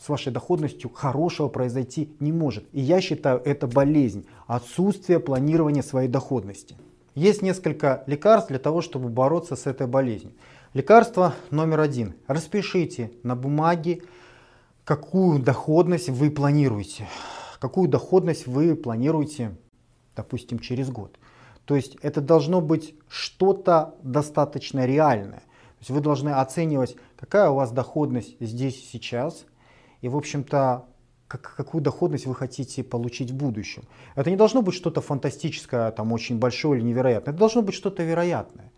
с 0.00 0.08
вашей 0.08 0.32
доходностью 0.32 0.90
хорошего 0.90 1.48
произойти 1.48 2.14
не 2.18 2.32
может. 2.32 2.66
И 2.72 2.80
я 2.80 3.00
считаю, 3.00 3.40
это 3.44 3.66
болезнь, 3.66 4.26
отсутствие 4.46 5.20
планирования 5.20 5.82
своей 5.82 6.08
доходности. 6.08 6.76
Есть 7.14 7.40
несколько 7.40 8.02
лекарств 8.06 8.48
для 8.48 8.58
того, 8.58 8.82
чтобы 8.82 9.08
бороться 9.08 9.56
с 9.56 9.66
этой 9.66 9.86
болезнью. 9.86 10.34
Лекарство 10.74 11.34
номер 11.50 11.80
один. 11.80 12.14
Распишите 12.26 13.12
на 13.22 13.36
бумаге, 13.36 14.02
какую 14.84 15.38
доходность 15.38 16.10
вы 16.10 16.30
планируете. 16.30 17.06
Какую 17.60 17.88
доходность 17.88 18.46
вы 18.46 18.74
планируете, 18.74 19.56
допустим, 20.14 20.58
через 20.58 20.90
год. 20.90 21.18
То 21.64 21.74
есть 21.74 21.96
это 22.02 22.20
должно 22.20 22.60
быть 22.60 22.94
что-то 23.08 23.94
достаточно 24.02 24.84
реальное. 24.84 25.40
То 25.40 25.80
есть 25.80 25.90
вы 25.90 26.00
должны 26.00 26.30
оценивать, 26.30 26.96
какая 27.16 27.50
у 27.50 27.54
вас 27.54 27.70
доходность 27.70 28.36
здесь 28.40 28.90
сейчас– 28.90 29.44
и, 30.06 30.08
в 30.08 30.16
общем-то, 30.16 30.84
как, 31.26 31.54
какую 31.56 31.82
доходность 31.82 32.26
вы 32.26 32.34
хотите 32.36 32.84
получить 32.84 33.32
в 33.32 33.34
будущем. 33.34 33.82
Это 34.14 34.30
не 34.30 34.36
должно 34.36 34.62
быть 34.62 34.74
что-то 34.74 35.00
фантастическое, 35.00 35.90
там 35.90 36.12
очень 36.12 36.38
большое 36.38 36.78
или 36.78 36.86
невероятное. 36.86 37.32
Это 37.32 37.38
должно 37.40 37.62
быть 37.62 37.74
что-то 37.74 38.04
вероятное. 38.04 38.70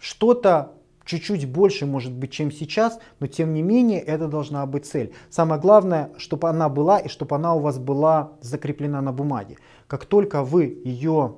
Что-то, 0.00 0.72
чуть-чуть 1.04 1.46
больше, 1.46 1.84
может 1.84 2.12
быть, 2.12 2.32
чем 2.32 2.50
сейчас, 2.50 2.98
но 3.20 3.26
тем 3.26 3.52
не 3.52 3.60
менее 3.60 4.00
это 4.00 4.28
должна 4.28 4.64
быть 4.64 4.86
цель. 4.86 5.12
Самое 5.28 5.60
главное, 5.60 6.10
чтобы 6.16 6.48
она 6.48 6.70
была 6.70 6.98
и 6.98 7.08
чтобы 7.08 7.36
она 7.36 7.54
у 7.54 7.58
вас 7.58 7.78
была 7.78 8.32
закреплена 8.40 9.02
на 9.02 9.12
бумаге. 9.12 9.58
Как 9.88 10.06
только 10.06 10.42
вы 10.42 10.80
ее 10.84 11.34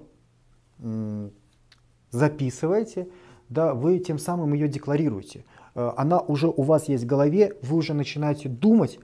записываете, 2.12 3.09
да, 3.49 3.75
вы 3.75 3.99
тем 3.99 4.20
самым 4.20 4.55
ее 4.55 4.68
декларируете. 4.68 5.44
Э, 5.75 5.92
она 5.97 6.20
уже 6.20 6.47
у 6.47 6.62
вас 6.62 6.88
есть 6.88 7.03
в 7.03 7.07
голове, 7.09 7.57
вы 7.62 7.77
уже 7.77 7.94
начинаете 7.94 8.49
думать, 8.49 9.01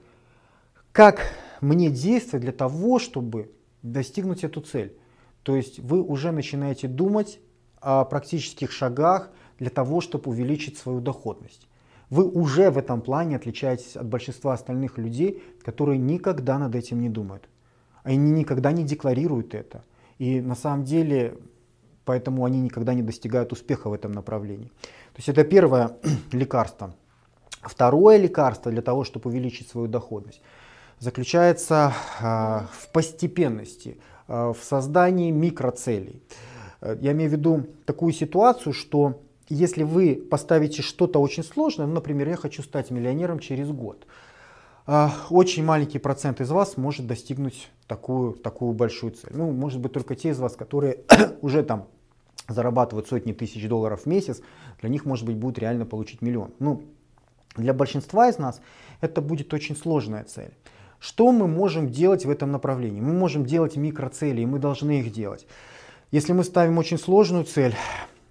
как 0.91 1.21
мне 1.61 1.89
действовать 1.89 2.43
для 2.43 2.51
того, 2.51 2.99
чтобы 2.99 3.51
достигнуть 3.81 4.43
эту 4.43 4.61
цель. 4.61 4.97
То 5.43 5.55
есть 5.55 5.79
вы 5.79 6.01
уже 6.01 6.31
начинаете 6.31 6.87
думать 6.87 7.39
о 7.79 8.05
практических 8.05 8.71
шагах 8.71 9.29
для 9.57 9.69
того, 9.69 10.01
чтобы 10.01 10.31
увеличить 10.31 10.77
свою 10.77 10.99
доходность. 10.99 11.67
Вы 12.09 12.25
уже 12.25 12.69
в 12.71 12.77
этом 12.77 13.01
плане 13.01 13.37
отличаетесь 13.37 13.95
от 13.95 14.05
большинства 14.05 14.53
остальных 14.53 14.97
людей, 14.97 15.41
которые 15.63 15.97
никогда 15.97 16.59
над 16.59 16.75
этим 16.75 16.99
не 16.99 17.09
думают. 17.09 17.47
Они 18.03 18.31
никогда 18.31 18.71
не 18.71 18.83
декларируют 18.83 19.55
это. 19.55 19.83
И 20.19 20.41
на 20.41 20.55
самом 20.55 20.83
деле, 20.83 21.37
поэтому 22.03 22.43
они 22.43 22.59
никогда 22.59 22.93
не 22.93 23.01
достигают 23.01 23.53
успеха 23.53 23.89
в 23.89 23.93
этом 23.93 24.11
направлении. 24.11 24.67
То 25.13 25.17
есть 25.17 25.29
это 25.29 25.43
первое 25.43 25.97
лекарство. 26.31 26.95
Второе 27.61 28.17
лекарство 28.17 28.71
для 28.71 28.81
того, 28.81 29.03
чтобы 29.03 29.29
увеличить 29.29 29.69
свою 29.69 29.87
доходность, 29.87 30.41
заключается 31.01 31.93
э, 32.19 32.23
в 32.79 32.91
постепенности, 32.93 33.97
э, 34.27 34.53
в 34.53 34.63
создании 34.63 35.31
микроцелей. 35.31 36.21
Э, 36.79 36.95
я 37.01 37.11
имею 37.11 37.29
в 37.29 37.33
виду 37.33 37.65
такую 37.85 38.13
ситуацию, 38.13 38.71
что 38.71 39.19
если 39.49 39.83
вы 39.83 40.15
поставите 40.15 40.83
что-то 40.83 41.19
очень 41.19 41.43
сложное, 41.43 41.87
ну, 41.87 41.95
например, 41.95 42.29
я 42.29 42.35
хочу 42.35 42.61
стать 42.61 42.91
миллионером 42.91 43.39
через 43.39 43.69
год, 43.69 44.05
очень 45.29 45.63
маленький 45.63 45.99
процент 45.99 46.41
из 46.41 46.49
вас 46.49 46.75
может 46.75 47.05
достигнуть 47.05 47.69
такую, 47.87 48.33
такую 48.33 48.73
большую 48.73 49.11
цель. 49.11 49.31
Ну, 49.31 49.51
может 49.51 49.79
быть, 49.79 49.93
только 49.93 50.15
те 50.15 50.29
из 50.29 50.39
вас, 50.39 50.55
которые 50.55 51.01
уже 51.41 51.63
там 51.63 51.87
зарабатывают 52.47 53.07
сотни 53.07 53.31
тысяч 53.33 53.67
долларов 53.67 54.01
в 54.01 54.05
месяц, 54.07 54.41
для 54.79 54.89
них, 54.89 55.05
может 55.05 55.25
быть, 55.25 55.35
будет 55.35 55.59
реально 55.59 55.85
получить 55.85 56.21
миллион. 56.21 56.51
Ну, 56.59 56.83
для 57.55 57.73
большинства 57.73 58.29
из 58.29 58.37
нас 58.37 58.59
это 59.01 59.21
будет 59.21 59.53
очень 59.53 59.75
сложная 59.75 60.23
цель. 60.23 60.53
Что 61.01 61.31
мы 61.31 61.47
можем 61.47 61.89
делать 61.89 62.25
в 62.25 62.29
этом 62.29 62.51
направлении? 62.51 63.01
Мы 63.01 63.13
можем 63.13 63.43
делать 63.43 63.75
микроцели, 63.75 64.41
и 64.41 64.45
мы 64.45 64.59
должны 64.59 64.99
их 64.99 65.11
делать. 65.11 65.47
Если 66.11 66.31
мы 66.31 66.43
ставим 66.43 66.77
очень 66.77 66.99
сложную 66.99 67.43
цель, 67.43 67.73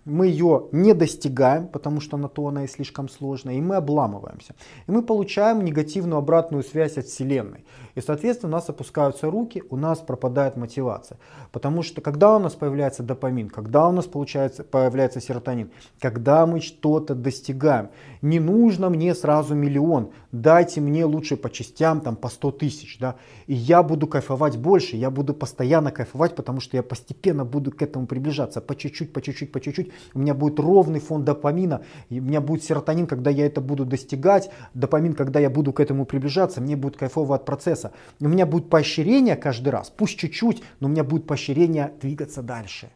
мы 0.05 0.29
ее 0.29 0.69
не 0.73 0.95
достигаем, 0.95 1.67
потому 1.69 2.01
что 2.01 2.17
на 2.17 2.29
то 2.29 2.47
она 2.47 2.65
и 2.65 2.69
слишком 2.69 3.09
сложная, 3.09 3.55
и 3.55 3.61
мы 3.61 3.77
обламываемся. 3.77 4.55
И 4.87 4.91
мы 4.91 5.03
получаем 5.03 5.65
негативную 5.65 6.19
обратную 6.19 6.63
связь 6.63 6.97
от 6.97 7.07
Вселенной. 7.07 7.65
И, 7.95 8.01
соответственно, 8.01 8.53
у 8.53 8.57
нас 8.57 8.69
опускаются 8.69 9.31
руки, 9.31 9.63
у 9.69 9.77
нас 9.77 9.99
пропадает 9.99 10.57
мотивация. 10.57 11.19
Потому 11.53 11.83
что 11.83 12.01
когда 12.01 12.37
у 12.37 12.39
нас 12.39 12.55
появляется 12.55 13.03
допамин, 13.03 13.51
когда 13.51 13.89
у 13.89 13.93
нас 13.93 14.07
получается, 14.07 14.65
появляется 14.65 15.21
серотонин, 15.21 15.71
когда 16.01 16.47
мы 16.47 16.61
что-то 16.61 17.15
достигаем, 17.15 17.91
не 18.23 18.41
нужно 18.41 18.91
мне 18.91 19.15
сразу 19.15 19.55
миллион, 19.55 20.13
дайте 20.33 20.81
мне 20.81 21.05
лучше 21.05 21.37
по 21.37 21.51
частям, 21.51 22.01
там, 22.01 22.17
по 22.17 22.29
100 22.29 22.51
тысяч, 22.53 22.99
да, 22.99 23.17
и 23.47 23.55
я 23.55 23.83
буду 23.83 24.07
кайфовать 24.07 24.57
больше, 24.57 24.97
я 24.97 25.11
буду 25.11 25.35
постоянно 25.35 25.91
кайфовать, 25.91 26.35
потому 26.35 26.61
что 26.61 26.77
я 26.77 26.83
постепенно 26.83 27.45
буду 27.45 27.71
к 27.71 27.83
этому 27.83 28.07
приближаться, 28.07 28.61
по 28.61 28.77
чуть-чуть, 28.77 29.13
по 29.13 29.21
чуть-чуть, 29.21 29.53
по 29.53 29.61
чуть-чуть, 29.61 29.91
у 30.15 30.19
меня 30.19 30.35
будет 30.35 30.59
ровный 30.59 31.01
фон 31.01 31.25
допамина, 31.25 31.83
у 32.11 32.15
меня 32.15 32.41
будет 32.41 32.65
серотонин, 32.65 33.07
когда 33.07 33.31
я 33.31 33.47
это 33.47 33.61
буду 33.61 33.85
достигать, 33.85 34.51
допамин, 34.75 35.15
когда 35.15 35.41
я 35.41 35.51
буду 35.51 35.73
к 35.73 35.81
этому 35.81 36.05
приближаться, 36.05 36.61
мне 36.61 36.77
будет 36.77 36.97
кайфово 36.97 37.35
от 37.37 37.45
процесса. 37.45 37.93
У 38.21 38.29
меня 38.29 38.47
будет 38.47 38.69
поощрение 38.69 39.37
каждый 39.37 39.71
раз, 39.71 39.91
пусть 39.91 40.19
чуть-чуть, 40.19 40.63
но 40.81 40.89
у 40.89 40.91
меня 40.91 41.05
будет 41.05 41.27
поощрение 41.27 41.93
двигаться 42.01 42.43
дальше. 42.43 42.91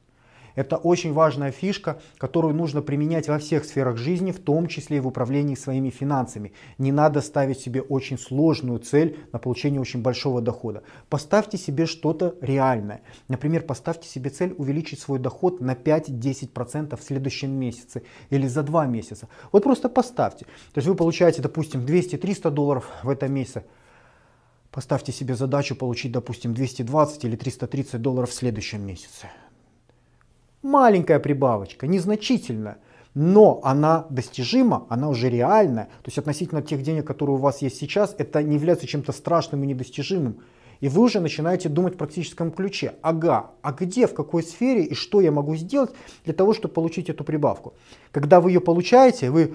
Это 0.55 0.77
очень 0.77 1.13
важная 1.13 1.51
фишка, 1.51 2.01
которую 2.17 2.55
нужно 2.55 2.81
применять 2.83 3.29
во 3.29 3.39
всех 3.39 3.65
сферах 3.65 3.97
жизни, 3.97 4.31
в 4.31 4.39
том 4.39 4.69
числе 4.69 4.99
и 4.99 5.01
в 5.01 5.07
управлении 5.07 5.55
своими 5.55 5.91
финансами. 5.91 6.53
Не 6.79 6.93
надо 6.93 7.21
ставить 7.21 7.59
себе 7.59 7.83
очень 7.83 8.19
сложную 8.19 8.79
цель 8.79 9.19
на 9.33 9.39
получение 9.39 9.81
очень 9.81 10.03
большого 10.03 10.41
дохода. 10.41 10.83
Поставьте 11.09 11.59
себе 11.59 11.87
что-то 11.87 12.37
реальное. 12.41 13.03
Например, 13.29 13.63
поставьте 13.63 14.09
себе 14.09 14.31
цель 14.31 14.55
увеличить 14.57 15.01
свой 15.01 15.19
доход 15.19 15.61
на 15.61 15.73
5-10% 15.73 16.97
в 16.97 17.03
следующем 17.03 17.51
месяце 17.51 18.03
или 18.31 18.47
за 18.47 18.63
2 18.63 18.87
месяца. 18.87 19.29
Вот 19.51 19.65
просто 19.65 19.89
поставьте. 19.89 20.45
То 20.73 20.79
есть 20.79 20.87
вы 20.87 20.95
получаете, 20.95 21.43
допустим, 21.43 21.85
200-300 21.85 22.51
долларов 22.51 22.89
в 23.03 23.09
этом 23.09 23.33
месяце. 23.33 23.65
Поставьте 24.71 25.13
себе 25.13 25.37
задачу 25.37 25.77
получить, 25.77 26.13
допустим, 26.13 26.53
220 26.53 27.25
или 27.25 27.37
330 27.37 28.03
долларов 28.03 28.31
в 28.31 28.35
следующем 28.35 28.85
месяце 28.85 29.29
маленькая 30.65 31.21
прибавочка, 31.21 31.87
незначительная, 31.87 32.79
но 33.15 33.61
она 33.63 34.07
достижима, 34.11 34.87
она 34.89 35.09
уже 35.09 35.31
реальная. 35.31 35.85
То 36.03 36.09
есть 36.09 36.19
относительно 36.19 36.63
тех 36.63 36.83
денег, 36.83 37.07
которые 37.07 37.37
у 37.37 37.41
вас 37.41 37.63
есть 37.63 37.77
сейчас, 37.77 38.15
это 38.19 38.43
не 38.43 38.57
является 38.57 38.87
чем-то 38.87 39.13
страшным 39.13 39.63
и 39.63 39.67
недостижимым. 39.69 40.41
И 40.81 40.89
вы 40.89 41.03
уже 41.03 41.21
начинаете 41.21 41.69
думать 41.69 41.95
в 41.95 41.99
практическом 41.99 42.51
ключе. 42.51 42.95
Ага, 43.03 43.53
а 43.63 43.73
где, 43.73 44.07
в 44.09 44.15
какой 44.15 44.43
сфере 44.43 44.83
и 44.83 44.95
что 44.95 45.21
я 45.21 45.31
могу 45.31 45.55
сделать 45.55 45.93
для 46.25 46.35
того, 46.35 46.53
чтобы 46.53 46.75
получить 46.75 47.09
эту 47.09 47.23
прибавку. 47.23 47.75
Когда 48.11 48.41
вы 48.41 48.51
ее 48.51 48.61
получаете, 48.61 49.31
вы 49.31 49.55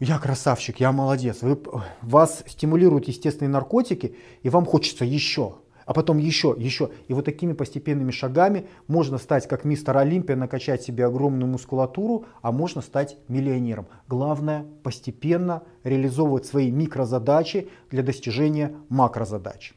я 0.00 0.18
красавчик, 0.18 0.78
я 0.78 0.92
молодец. 0.92 1.38
Вы, 1.40 1.58
вас 2.02 2.44
стимулируют 2.46 3.08
естественные 3.08 3.50
наркотики, 3.50 4.14
и 4.42 4.50
вам 4.50 4.66
хочется 4.66 5.04
еще 5.04 5.54
а 5.88 5.94
потом 5.94 6.18
еще, 6.18 6.54
еще. 6.58 6.90
И 7.08 7.14
вот 7.14 7.24
такими 7.24 7.54
постепенными 7.54 8.10
шагами 8.10 8.66
можно 8.88 9.16
стать 9.16 9.48
как 9.48 9.64
мистер 9.64 9.96
Олимпия, 9.96 10.36
накачать 10.36 10.82
себе 10.82 11.06
огромную 11.06 11.50
мускулатуру, 11.50 12.26
а 12.42 12.52
можно 12.52 12.82
стать 12.82 13.16
миллионером. 13.26 13.86
Главное 14.06 14.66
постепенно 14.82 15.62
реализовывать 15.84 16.44
свои 16.44 16.70
микрозадачи 16.70 17.70
для 17.90 18.02
достижения 18.02 18.74
макрозадач. 18.90 19.72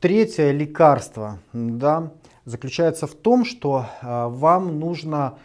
Третье 0.00 0.50
лекарство 0.50 1.40
да, 1.52 2.14
заключается 2.46 3.06
в 3.06 3.12
том, 3.14 3.44
что 3.44 3.84
э, 4.00 4.26
вам 4.28 4.80
нужно 4.80 5.36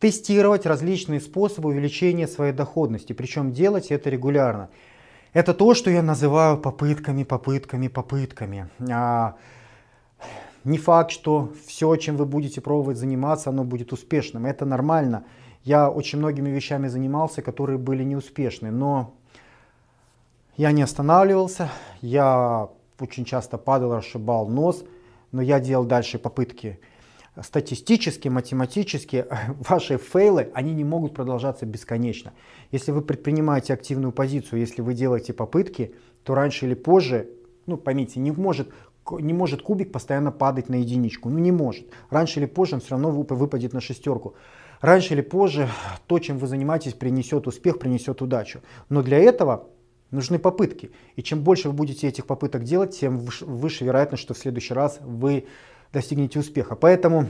тестировать 0.00 0.66
различные 0.66 1.20
способы 1.20 1.68
увеличения 1.68 2.26
своей 2.26 2.52
доходности, 2.52 3.12
причем 3.12 3.52
делать 3.52 3.92
это 3.92 4.10
регулярно. 4.10 4.70
Это 5.34 5.52
то, 5.52 5.74
что 5.74 5.90
я 5.90 6.00
называю 6.00 6.56
попытками, 6.56 7.24
попытками, 7.24 7.88
попытками. 7.88 8.68
А, 8.88 9.34
не 10.62 10.78
факт, 10.78 11.10
что 11.10 11.52
все, 11.66 11.96
чем 11.96 12.16
вы 12.16 12.24
будете 12.24 12.60
пробовать 12.60 12.98
заниматься, 12.98 13.50
оно 13.50 13.64
будет 13.64 13.92
успешным. 13.92 14.46
Это 14.46 14.64
нормально. 14.64 15.24
Я 15.64 15.90
очень 15.90 16.20
многими 16.20 16.50
вещами 16.50 16.86
занимался, 16.86 17.42
которые 17.42 17.78
были 17.78 18.04
неуспешны, 18.04 18.70
но 18.70 19.12
я 20.56 20.70
не 20.70 20.82
останавливался, 20.82 21.68
я 22.00 22.68
очень 23.00 23.24
часто 23.24 23.58
падал, 23.58 23.96
расшибал 23.96 24.46
нос, 24.46 24.84
но 25.32 25.42
я 25.42 25.58
делал 25.58 25.84
дальше 25.84 26.20
попытки 26.20 26.78
статистически, 27.42 28.28
математически 28.28 29.26
ваши 29.68 29.98
фейлы, 29.98 30.50
они 30.54 30.74
не 30.74 30.84
могут 30.84 31.14
продолжаться 31.14 31.66
бесконечно. 31.66 32.32
Если 32.70 32.92
вы 32.92 33.02
предпринимаете 33.02 33.74
активную 33.74 34.12
позицию, 34.12 34.60
если 34.60 34.82
вы 34.82 34.94
делаете 34.94 35.32
попытки, 35.32 35.94
то 36.22 36.34
раньше 36.34 36.66
или 36.66 36.74
позже, 36.74 37.28
ну 37.66 37.76
поймите, 37.76 38.20
не 38.20 38.30
может, 38.30 38.70
не 39.10 39.32
может 39.32 39.62
кубик 39.62 39.92
постоянно 39.92 40.32
падать 40.32 40.68
на 40.68 40.76
единичку. 40.76 41.28
Ну 41.28 41.38
не 41.38 41.52
может. 41.52 41.86
Раньше 42.10 42.40
или 42.40 42.46
позже 42.46 42.76
он 42.76 42.80
все 42.80 42.90
равно 42.90 43.10
выпадет 43.10 43.72
на 43.72 43.80
шестерку. 43.80 44.34
Раньше 44.80 45.14
или 45.14 45.20
позже 45.20 45.68
то, 46.06 46.18
чем 46.18 46.38
вы 46.38 46.46
занимаетесь, 46.46 46.94
принесет 46.94 47.46
успех, 47.46 47.78
принесет 47.78 48.22
удачу. 48.22 48.60
Но 48.88 49.02
для 49.02 49.18
этого 49.18 49.68
нужны 50.10 50.38
попытки. 50.38 50.90
И 51.16 51.22
чем 51.22 51.42
больше 51.42 51.68
вы 51.68 51.74
будете 51.74 52.08
этих 52.08 52.26
попыток 52.26 52.64
делать, 52.64 52.98
тем 52.98 53.18
выше, 53.18 53.84
вероятность, 53.84 54.22
что 54.22 54.34
в 54.34 54.38
следующий 54.38 54.74
раз 54.74 54.98
вы 55.00 55.46
достигнете 55.94 56.38
успеха. 56.40 56.76
Поэтому 56.76 57.26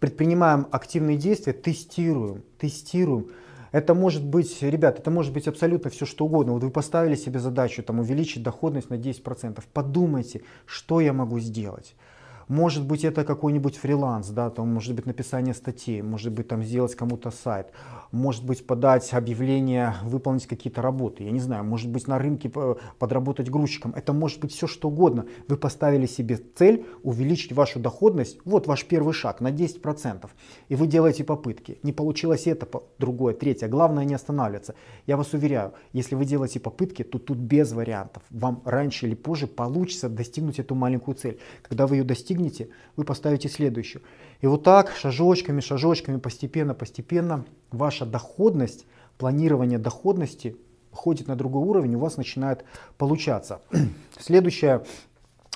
предпринимаем 0.00 0.66
активные 0.70 1.16
действия, 1.16 1.54
тестируем, 1.54 2.42
тестируем. 2.58 3.28
Это 3.72 3.94
может 3.94 4.24
быть, 4.24 4.62
ребят, 4.62 4.98
это 4.98 5.10
может 5.10 5.32
быть 5.32 5.48
абсолютно 5.48 5.90
все 5.90 6.04
что 6.04 6.26
угодно. 6.26 6.52
Вот 6.52 6.62
вы 6.62 6.70
поставили 6.70 7.14
себе 7.14 7.38
задачу 7.38 7.82
там, 7.82 8.00
увеличить 8.00 8.42
доходность 8.42 8.90
на 8.90 8.94
10%. 8.94 9.62
Подумайте, 9.72 10.42
что 10.66 11.00
я 11.00 11.12
могу 11.12 11.38
сделать. 11.40 11.94
Может 12.48 12.86
быть, 12.86 13.04
это 13.04 13.24
какой-нибудь 13.24 13.76
фриланс, 13.76 14.28
да, 14.28 14.50
там, 14.50 14.72
может 14.72 14.94
быть, 14.94 15.04
написание 15.04 15.52
статей, 15.52 16.00
может 16.00 16.32
быть, 16.32 16.46
там, 16.46 16.62
сделать 16.62 16.94
кому-то 16.94 17.32
сайт, 17.32 17.72
может 18.12 18.46
быть, 18.46 18.64
подать 18.64 19.12
объявление, 19.12 19.94
выполнить 20.04 20.46
какие-то 20.46 20.80
работы, 20.80 21.24
я 21.24 21.32
не 21.32 21.40
знаю, 21.40 21.64
может 21.64 21.90
быть, 21.90 22.06
на 22.06 22.20
рынке 22.20 22.48
подработать 23.00 23.50
грузчиком. 23.50 23.92
Это 23.96 24.12
может 24.12 24.40
быть 24.40 24.52
все, 24.52 24.68
что 24.68 24.88
угодно. 24.88 25.26
Вы 25.48 25.56
поставили 25.56 26.06
себе 26.06 26.38
цель 26.54 26.86
увеличить 27.02 27.52
вашу 27.52 27.80
доходность, 27.80 28.38
вот 28.44 28.68
ваш 28.68 28.84
первый 28.84 29.12
шаг 29.12 29.40
на 29.40 29.50
10%, 29.50 30.30
и 30.68 30.76
вы 30.76 30.86
делаете 30.86 31.24
попытки. 31.24 31.80
Не 31.82 31.92
получилось 31.92 32.46
это, 32.46 32.68
другое, 33.00 33.34
третье. 33.34 33.66
Главное 33.66 34.04
не 34.04 34.14
останавливаться. 34.14 34.76
Я 35.08 35.16
вас 35.16 35.32
уверяю, 35.32 35.72
если 35.92 36.14
вы 36.14 36.24
делаете 36.24 36.60
попытки, 36.60 37.02
то 37.02 37.18
тут 37.18 37.38
без 37.38 37.72
вариантов. 37.72 38.22
Вам 38.30 38.62
раньше 38.64 39.08
или 39.08 39.16
позже 39.16 39.48
получится 39.48 40.08
достигнуть 40.08 40.60
эту 40.60 40.76
маленькую 40.76 41.16
цель. 41.16 41.40
Когда 41.62 41.88
вы 41.88 41.96
ее 41.96 42.04
достигнете, 42.04 42.35
достигнете, 42.36 42.68
вы 42.96 43.04
поставите 43.04 43.48
следующую. 43.48 44.02
И 44.40 44.46
вот 44.46 44.62
так, 44.62 44.90
шажочками, 44.90 45.60
шажочками, 45.60 46.18
постепенно, 46.18 46.74
постепенно 46.74 47.44
ваша 47.70 48.06
доходность, 48.06 48.86
планирование 49.18 49.78
доходности 49.78 50.56
ходит 50.92 51.28
на 51.28 51.36
другой 51.36 51.62
уровень, 51.66 51.94
у 51.94 51.98
вас 51.98 52.16
начинает 52.16 52.64
получаться. 52.98 53.60
Следующее 54.18 54.84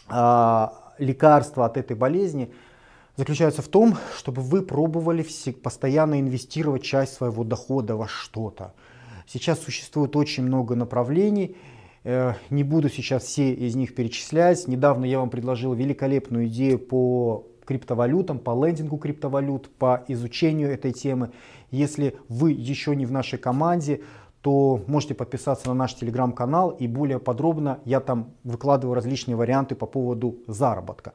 э, 0.08 0.66
лекарство 0.98 1.66
от 1.66 1.76
этой 1.76 1.96
болезни 1.96 2.52
заключается 3.16 3.62
в 3.62 3.68
том, 3.68 3.96
чтобы 4.16 4.42
вы 4.42 4.62
пробовали 4.62 5.26
постоянно 5.62 6.20
инвестировать 6.20 6.82
часть 6.82 7.14
своего 7.14 7.44
дохода 7.44 7.96
во 7.96 8.06
что-то. 8.06 8.72
Сейчас 9.26 9.60
существует 9.60 10.16
очень 10.16 10.42
много 10.42 10.74
направлений, 10.74 11.56
не 12.04 12.64
буду 12.64 12.88
сейчас 12.88 13.24
все 13.24 13.52
из 13.52 13.76
них 13.76 13.94
перечислять. 13.94 14.66
Недавно 14.68 15.04
я 15.04 15.18
вам 15.18 15.30
предложил 15.30 15.74
великолепную 15.74 16.46
идею 16.46 16.78
по 16.78 17.46
криптовалютам, 17.64 18.38
по 18.38 18.66
лендингу 18.66 18.96
криптовалют, 18.96 19.70
по 19.78 20.02
изучению 20.08 20.70
этой 20.72 20.92
темы. 20.92 21.30
Если 21.70 22.16
вы 22.28 22.52
еще 22.52 22.96
не 22.96 23.06
в 23.06 23.12
нашей 23.12 23.38
команде, 23.38 24.00
то 24.42 24.82
можете 24.86 25.14
подписаться 25.14 25.68
на 25.68 25.74
наш 25.74 25.94
телеграм-канал 25.94 26.70
и 26.70 26.86
более 26.86 27.18
подробно 27.18 27.80
я 27.84 28.00
там 28.00 28.32
выкладываю 28.42 28.94
различные 28.94 29.36
варианты 29.36 29.74
по 29.74 29.86
поводу 29.86 30.38
заработка. 30.46 31.12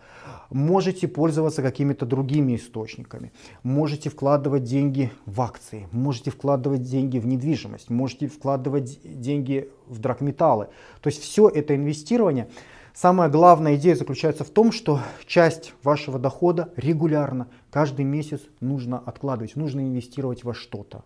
Можете 0.51 1.07
пользоваться 1.07 1.63
какими-то 1.63 2.05
другими 2.05 2.55
источниками. 2.55 3.31
Можете 3.63 4.09
вкладывать 4.09 4.63
деньги 4.63 5.11
в 5.25 5.41
акции, 5.41 5.87
можете 5.91 6.29
вкладывать 6.29 6.83
деньги 6.83 7.17
в 7.17 7.25
недвижимость, 7.25 7.89
можете 7.89 8.27
вкладывать 8.27 8.99
деньги 9.03 9.69
в 9.87 9.99
драгметаллы. 9.99 10.67
То 11.01 11.07
есть 11.07 11.21
все 11.21 11.49
это 11.49 11.75
инвестирование. 11.75 12.47
Самая 12.93 13.27
главная 13.27 13.75
идея 13.75 13.95
заключается 13.95 14.43
в 14.43 14.49
том, 14.49 14.71
что 14.71 14.99
часть 15.25 15.73
вашего 15.83 16.19
дохода 16.19 16.69
регулярно, 16.77 17.47
каждый 17.69 18.05
месяц 18.05 18.39
нужно 18.61 18.99
откладывать, 18.99 19.55
нужно 19.55 19.81
инвестировать 19.81 20.43
во 20.43 20.53
что-то 20.53 21.03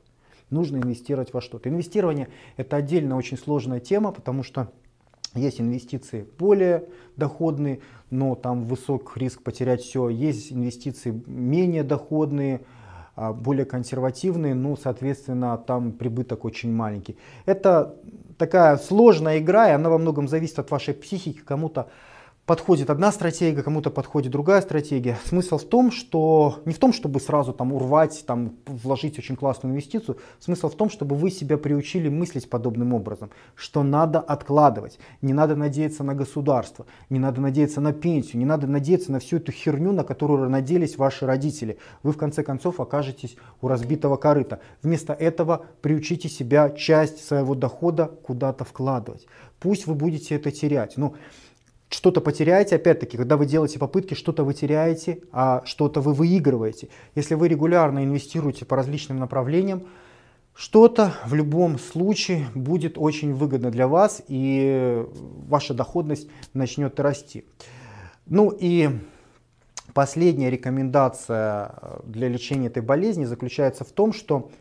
нужно 0.50 0.78
инвестировать 0.78 1.34
во 1.34 1.42
что-то. 1.42 1.70
Инвестирование 1.70 2.30
это 2.58 2.78
отдельно 2.78 3.18
очень 3.18 3.38
сложная 3.38 3.80
тема, 3.80 4.12
потому 4.12 4.44
что 4.44 4.72
есть 5.36 5.62
инвестиции 5.62 6.26
более 6.38 6.86
доходные, 7.16 7.82
но 8.10 8.36
там 8.36 8.64
высок 8.64 9.16
риск 9.16 9.44
потерять 9.44 9.82
все. 9.82 10.10
Есть 10.10 10.52
инвестиции 10.52 11.22
менее 11.28 11.84
доходные, 11.84 12.62
а, 13.16 13.34
более 13.34 13.66
консервативные, 13.66 14.56
но, 14.56 14.76
соответственно, 14.76 15.58
там 15.58 15.92
прибыток 15.92 16.46
очень 16.46 16.72
маленький. 16.74 17.18
Это 17.46 17.96
такая 18.38 18.78
сложная 18.78 19.40
игра, 19.40 19.70
и 19.70 19.74
она 19.74 19.90
во 19.90 19.98
многом 19.98 20.28
зависит 20.28 20.58
от 20.58 20.72
вашей 20.72 20.94
психики. 20.94 21.40
Кому-то 21.40 21.90
подходит 22.50 22.90
одна 22.90 23.12
стратегия, 23.12 23.62
кому-то 23.62 23.92
подходит 23.92 24.32
другая 24.32 24.62
стратегия. 24.62 25.20
Смысл 25.24 25.60
в 25.60 25.66
том, 25.66 25.92
что 25.92 26.58
не 26.66 26.74
в 26.74 26.80
том, 26.80 26.94
чтобы 26.94 27.20
сразу 27.20 27.54
там 27.54 27.72
урвать, 27.72 28.24
там 28.26 28.56
вложить 28.66 29.20
очень 29.20 29.36
классную 29.36 29.74
инвестицию. 29.74 30.18
Смысл 30.40 30.70
в 30.70 30.74
том, 30.74 30.90
чтобы 30.90 31.16
вы 31.16 31.30
себя 31.30 31.60
приучили 31.60 32.10
мыслить 32.10 32.50
подобным 32.50 32.96
образом, 32.96 33.30
что 33.54 33.84
надо 33.84 34.20
откладывать, 34.20 34.98
не 35.22 35.32
надо 35.32 35.56
надеяться 35.56 36.04
на 36.04 36.16
государство, 36.16 36.88
не 37.12 37.20
надо 37.20 37.40
надеяться 37.40 37.82
на 37.82 37.94
пенсию, 37.94 38.40
не 38.40 38.46
надо 38.46 38.66
надеяться 38.66 39.12
на 39.12 39.20
всю 39.20 39.38
эту 39.38 39.52
херню, 39.52 39.92
на 39.92 40.04
которую 40.04 40.50
надеялись 40.50 40.98
ваши 40.98 41.28
родители. 41.28 41.78
Вы 42.02 42.14
в 42.14 42.18
конце 42.18 42.42
концов 42.42 42.80
окажетесь 42.80 43.38
у 43.62 43.68
разбитого 43.68 44.18
корыта. 44.18 44.60
Вместо 44.82 45.14
этого 45.14 45.68
приучите 45.84 46.30
себя 46.30 46.72
часть 46.72 47.24
своего 47.24 47.54
дохода 47.54 48.08
куда-то 48.08 48.66
вкладывать. 48.66 49.28
Пусть 49.60 49.86
вы 49.86 49.94
будете 49.94 50.34
это 50.34 50.50
терять. 50.50 50.98
Ну, 50.98 51.14
что-то 51.90 52.22
потеряете, 52.22 52.76
опять-таки, 52.76 53.18
когда 53.18 53.36
вы 53.36 53.46
делаете 53.46 53.80
попытки, 53.80 54.14
что-то 54.14 54.44
вы 54.44 54.54
теряете, 54.54 55.22
а 55.32 55.64
что-то 55.66 56.02
вы 56.02 56.14
выигрываете. 56.14 56.90
Если 57.16 57.34
вы 57.34 57.48
регулярно 57.48 58.04
инвестируете 58.04 58.66
по 58.66 58.76
различным 58.76 59.18
направлениям, 59.18 59.84
что-то 60.54 61.14
в 61.26 61.34
любом 61.34 61.80
случае 61.80 62.46
будет 62.54 62.98
очень 62.98 63.34
выгодно 63.34 63.72
для 63.72 63.88
вас, 63.88 64.22
и 64.28 65.06
ваша 65.48 65.74
доходность 65.74 66.30
начнет 66.54 67.00
расти. 67.00 67.46
Ну 68.28 68.50
и 68.52 68.90
последняя 69.94 70.50
рекомендация 70.50 71.74
для 72.04 72.28
лечения 72.28 72.68
этой 72.68 72.84
болезни 72.84 73.26
заключается 73.26 73.84
в 73.84 73.90
том, 73.90 74.14
что 74.14 74.52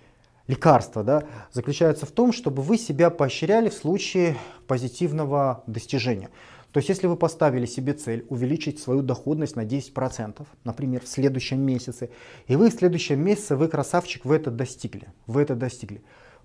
лекарство 0.47 1.05
да, 1.05 1.25
заключается 1.53 2.07
в 2.07 2.11
том, 2.11 2.33
чтобы 2.33 2.63
вы 2.63 2.79
себя 2.79 3.11
поощряли 3.11 3.69
в 3.69 3.75
случае 3.75 4.37
позитивного 4.67 5.63
достижения. 5.67 6.31
То 6.73 6.79
есть, 6.79 6.91
если 6.91 7.07
вы 7.07 7.17
поставили 7.17 7.65
себе 7.65 7.95
цель 7.95 8.27
увеличить 8.29 8.79
свою 8.79 9.03
доходность 9.03 9.57
на 9.57 9.65
10%, 9.65 10.47
например, 10.65 11.03
в 11.03 11.09
следующем 11.09 11.61
месяце, 11.61 12.11
и 12.47 12.57
вы 12.57 12.71
в 12.71 12.75
следующем 12.75 13.21
месяце, 13.21 13.57
вы 13.57 13.69
красавчик, 13.69 14.25
вы 14.25 14.37
это 14.37 14.51
достигли, 14.51 15.09
вы 15.27 15.43
это 15.43 15.55
достигли, 15.55 16.03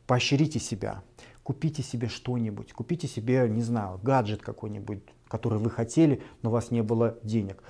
поощрите 0.08 0.60
себя, 0.60 1.04
купите 1.44 1.84
себе 1.84 2.08
что-нибудь, 2.08 2.72
купите 2.72 3.08
себе, 3.08 3.48
не 3.50 3.62
знаю, 3.62 4.00
гаджет 4.02 4.42
какой-нибудь, 4.42 5.00
который 5.28 5.60
вы 5.60 5.70
хотели, 5.70 6.22
но 6.42 6.50
у 6.50 6.54
вас 6.54 6.72
не 6.72 6.82
было 6.82 7.18
денег. 7.24 7.62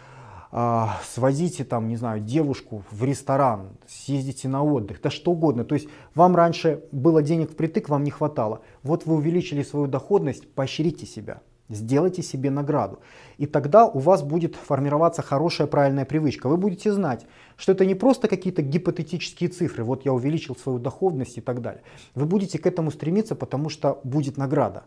А, 0.55 0.99
свозите 1.11 1.63
там, 1.63 1.87
не 1.87 1.95
знаю, 1.95 2.19
девушку 2.19 2.83
в 2.91 3.03
ресторан, 3.03 3.71
съездите 3.87 4.47
на 4.47 4.63
отдых, 4.63 5.01
да 5.01 5.09
что 5.09 5.31
угодно. 5.31 5.65
То 5.65 5.73
есть 5.73 5.87
вам 6.13 6.35
раньше 6.35 6.83
было 6.91 7.23
денег 7.23 7.53
впритык, 7.53 7.89
вам 7.89 8.03
не 8.03 8.11
хватало. 8.11 8.61
Вот 8.83 9.07
вы 9.07 9.15
увеличили 9.15 9.63
свою 9.63 9.87
доходность, 9.87 10.47
поощрите 10.53 11.07
себя. 11.07 11.41
Сделайте 11.69 12.21
себе 12.21 12.49
награду. 12.49 12.99
И 13.37 13.45
тогда 13.45 13.85
у 13.85 13.99
вас 13.99 14.21
будет 14.21 14.55
формироваться 14.55 15.21
хорошая 15.21 15.65
правильная 15.67 16.05
привычка. 16.05 16.49
Вы 16.49 16.57
будете 16.57 16.91
знать, 16.91 17.25
что 17.55 17.71
это 17.71 17.85
не 17.85 17.95
просто 17.95 18.27
какие-то 18.27 18.61
гипотетические 18.61 19.49
цифры, 19.49 19.83
вот 19.83 20.05
я 20.05 20.13
увеличил 20.13 20.55
свою 20.55 20.77
доходность 20.77 21.37
и 21.37 21.41
так 21.41 21.61
далее. 21.61 21.81
Вы 22.15 22.25
будете 22.25 22.59
к 22.59 22.67
этому 22.67 22.91
стремиться, 22.91 23.35
потому 23.35 23.69
что 23.69 24.01
будет 24.03 24.37
награда. 24.37 24.83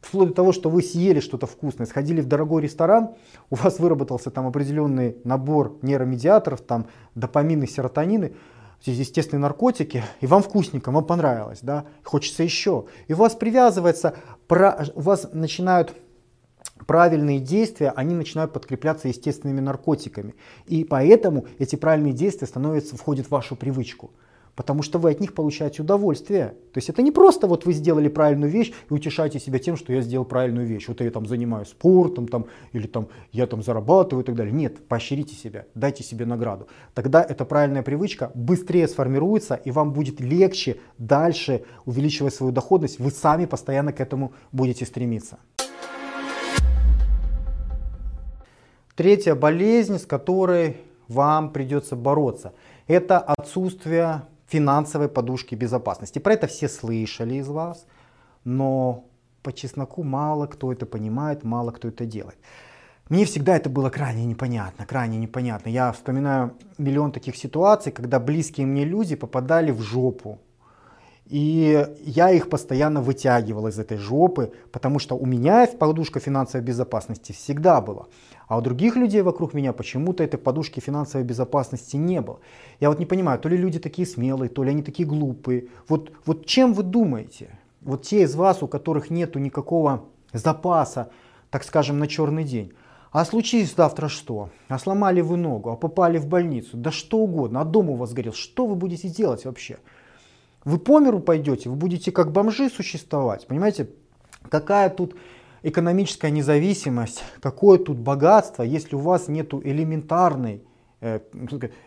Вплоть 0.00 0.28
до 0.28 0.34
того, 0.34 0.52
что 0.52 0.70
вы 0.70 0.82
съели 0.82 1.18
что-то 1.18 1.46
вкусное, 1.46 1.86
сходили 1.86 2.20
в 2.20 2.26
дорогой 2.26 2.62
ресторан, 2.62 3.14
у 3.50 3.56
вас 3.56 3.80
выработался 3.80 4.30
там 4.30 4.46
определенный 4.46 5.16
набор 5.24 5.76
нейромедиаторов, 5.82 6.60
там 6.60 6.86
допамины, 7.16 7.66
серотонины, 7.66 8.34
естественные 8.84 9.42
наркотики, 9.42 10.04
и 10.20 10.26
вам 10.26 10.42
вкусненько, 10.42 10.92
вам 10.92 11.04
понравилось, 11.04 11.60
да, 11.62 11.84
хочется 12.04 12.44
еще. 12.44 12.84
И 13.08 13.14
у 13.14 13.16
вас 13.16 13.34
привязывается, 13.34 14.14
у 14.48 15.00
вас 15.00 15.30
начинают 15.32 15.94
правильные 16.86 17.40
действия, 17.40 17.90
они 17.90 18.14
начинают 18.14 18.52
подкрепляться 18.52 19.08
естественными 19.08 19.60
наркотиками. 19.60 20.34
И 20.66 20.84
поэтому 20.84 21.46
эти 21.58 21.76
правильные 21.76 22.12
действия 22.12 22.46
становятся, 22.46 22.96
входят 22.96 23.26
в 23.26 23.30
вашу 23.30 23.56
привычку. 23.56 24.10
Потому 24.58 24.82
что 24.82 24.98
вы 24.98 25.12
от 25.12 25.20
них 25.20 25.34
получаете 25.34 25.82
удовольствие. 25.82 26.46
То 26.72 26.78
есть 26.78 26.88
это 26.88 27.00
не 27.00 27.12
просто 27.12 27.46
вот 27.46 27.64
вы 27.64 27.72
сделали 27.72 28.08
правильную 28.08 28.50
вещь 28.50 28.72
и 28.90 28.92
утешаете 28.92 29.38
себя 29.38 29.60
тем, 29.60 29.76
что 29.76 29.92
я 29.92 30.00
сделал 30.00 30.24
правильную 30.24 30.66
вещь. 30.66 30.88
Вот 30.88 31.00
я 31.00 31.12
там 31.12 31.26
занимаюсь 31.26 31.68
спортом 31.68 32.26
там, 32.26 32.46
или 32.72 32.88
там, 32.88 33.06
я 33.30 33.46
там 33.46 33.62
зарабатываю 33.62 34.24
и 34.24 34.26
так 34.26 34.34
далее. 34.34 34.52
Нет, 34.52 34.84
поощрите 34.88 35.36
себя, 35.36 35.66
дайте 35.76 36.02
себе 36.02 36.26
награду. 36.26 36.66
Тогда 36.92 37.22
эта 37.22 37.44
правильная 37.44 37.84
привычка 37.84 38.32
быстрее 38.34 38.88
сформируется 38.88 39.54
и 39.54 39.70
вам 39.70 39.92
будет 39.92 40.18
легче 40.18 40.78
дальше 40.98 41.62
увеличивать 41.84 42.34
свою 42.34 42.50
доходность. 42.50 42.98
Вы 42.98 43.12
сами 43.12 43.46
постоянно 43.46 43.92
к 43.92 44.00
этому 44.00 44.32
будете 44.50 44.84
стремиться. 44.86 45.38
Третья 48.98 49.36
болезнь, 49.36 49.96
с 49.96 50.06
которой 50.06 50.78
вам 51.06 51.52
придется 51.52 51.94
бороться, 51.94 52.52
это 52.88 53.20
отсутствие 53.20 54.22
финансовой 54.48 55.08
подушки 55.08 55.54
безопасности. 55.54 56.18
Про 56.18 56.32
это 56.32 56.48
все 56.48 56.68
слышали 56.68 57.34
из 57.36 57.46
вас, 57.46 57.86
но 58.42 59.04
по 59.44 59.52
чесноку 59.52 60.02
мало 60.02 60.48
кто 60.48 60.72
это 60.72 60.84
понимает, 60.84 61.44
мало 61.44 61.70
кто 61.70 61.86
это 61.86 62.06
делает. 62.06 62.38
Мне 63.08 63.24
всегда 63.24 63.56
это 63.56 63.70
было 63.70 63.88
крайне 63.88 64.24
непонятно, 64.26 64.84
крайне 64.84 65.16
непонятно. 65.16 65.68
Я 65.68 65.92
вспоминаю 65.92 66.54
миллион 66.76 67.12
таких 67.12 67.36
ситуаций, 67.36 67.92
когда 67.92 68.18
близкие 68.18 68.66
мне 68.66 68.84
люди 68.84 69.14
попадали 69.14 69.70
в 69.70 69.80
жопу. 69.80 70.40
И 71.28 71.86
я 72.04 72.30
их 72.30 72.48
постоянно 72.48 73.02
вытягивал 73.02 73.66
из 73.66 73.78
этой 73.78 73.98
жопы, 73.98 74.52
потому 74.72 74.98
что 74.98 75.14
у 75.14 75.26
меня 75.26 75.66
подушка 75.66 76.20
финансовой 76.20 76.64
безопасности 76.64 77.32
всегда 77.32 77.82
была. 77.82 78.06
А 78.46 78.56
у 78.56 78.62
других 78.62 78.96
людей 78.96 79.20
вокруг 79.20 79.52
меня 79.52 79.74
почему-то 79.74 80.24
этой 80.24 80.38
подушки 80.38 80.80
финансовой 80.80 81.26
безопасности 81.26 81.96
не 81.96 82.22
было. 82.22 82.40
Я 82.80 82.88
вот 82.88 82.98
не 82.98 83.04
понимаю, 83.04 83.38
то 83.38 83.50
ли 83.50 83.58
люди 83.58 83.78
такие 83.78 84.08
смелые, 84.08 84.48
то 84.48 84.64
ли 84.64 84.70
они 84.70 84.82
такие 84.82 85.06
глупые. 85.06 85.68
Вот, 85.86 86.12
вот 86.24 86.46
чем 86.46 86.72
вы 86.72 86.82
думаете? 86.82 87.58
Вот 87.82 88.02
те 88.02 88.22
из 88.22 88.34
вас, 88.34 88.62
у 88.62 88.66
которых 88.66 89.10
нету 89.10 89.38
никакого 89.38 90.04
запаса, 90.32 91.10
так 91.50 91.62
скажем, 91.62 91.98
на 91.98 92.06
черный 92.06 92.44
день. 92.44 92.72
А 93.12 93.24
случись 93.26 93.74
завтра 93.74 94.08
что? 94.08 94.48
А 94.68 94.78
сломали 94.78 95.20
вы 95.20 95.36
ногу, 95.36 95.70
а 95.70 95.76
попали 95.76 96.18
в 96.18 96.26
больницу, 96.26 96.76
да 96.76 96.90
что 96.90 97.18
угодно, 97.18 97.60
а 97.60 97.64
дом 97.64 97.90
у 97.90 97.96
вас 97.96 98.12
горел. 98.12 98.32
Что 98.32 98.66
вы 98.66 98.74
будете 98.74 99.08
делать 99.08 99.44
вообще? 99.44 99.78
Вы 100.68 100.78
по 100.78 101.00
миру 101.00 101.20
пойдете, 101.20 101.70
вы 101.70 101.76
будете 101.76 102.12
как 102.12 102.30
бомжи 102.30 102.68
существовать. 102.68 103.46
Понимаете, 103.46 103.88
какая 104.50 104.90
тут 104.90 105.16
экономическая 105.62 106.30
независимость, 106.30 107.24
какое 107.40 107.78
тут 107.78 107.96
богатство, 107.96 108.64
если 108.64 108.94
у 108.94 108.98
вас 108.98 109.28
нет 109.28 109.54
элементарной, 109.54 110.62
э, 111.00 111.20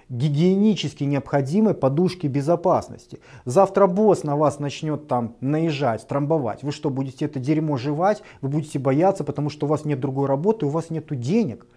гигиенически 0.10 1.04
необходимой 1.04 1.76
подушки 1.76 2.26
безопасности. 2.26 3.20
Завтра 3.46 3.86
босс 3.86 4.24
на 4.24 4.36
вас 4.36 4.58
начнет 4.58 5.08
там 5.08 5.36
наезжать, 5.42 6.08
трамбовать. 6.08 6.64
Вы 6.64 6.72
что, 6.72 6.90
будете 6.90 7.26
это 7.26 7.40
дерьмо 7.40 7.78
жевать? 7.78 8.24
Вы 8.42 8.50
будете 8.50 8.80
бояться, 8.80 9.24
потому 9.24 9.52
что 9.52 9.68
у 9.68 9.70
вас 9.70 9.86
нет 9.86 10.00
другой 10.00 10.26
работы, 10.26 10.66
у 10.66 10.70
вас 10.70 10.90
нет 10.90 11.06
денег. 11.20 11.68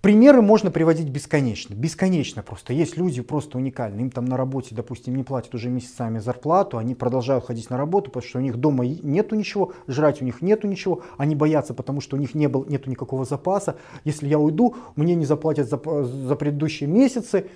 Примеры 0.00 0.40
можно 0.40 0.70
приводить 0.70 1.10
бесконечно, 1.10 1.74
бесконечно 1.74 2.42
просто. 2.42 2.72
Есть 2.72 2.96
люди 2.96 3.20
просто 3.20 3.58
уникальные, 3.58 4.04
им 4.04 4.10
там 4.10 4.24
на 4.24 4.38
работе, 4.38 4.74
допустим, 4.74 5.14
не 5.14 5.24
платят 5.24 5.54
уже 5.54 5.68
месяцами 5.68 6.20
зарплату, 6.20 6.78
они 6.78 6.94
продолжают 6.94 7.44
ходить 7.44 7.68
на 7.68 7.76
работу, 7.76 8.10
потому 8.10 8.26
что 8.26 8.38
у 8.38 8.40
них 8.40 8.56
дома 8.56 8.86
нету 8.86 9.34
ничего, 9.34 9.74
жрать 9.88 10.22
у 10.22 10.24
них 10.24 10.40
нету 10.40 10.66
ничего, 10.68 11.02
они 11.18 11.34
боятся, 11.34 11.74
потому 11.74 12.00
что 12.00 12.16
у 12.16 12.18
них 12.18 12.34
не 12.34 12.48
было, 12.48 12.64
нету 12.64 12.88
никакого 12.88 13.26
запаса. 13.26 13.76
Если 14.04 14.26
я 14.26 14.38
уйду, 14.38 14.74
мне 14.96 15.14
не 15.14 15.26
заплатят 15.26 15.68
за, 15.68 15.76
за 15.76 16.34
предыдущие 16.34 16.88
месяцы, 16.88 17.50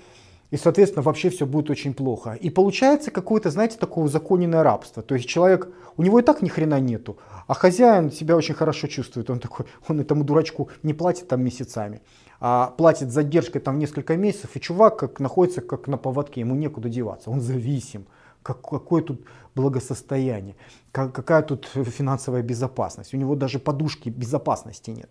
и, 0.50 0.58
соответственно, 0.58 1.02
вообще 1.02 1.30
все 1.30 1.46
будет 1.46 1.70
очень 1.70 1.94
плохо. 1.94 2.34
И 2.38 2.50
получается 2.50 3.10
какое-то, 3.10 3.48
знаете, 3.48 3.78
такое 3.78 4.04
узаконенное 4.04 4.62
рабство. 4.62 5.02
То 5.02 5.14
есть 5.14 5.26
человек, 5.26 5.68
у 5.96 6.02
него 6.02 6.20
и 6.20 6.22
так 6.22 6.42
ни 6.42 6.48
хрена 6.48 6.78
нету, 6.78 7.16
а 7.46 7.54
хозяин 7.54 8.12
себя 8.12 8.36
очень 8.36 8.54
хорошо 8.54 8.86
чувствует. 8.86 9.30
Он 9.30 9.40
такой, 9.40 9.64
он 9.88 9.98
этому 9.98 10.24
дурачку 10.24 10.68
не 10.82 10.92
платит 10.92 11.26
там 11.26 11.42
месяцами 11.42 12.02
а 12.46 12.74
платит 12.76 13.10
задержкой 13.10 13.62
там 13.62 13.78
несколько 13.78 14.18
месяцев, 14.18 14.54
и 14.54 14.60
чувак 14.60 14.98
как, 14.98 15.18
находится 15.18 15.62
как 15.62 15.88
на 15.88 15.96
поводке, 15.96 16.40
ему 16.40 16.54
некуда 16.54 16.90
деваться, 16.90 17.30
он 17.30 17.40
зависим. 17.40 18.06
Как, 18.42 18.60
какое 18.60 19.02
тут 19.02 19.22
благосостояние, 19.54 20.54
как, 20.92 21.14
какая 21.14 21.40
тут 21.40 21.64
финансовая 21.64 22.42
безопасность. 22.42 23.14
У 23.14 23.16
него 23.16 23.34
даже 23.34 23.58
подушки 23.58 24.10
безопасности 24.10 24.90
нет. 24.90 25.10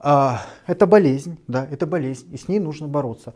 А, 0.00 0.40
это 0.66 0.88
болезнь, 0.88 1.38
да, 1.46 1.64
это 1.64 1.86
болезнь, 1.86 2.26
и 2.34 2.38
с 2.38 2.48
ней 2.48 2.58
нужно 2.58 2.88
бороться. 2.88 3.32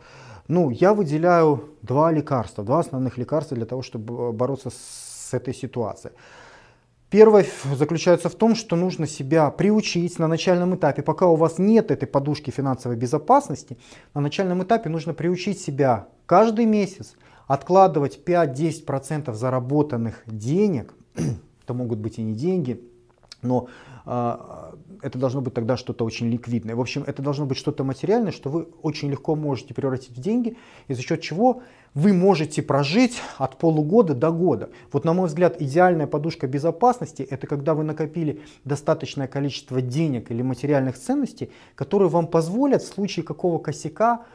Ну, 0.49 0.69
я 0.69 0.93
выделяю 0.93 1.69
два 1.81 2.11
лекарства, 2.11 2.65
два 2.65 2.79
основных 2.79 3.17
лекарства 3.17 3.55
для 3.55 3.67
того, 3.67 3.83
чтобы 3.83 4.33
бороться 4.33 4.69
с 4.69 5.33
этой 5.33 5.53
ситуацией. 5.53 6.11
Первое 7.09 7.43
заключается 7.73 8.29
в 8.29 8.35
том, 8.35 8.53
что 8.53 8.75
нужно 8.75 9.07
себя 9.07 9.49
приучить 9.49 10.19
на 10.19 10.27
начальном 10.27 10.75
этапе, 10.75 11.01
пока 11.01 11.25
у 11.25 11.35
вас 11.35 11.57
нет 11.57 11.89
этой 11.89 12.07
подушки 12.07 12.51
финансовой 12.51 12.97
безопасности, 12.97 13.79
на 14.13 14.21
начальном 14.21 14.61
этапе 14.61 14.89
нужно 14.89 15.15
приучить 15.15 15.59
себя 15.59 16.07
каждый 16.27 16.65
месяц 16.65 17.15
откладывать 17.47 18.19
5-10% 18.23 19.33
заработанных 19.33 20.21
денег, 20.27 20.93
это 21.63 21.73
могут 21.73 21.97
быть 21.97 22.19
и 22.19 22.21
не 22.21 22.35
деньги, 22.35 22.79
но 23.41 23.67
э, 24.05 24.37
это 25.01 25.17
должно 25.17 25.41
быть 25.41 25.53
тогда 25.53 25.77
что-то 25.77 26.05
очень 26.05 26.29
ликвидное. 26.29 26.75
В 26.75 26.81
общем, 26.81 27.03
это 27.05 27.21
должно 27.21 27.45
быть 27.45 27.57
что-то 27.57 27.83
материальное, 27.83 28.31
что 28.31 28.49
вы 28.49 28.67
очень 28.81 29.09
легко 29.09 29.35
можете 29.35 29.73
превратить 29.73 30.17
в 30.17 30.21
деньги, 30.21 30.57
и 30.87 30.93
за 30.93 31.01
счет 31.01 31.21
чего 31.21 31.61
вы 31.93 32.13
можете 32.13 32.61
прожить 32.61 33.21
от 33.37 33.57
полугода 33.57 34.13
до 34.13 34.31
года. 34.31 34.69
Вот 34.91 35.05
на 35.05 35.13
мой 35.13 35.27
взгляд, 35.27 35.61
идеальная 35.61 36.07
подушка 36.07 36.47
безопасности– 36.47 37.21
это 37.29 37.47
когда 37.47 37.73
вы 37.73 37.83
накопили 37.83 38.41
достаточное 38.65 39.27
количество 39.27 39.81
денег 39.81 40.31
или 40.31 40.41
материальных 40.41 40.97
ценностей, 40.97 41.49
которые 41.75 42.09
вам 42.09 42.27
позволят 42.27 42.83
в 42.83 42.87
случае 42.87 43.23
какого 43.23 43.57
косяка 43.57 44.25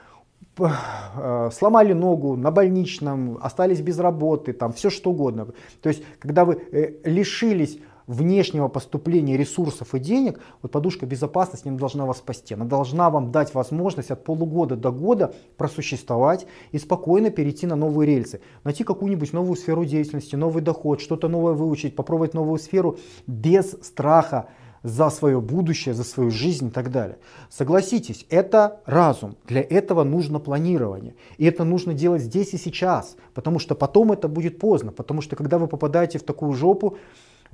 э, 0.58 1.50
сломали 1.52 1.92
ногу 1.92 2.36
на 2.36 2.50
больничном, 2.50 3.38
остались 3.40 3.80
без 3.80 3.98
работы, 3.98 4.52
там 4.52 4.72
все 4.72 4.90
что 4.90 5.10
угодно. 5.10 5.46
То 5.80 5.88
есть, 5.88 6.02
когда 6.18 6.44
вы 6.44 6.54
э, 6.72 6.94
лишились 7.04 7.78
внешнего 8.06 8.68
поступления 8.68 9.36
ресурсов 9.36 9.94
и 9.94 9.98
денег, 9.98 10.40
вот 10.62 10.72
подушка 10.72 11.06
безопасности 11.06 11.68
не 11.68 11.78
должна 11.78 12.06
вас 12.06 12.18
спасти. 12.18 12.54
Она 12.54 12.64
должна 12.64 13.10
вам 13.10 13.32
дать 13.32 13.54
возможность 13.54 14.10
от 14.10 14.24
полугода 14.24 14.76
до 14.76 14.90
года 14.90 15.34
просуществовать 15.56 16.46
и 16.72 16.78
спокойно 16.78 17.30
перейти 17.30 17.66
на 17.66 17.76
новые 17.76 18.06
рельсы. 18.06 18.40
Найти 18.64 18.84
какую-нибудь 18.84 19.32
новую 19.32 19.56
сферу 19.56 19.84
деятельности, 19.84 20.36
новый 20.36 20.62
доход, 20.62 21.00
что-то 21.00 21.28
новое 21.28 21.54
выучить, 21.54 21.96
попробовать 21.96 22.34
новую 22.34 22.58
сферу 22.58 22.98
без 23.26 23.76
страха 23.82 24.48
за 24.84 25.08
свое 25.08 25.40
будущее, 25.40 25.94
за 25.94 26.04
свою 26.04 26.30
жизнь 26.30 26.66
и 26.66 26.70
так 26.70 26.90
далее. 26.90 27.16
Согласитесь, 27.48 28.26
это 28.28 28.82
разум. 28.84 29.36
Для 29.46 29.62
этого 29.62 30.04
нужно 30.04 30.38
планирование. 30.38 31.14
И 31.38 31.46
это 31.46 31.64
нужно 31.64 31.94
делать 31.94 32.22
здесь 32.22 32.52
и 32.52 32.58
сейчас, 32.58 33.16
потому 33.32 33.58
что 33.58 33.74
потом 33.74 34.12
это 34.12 34.28
будет 34.28 34.58
поздно. 34.58 34.92
Потому 34.92 35.22
что 35.22 35.36
когда 35.36 35.58
вы 35.58 35.68
попадаете 35.68 36.18
в 36.18 36.22
такую 36.22 36.52
жопу, 36.52 36.98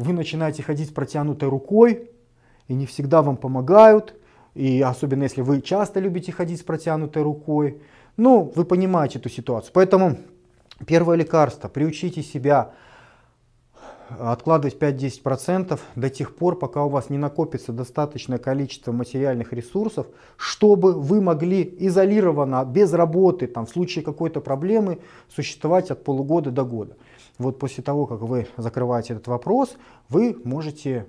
вы 0.00 0.14
начинаете 0.14 0.62
ходить 0.62 0.94
протянутой 0.94 1.50
рукой, 1.50 2.10
и 2.68 2.74
не 2.74 2.86
всегда 2.86 3.20
вам 3.20 3.36
помогают, 3.36 4.14
и 4.54 4.80
особенно 4.80 5.24
если 5.24 5.42
вы 5.42 5.60
часто 5.60 6.00
любите 6.00 6.32
ходить 6.32 6.60
с 6.60 6.62
протянутой 6.62 7.22
рукой. 7.22 7.82
Ну, 8.16 8.50
вы 8.54 8.64
понимаете 8.64 9.18
эту 9.18 9.28
ситуацию. 9.28 9.72
Поэтому 9.74 10.16
первое 10.86 11.16
лекарство, 11.16 11.68
приучите 11.68 12.22
себя 12.22 12.72
откладывать 14.18 14.76
5-10% 14.78 15.78
до 15.96 16.10
тех 16.10 16.34
пор, 16.34 16.58
пока 16.58 16.84
у 16.84 16.88
вас 16.88 17.10
не 17.10 17.18
накопится 17.18 17.72
достаточное 17.72 18.38
количество 18.38 18.92
материальных 18.92 19.52
ресурсов, 19.52 20.06
чтобы 20.36 20.92
вы 20.92 21.20
могли 21.20 21.62
изолированно, 21.78 22.64
без 22.64 22.92
работы, 22.92 23.46
там, 23.46 23.66
в 23.66 23.70
случае 23.70 24.04
какой-то 24.04 24.40
проблемы, 24.40 24.98
существовать 25.28 25.90
от 25.90 26.04
полугода 26.04 26.50
до 26.50 26.64
года. 26.64 26.96
Вот 27.38 27.58
после 27.58 27.82
того, 27.82 28.06
как 28.06 28.20
вы 28.20 28.48
закрываете 28.56 29.14
этот 29.14 29.28
вопрос, 29.28 29.76
вы 30.08 30.36
можете 30.44 31.06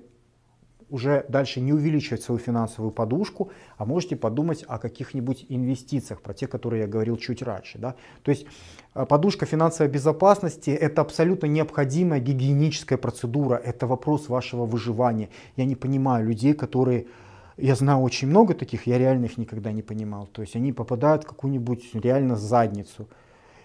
уже 0.92 1.24
дальше 1.28 1.60
не 1.60 1.72
увеличивать 1.72 2.22
свою 2.22 2.38
финансовую 2.38 2.92
подушку, 2.92 3.50
а 3.78 3.86
можете 3.86 4.14
подумать 4.14 4.64
о 4.68 4.78
каких-нибудь 4.78 5.46
инвестициях, 5.48 6.20
про 6.20 6.34
те, 6.34 6.46
которые 6.46 6.82
я 6.82 6.86
говорил 6.86 7.16
чуть 7.16 7.42
раньше. 7.42 7.78
Да? 7.78 7.94
То 8.22 8.30
есть 8.30 8.46
э, 8.94 9.06
подушка 9.06 9.46
финансовой 9.46 9.90
безопасности– 9.90 10.70
это 10.80 11.00
абсолютно 11.00 11.46
необходимая 11.46 12.20
гигиеническая 12.20 12.98
процедура, 12.98 13.56
это 13.56 13.86
вопрос 13.86 14.28
вашего 14.28 14.66
выживания. 14.66 15.30
Я 15.56 15.64
не 15.64 15.76
понимаю 15.76 16.26
людей, 16.26 16.52
которые 16.52 17.06
я 17.56 17.74
знаю 17.74 18.00
очень 18.00 18.28
много 18.28 18.52
таких, 18.54 18.86
я 18.86 18.98
реально 18.98 19.26
их 19.26 19.38
никогда 19.38 19.72
не 19.72 19.82
понимал. 19.82 20.26
То 20.26 20.42
есть 20.42 20.56
они 20.56 20.72
попадают 20.72 21.24
в 21.24 21.26
какую-нибудь 21.26 21.94
реально 21.94 22.36
задницу. 22.36 23.08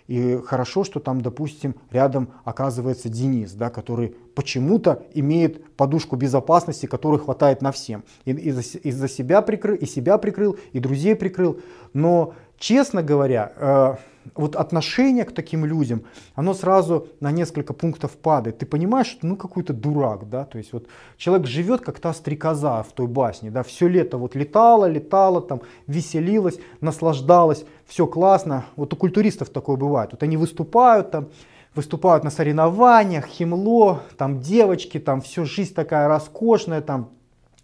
И 0.08 0.39
хорошо, 0.46 0.84
что 0.84 1.00
там, 1.00 1.22
допустим, 1.22 1.76
рядом 1.91 2.30
оказывается 2.46 3.10
Денис, 3.10 3.52
да, 3.52 3.70
который 3.70 4.15
почему-то 4.36 5.04
имеет 5.13 5.76
подушку 5.76 6.15
безопасности, 6.15 6.86
которой 6.86 7.20
хватает 7.20 7.62
на 7.62 7.72
всем. 7.72 8.04
И, 8.26 8.32
и, 8.32 8.52
за, 8.52 8.62
и 8.78 8.91
за 8.91 9.08
себя 9.10 9.41
прикрыл, 9.41 9.76
и 9.76 9.86
себя 9.86 10.17
прикрыл, 10.17 10.58
и 10.72 10.80
друзей 10.80 11.15
прикрыл. 11.15 11.60
Но, 11.93 12.34
честно 12.58 13.04
говоря, 13.04 13.52
э, 13.56 13.96
вот 14.36 14.56
отношение 14.56 15.26
к 15.26 15.32
таким 15.32 15.65
людям, 15.65 16.04
оно 16.36 16.54
сразу 16.54 17.08
на 17.20 17.32
несколько 17.32 17.74
пунктов 17.74 18.12
падает. 18.17 18.60
Ты 18.60 18.65
понимаешь, 18.65 19.08
что 19.08 19.28
ну 19.28 19.36
какой-то 19.36 19.74
дурак, 19.74 20.30
да, 20.30 20.46
то 20.46 20.58
есть 20.58 20.74
вот 20.74 20.88
человек 21.17 21.48
живет 21.48 21.82
как 21.82 22.00
та 22.00 22.13
стрекоза 22.13 22.84
в 22.84 22.91
той 22.93 23.08
басне, 23.08 23.52
да, 23.52 23.63
все 23.63 23.88
лето 23.88 24.17
вот 24.17 24.36
летала, 24.36 24.86
летала, 24.86 25.41
там, 25.41 25.62
веселилась, 25.88 26.60
наслаждалась, 26.82 27.65
все 27.88 28.06
классно. 28.06 28.65
Вот 28.76 28.93
у 28.93 28.95
культуристов 28.95 29.50
такое 29.50 29.78
бывает. 29.78 30.12
Вот 30.12 30.23
они 30.23 30.38
выступают 30.38 31.12
там, 31.12 31.30
выступают 31.73 32.23
на 32.23 32.30
соревнованиях, 32.30 33.26
химло, 33.28 34.02
там 34.17 34.41
девочки, 34.41 35.00
там 35.00 35.21
все 35.21 35.45
жизнь 35.45 35.73
такая 35.73 36.08
роскошная, 36.08 36.82
там 36.82 37.10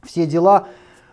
все 0.04 0.26
дела. 0.26 0.68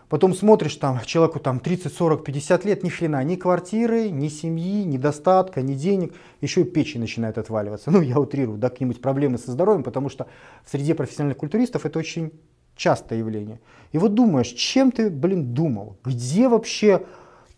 Потом 0.08 0.34
смотришь, 0.34 0.74
там 0.74 1.00
человеку 1.06 1.38
там 1.38 1.60
30, 1.60 1.94
40, 1.94 2.24
50 2.24 2.64
лет, 2.64 2.82
ни 2.82 2.88
хрена, 2.88 3.22
ни 3.22 3.36
квартиры, 3.36 4.10
ни 4.10 4.26
семьи, 4.26 4.82
ни 4.82 4.96
достатка, 4.96 5.62
ни 5.62 5.74
денег, 5.74 6.14
еще 6.40 6.62
и 6.62 6.64
печень 6.64 7.00
начинает 7.00 7.38
отваливаться. 7.38 7.92
Ну, 7.92 8.00
я 8.00 8.18
утрирую, 8.18 8.58
да, 8.58 8.70
какие-нибудь 8.70 9.00
проблемы 9.00 9.38
со 9.38 9.52
здоровьем, 9.52 9.84
потому 9.84 10.08
что 10.08 10.26
в 10.64 10.70
среде 10.70 10.96
профессиональных 10.96 11.38
культуристов 11.38 11.86
это 11.86 12.00
очень 12.00 12.32
частое 12.74 13.20
явление. 13.20 13.60
И 13.92 13.98
вот 13.98 14.14
думаешь, 14.14 14.48
чем 14.48 14.90
ты, 14.90 15.10
блин, 15.10 15.54
думал? 15.54 15.96
Где 16.04 16.48
вообще 16.48 17.04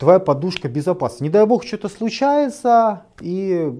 твоя 0.02 0.18
подушка 0.18 0.68
безопасности? 0.68 1.22
Не 1.22 1.30
дай 1.30 1.46
бог 1.46 1.64
что-то 1.64 1.88
случается, 1.88 3.04
и 3.20 3.72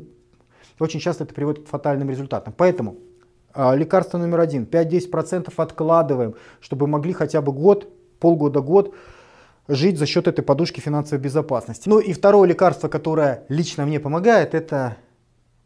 Очень 0.78 1.00
часто 1.00 1.24
это 1.24 1.35
приводит 1.35 1.64
к 1.64 1.68
фатальным 1.68 2.11
результатам. 2.11 2.54
Поэтому 2.56 2.96
э, 3.54 3.76
лекарство 3.76 4.18
номер 4.18 4.38
один, 4.40 4.64
5-10% 4.64 5.52
откладываем, 5.56 6.35
чтобы 6.61 6.87
могли 6.87 7.12
хотя 7.12 7.40
бы 7.42 7.52
год, 7.52 7.88
полгода-год 8.20 8.94
жить 9.66 9.98
за 9.98 10.06
счет 10.06 10.28
этой 10.28 10.42
подушки 10.42 10.78
финансовой 10.80 11.20
безопасности. 11.20 11.88
Ну 11.88 11.98
и 11.98 12.12
второе 12.12 12.48
лекарство, 12.48 12.88
которое 12.88 13.44
лично 13.48 13.85
мне 13.85 13.98
помогает, 13.98 14.54
это 14.54 14.96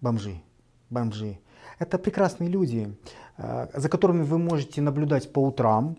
бомжи. 0.01 0.40
Бомжи. 0.88 1.38
Это 1.79 1.99
прекрасные 1.99 2.49
люди, 2.49 2.97
э, 3.37 3.67
за 3.75 3.88
которыми 3.90 4.23
вы 4.23 4.38
можете 4.38 4.81
наблюдать 4.81 5.31
по 5.33 5.40
утрам. 5.40 5.96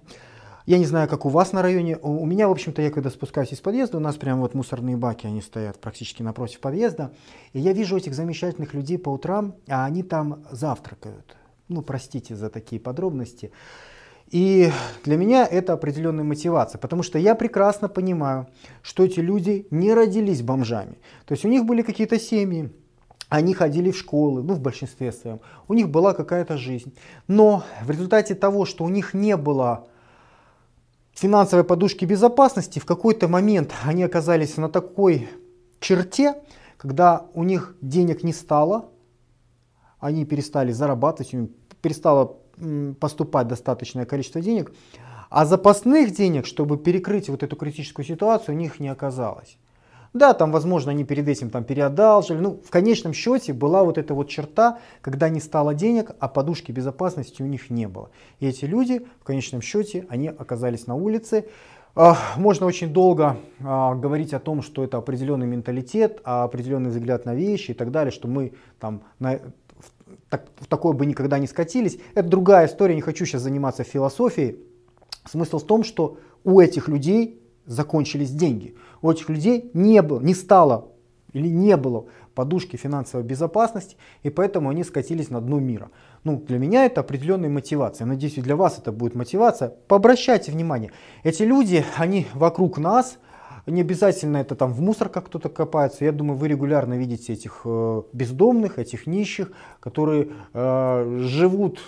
Я 0.67 0.79
не 0.79 0.85
знаю, 0.85 1.07
как 1.07 1.25
у 1.25 1.29
вас 1.29 1.53
на 1.53 1.61
районе. 1.61 1.95
У 1.95 2.25
меня, 2.25 2.49
в 2.49 2.51
общем-то, 2.51 2.81
я 2.81 2.91
когда 2.91 3.09
спускаюсь 3.09 3.53
из 3.53 3.61
подъезда, 3.61 3.95
у 3.95 4.01
нас 4.01 4.17
прям 4.17 4.41
вот 4.41 4.53
мусорные 4.53 4.97
баки, 4.97 5.25
они 5.25 5.41
стоят 5.41 5.79
практически 5.79 6.21
напротив 6.21 6.59
подъезда. 6.59 7.13
И 7.53 7.61
я 7.61 7.71
вижу 7.71 7.95
этих 7.95 8.13
замечательных 8.13 8.73
людей 8.73 8.97
по 8.97 9.07
утрам, 9.07 9.55
а 9.69 9.85
они 9.85 10.03
там 10.03 10.43
завтракают. 10.51 11.37
Ну, 11.69 11.81
простите 11.83 12.35
за 12.35 12.49
такие 12.49 12.81
подробности. 12.81 13.53
И 14.29 14.69
для 15.05 15.15
меня 15.15 15.47
это 15.49 15.71
определенная 15.71 16.25
мотивация, 16.25 16.79
потому 16.79 17.01
что 17.01 17.17
я 17.17 17.33
прекрасно 17.33 17.87
понимаю, 17.87 18.47
что 18.81 19.05
эти 19.05 19.21
люди 19.21 19.67
не 19.71 19.93
родились 19.93 20.41
бомжами. 20.41 20.97
То 21.25 21.31
есть 21.31 21.45
у 21.45 21.47
них 21.47 21.63
были 21.63 21.81
какие-то 21.81 22.19
семьи, 22.19 22.73
они 23.29 23.53
ходили 23.53 23.91
в 23.91 23.97
школы, 23.97 24.43
ну 24.43 24.55
в 24.55 24.59
большинстве 24.59 25.13
своем, 25.13 25.39
у 25.69 25.73
них 25.73 25.87
была 25.87 26.13
какая-то 26.13 26.57
жизнь. 26.57 26.93
Но 27.29 27.63
в 27.85 27.89
результате 27.89 28.35
того, 28.35 28.65
что 28.65 28.83
у 28.83 28.89
них 28.89 29.13
не 29.13 29.37
было 29.37 29.87
финансовой 31.17 31.65
подушки 31.65 32.05
безопасности, 32.05 32.79
в 32.79 32.85
какой-то 32.85 33.27
момент 33.27 33.73
они 33.83 34.03
оказались 34.03 34.57
на 34.57 34.69
такой 34.69 35.27
черте, 35.79 36.35
когда 36.77 37.25
у 37.33 37.43
них 37.43 37.75
денег 37.81 38.23
не 38.23 38.33
стало, 38.33 38.91
они 39.99 40.25
перестали 40.25 40.71
зарабатывать, 40.71 41.33
перестало 41.81 42.37
поступать 42.99 43.47
достаточное 43.47 44.05
количество 44.05 44.41
денег, 44.41 44.71
а 45.29 45.45
запасных 45.45 46.15
денег, 46.15 46.45
чтобы 46.45 46.77
перекрыть 46.77 47.29
вот 47.29 47.41
эту 47.43 47.55
критическую 47.55 48.05
ситуацию, 48.05 48.55
у 48.55 48.57
них 48.57 48.79
не 48.79 48.87
оказалось. 48.87 49.57
Да, 50.13 50.33
там, 50.33 50.51
возможно, 50.51 50.91
они 50.91 51.03
перед 51.03 51.27
этим 51.27 51.49
там 51.49 51.63
переодалжили. 51.63 52.37
Ну, 52.37 52.59
в 52.63 52.69
конечном 52.69 53.13
счете 53.13 53.53
была 53.53 53.83
вот 53.83 53.97
эта 53.97 54.13
вот 54.13 54.29
черта, 54.29 54.79
когда 55.01 55.29
не 55.29 55.39
стало 55.39 55.73
денег, 55.73 56.11
а 56.19 56.27
подушки 56.27 56.71
безопасности 56.71 57.41
у 57.41 57.45
них 57.45 57.69
не 57.69 57.87
было. 57.87 58.09
И 58.39 58.47
эти 58.47 58.65
люди, 58.65 59.05
в 59.19 59.23
конечном 59.23 59.61
счете, 59.61 60.05
они 60.09 60.29
оказались 60.29 60.87
на 60.87 60.95
улице. 60.95 61.45
Можно 62.35 62.67
очень 62.67 62.93
долго 62.93 63.37
а, 63.59 63.95
говорить 63.95 64.31
о 64.33 64.39
том, 64.39 64.61
что 64.61 64.83
это 64.83 64.97
определенный 64.97 65.47
менталитет, 65.47 66.21
определенный 66.23 66.91
взгляд 66.91 67.25
на 67.25 67.33
вещи 67.33 67.71
и 67.71 67.73
так 67.73 67.89
далее, 67.89 68.11
что 68.11 68.27
мы 68.27 68.53
там 68.79 69.01
на, 69.17 69.39
так, 70.29 70.45
в 70.59 70.67
такое 70.67 70.93
бы 70.93 71.07
никогда 71.07 71.39
не 71.39 71.47
скатились. 71.47 71.97
Это 72.13 72.29
другая 72.29 72.67
история, 72.67 72.93
не 72.93 73.01
хочу 73.01 73.25
сейчас 73.25 73.41
заниматься 73.41 73.83
философией. 73.83 74.59
Смысл 75.25 75.57
в 75.57 75.65
том, 75.65 75.83
что 75.83 76.17
у 76.43 76.59
этих 76.59 76.87
людей 76.87 77.41
закончились 77.67 78.31
деньги. 78.31 78.75
У 79.01 79.11
этих 79.11 79.29
людей 79.29 79.69
не 79.73 80.01
было, 80.01 80.19
не 80.19 80.33
стало 80.33 80.87
или 81.33 81.47
не 81.47 81.77
было 81.77 82.05
подушки 82.33 82.77
финансовой 82.77 83.25
безопасности, 83.25 83.97
и 84.23 84.29
поэтому 84.29 84.69
они 84.69 84.83
скатились 84.83 85.29
на 85.29 85.41
дно 85.41 85.59
мира. 85.59 85.89
Ну, 86.23 86.37
для 86.39 86.57
меня 86.57 86.85
это 86.85 87.01
определенная 87.01 87.49
мотивация. 87.49 88.05
Надеюсь, 88.05 88.37
и 88.37 88.41
для 88.41 88.55
вас 88.55 88.79
это 88.79 88.91
будет 88.91 89.15
мотивация. 89.15 89.73
Пообращайте 89.87 90.51
внимание. 90.51 90.91
Эти 91.23 91.43
люди, 91.43 91.83
они 91.97 92.27
вокруг 92.33 92.77
нас, 92.77 93.17
не 93.65 93.81
обязательно 93.81 94.37
это 94.37 94.55
там 94.55 94.71
в 94.71 94.81
мусорках 94.81 95.25
кто-то 95.25 95.49
копается. 95.49 96.05
Я 96.05 96.11
думаю, 96.11 96.37
вы 96.37 96.47
регулярно 96.47 96.93
видите 96.93 97.33
этих 97.33 97.61
э, 97.65 98.01
бездомных, 98.13 98.79
этих 98.79 99.07
нищих, 99.07 99.51
которые 99.79 100.29
э, 100.53 101.19
живут 101.23 101.79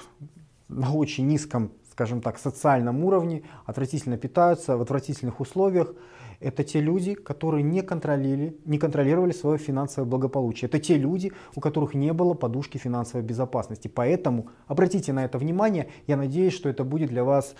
на 0.67 0.93
очень 0.93 1.27
низком, 1.27 1.71
скажем 1.99 2.21
так, 2.21 2.39
социальном 2.39 3.03
уровне, 3.03 3.43
отвратительно 3.65 4.17
питаются 4.17 4.77
в 4.77 4.81
отвратительных 4.81 5.41
условиях. 5.41 5.93
Это 6.39 6.63
те 6.63 6.79
люди, 6.79 7.13
которые 7.13 7.61
не 7.61 7.81
контролировали, 7.81 8.55
не 8.63 8.77
контролировали 8.77 9.33
свое 9.33 9.57
финансовое 9.57 10.09
благополучие. 10.09 10.69
Это 10.69 10.79
те 10.79 10.95
люди, 10.95 11.33
у 11.55 11.59
которых 11.59 11.93
не 11.95 12.13
было 12.13 12.35
подушки 12.35 12.77
финансовой 12.77 13.27
безопасности. 13.27 13.89
Поэтому 13.89 14.47
обратите 14.67 15.11
на 15.11 15.25
это 15.25 15.37
внимание. 15.37 15.89
Я 16.07 16.15
надеюсь, 16.15 16.53
что 16.53 16.69
это 16.69 16.85
будет 16.85 17.09
для 17.09 17.25
вас 17.25 17.53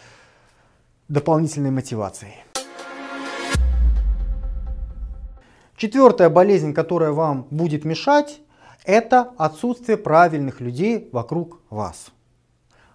дополнительной 1.10 1.72
мотивацией. 1.72 2.36
Четвертая 5.76 6.30
болезнь, 6.30 6.74
которая 6.74 7.12
вам 7.12 7.46
будет 7.52 7.84
мешать, 7.84 8.40
это 8.86 9.34
отсутствие 9.38 9.98
правильных 9.98 10.62
людей 10.62 11.10
вокруг 11.12 11.60
вас. 11.70 12.14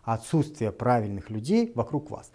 Отсутствие 0.05 0.71
правильных 0.73 1.31
людей 1.31 1.73
вокруг 1.75 2.11
вас. 2.11 2.31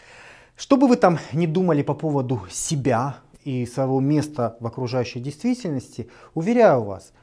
Что 0.56 0.76
бы 0.78 0.88
вы 0.88 0.96
там 0.96 1.20
не 1.34 1.48
думали 1.48 1.84
по 1.84 1.94
поводу 1.94 2.42
себя 2.50 3.18
и 3.44 3.66
своего 3.66 4.00
места 4.00 4.58
в 4.60 4.68
окружающей 4.68 5.20
действительности, 5.20 6.10
уверяю 6.34 6.84
вас, 6.84 7.14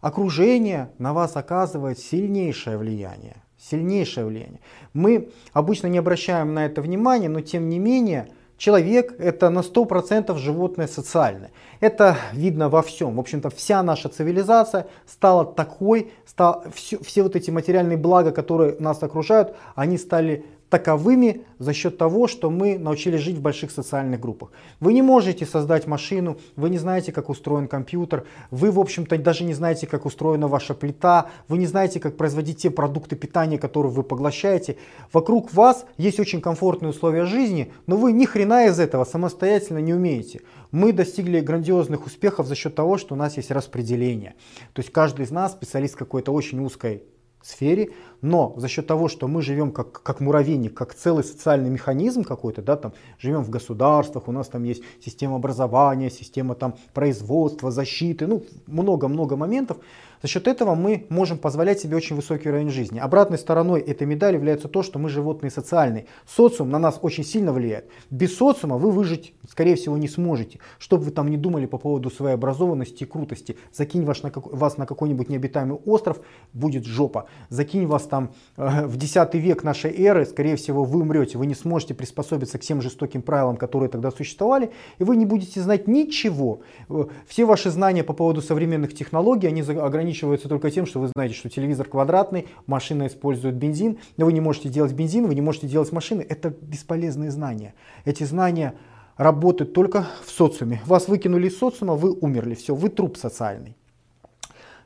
окружение 0.00 0.90
на 0.98 1.12
вас 1.12 1.36
оказывает 1.36 1.98
сильнейшее 1.98 2.78
влияние. 2.78 3.36
Сильнейшее 3.58 4.26
влияние. 4.26 4.60
Мы 4.92 5.30
обычно 5.52 5.86
не 5.86 5.98
обращаем 5.98 6.52
на 6.54 6.66
это 6.66 6.82
внимания, 6.82 7.28
но 7.28 7.40
тем 7.40 7.68
не 7.68 7.78
менее– 7.78 8.28
Человек 8.62 9.16
это 9.18 9.50
на 9.50 9.58
100% 9.58 10.38
животное 10.38 10.86
социальное. 10.86 11.50
Это 11.80 12.16
видно 12.32 12.68
во 12.68 12.82
всем. 12.82 13.16
В 13.16 13.18
общем-то, 13.18 13.50
вся 13.50 13.82
наша 13.82 14.08
цивилизация 14.08 14.86
стала 15.04 15.44
такой, 15.44 16.12
стал, 16.26 16.62
все, 16.72 16.96
все 17.02 17.24
вот 17.24 17.34
эти 17.34 17.50
материальные 17.50 17.98
блага, 17.98 18.30
которые 18.30 18.76
нас 18.78 19.02
окружают, 19.02 19.56
они 19.74 19.98
стали 19.98 20.44
таковыми 20.72 21.42
за 21.58 21.74
счет 21.74 21.98
того, 21.98 22.26
что 22.26 22.48
мы 22.48 22.78
научились 22.78 23.20
жить 23.20 23.36
в 23.36 23.42
больших 23.42 23.70
социальных 23.70 24.18
группах. 24.20 24.52
Вы 24.80 24.94
не 24.94 25.02
можете 25.02 25.44
создать 25.44 25.86
машину, 25.86 26.38
вы 26.56 26.70
не 26.70 26.78
знаете, 26.78 27.12
как 27.12 27.28
устроен 27.28 27.68
компьютер, 27.68 28.24
вы, 28.50 28.70
в 28.70 28.80
общем-то, 28.80 29.18
даже 29.18 29.44
не 29.44 29.52
знаете, 29.52 29.86
как 29.86 30.06
устроена 30.06 30.48
ваша 30.48 30.72
плита, 30.72 31.26
вы 31.46 31.58
не 31.58 31.66
знаете, 31.66 32.00
как 32.00 32.16
производить 32.16 32.62
те 32.62 32.70
продукты 32.70 33.16
питания, 33.16 33.58
которые 33.58 33.92
вы 33.92 34.02
поглощаете. 34.02 34.78
Вокруг 35.12 35.52
вас 35.52 35.84
есть 35.98 36.18
очень 36.18 36.40
комфортные 36.40 36.88
условия 36.88 37.26
жизни, 37.26 37.70
но 37.86 37.98
вы 37.98 38.12
ни 38.12 38.24
хрена 38.24 38.64
из 38.64 38.80
этого 38.80 39.04
самостоятельно 39.04 39.78
не 39.78 39.92
умеете. 39.92 40.40
Мы 40.70 40.94
достигли 40.94 41.40
грандиозных 41.40 42.06
успехов 42.06 42.46
за 42.46 42.54
счет 42.54 42.74
того, 42.74 42.96
что 42.96 43.14
у 43.14 43.18
нас 43.18 43.36
есть 43.36 43.50
распределение. 43.50 44.36
То 44.72 44.80
есть 44.80 44.90
каждый 44.90 45.26
из 45.26 45.30
нас 45.30 45.52
специалист 45.52 45.96
какой-то 45.96 46.32
очень 46.32 46.64
узкой 46.64 47.02
сфере, 47.42 47.90
но 48.22 48.54
за 48.56 48.68
счет 48.68 48.86
того, 48.86 49.08
что 49.08 49.28
мы 49.28 49.42
живем 49.42 49.72
как, 49.72 50.02
как 50.02 50.20
муравейник, 50.20 50.74
как 50.74 50.94
целый 50.94 51.24
социальный 51.24 51.68
механизм 51.68 52.24
какой-то, 52.24 52.62
да, 52.62 52.76
там, 52.76 52.92
живем 53.18 53.42
в 53.42 53.50
государствах, 53.50 54.28
у 54.28 54.32
нас 54.32 54.48
там 54.48 54.62
есть 54.62 54.82
система 55.04 55.36
образования, 55.36 56.10
система 56.10 56.54
там, 56.54 56.76
производства, 56.94 57.70
защиты, 57.70 58.26
ну, 58.26 58.44
много-много 58.66 59.36
моментов, 59.36 59.78
за 60.22 60.28
счет 60.28 60.46
этого 60.46 60.76
мы 60.76 61.06
можем 61.08 61.36
позволять 61.36 61.80
себе 61.80 61.96
очень 61.96 62.14
высокий 62.14 62.48
уровень 62.48 62.70
жизни. 62.70 63.00
Обратной 63.00 63.38
стороной 63.38 63.80
этой 63.80 64.06
медали 64.06 64.36
является 64.36 64.68
то, 64.68 64.84
что 64.84 65.00
мы 65.00 65.08
животные 65.08 65.50
социальные. 65.50 66.06
Социум 66.28 66.70
на 66.70 66.78
нас 66.78 67.00
очень 67.02 67.24
сильно 67.24 67.52
влияет. 67.52 67.90
Без 68.08 68.36
социума 68.36 68.78
вы 68.78 68.92
выжить, 68.92 69.34
скорее 69.50 69.74
всего, 69.74 69.98
не 69.98 70.06
сможете. 70.06 70.60
Что 70.78 70.96
бы 70.96 71.04
вы 71.04 71.10
там 71.10 71.28
ни 71.28 71.36
думали 71.36 71.66
по 71.66 71.76
поводу 71.76 72.08
своей 72.08 72.34
образованности 72.34 73.02
и 73.02 73.06
крутости. 73.06 73.56
Закинь 73.72 74.04
вас 74.04 74.22
на, 74.22 74.30
вас 74.34 74.76
на 74.76 74.86
какой-нибудь 74.86 75.28
необитаемый 75.28 75.78
остров, 75.84 76.20
будет 76.52 76.86
жопа. 76.86 77.26
Закинь 77.48 77.86
вас 77.86 78.04
там 78.12 78.34
э, 78.58 78.86
в 78.86 78.98
10 78.98 79.34
век 79.36 79.64
нашей 79.64 79.90
эры, 79.90 80.26
скорее 80.26 80.56
всего, 80.56 80.84
вы 80.84 81.00
умрете. 81.00 81.38
Вы 81.38 81.46
не 81.46 81.54
сможете 81.54 81.94
приспособиться 81.94 82.58
к 82.58 82.60
тем 82.60 82.82
жестоким 82.82 83.22
правилам, 83.22 83.56
которые 83.56 83.88
тогда 83.88 84.10
существовали, 84.10 84.70
и 84.98 85.04
вы 85.04 85.16
не 85.16 85.24
будете 85.24 85.62
знать 85.62 85.88
ничего. 85.88 86.60
Э, 86.90 87.06
все 87.26 87.46
ваши 87.46 87.70
знания 87.70 88.04
по 88.04 88.12
поводу 88.12 88.42
современных 88.42 88.94
технологий, 88.94 89.46
они 89.46 89.62
ограничиваются 89.62 90.50
только 90.50 90.70
тем, 90.70 90.84
что 90.84 91.00
вы 91.00 91.08
знаете, 91.08 91.34
что 91.34 91.48
телевизор 91.48 91.88
квадратный, 91.88 92.48
машина 92.66 93.06
использует 93.06 93.54
бензин, 93.54 93.96
но 94.18 94.26
вы 94.26 94.34
не 94.34 94.42
можете 94.42 94.68
делать 94.68 94.92
бензин, 94.92 95.26
вы 95.26 95.34
не 95.34 95.40
можете 95.40 95.66
делать 95.66 95.90
машины. 95.90 96.26
Это 96.28 96.50
бесполезные 96.50 97.30
знания. 97.30 97.72
Эти 98.04 98.24
знания 98.24 98.74
работают 99.16 99.72
только 99.72 100.06
в 100.26 100.30
социуме. 100.30 100.82
Вас 100.84 101.08
выкинули 101.08 101.48
из 101.48 101.58
социума, 101.58 101.94
вы 101.94 102.12
умерли, 102.12 102.56
все, 102.56 102.74
вы 102.74 102.90
труп 102.90 103.16
социальный. 103.16 103.74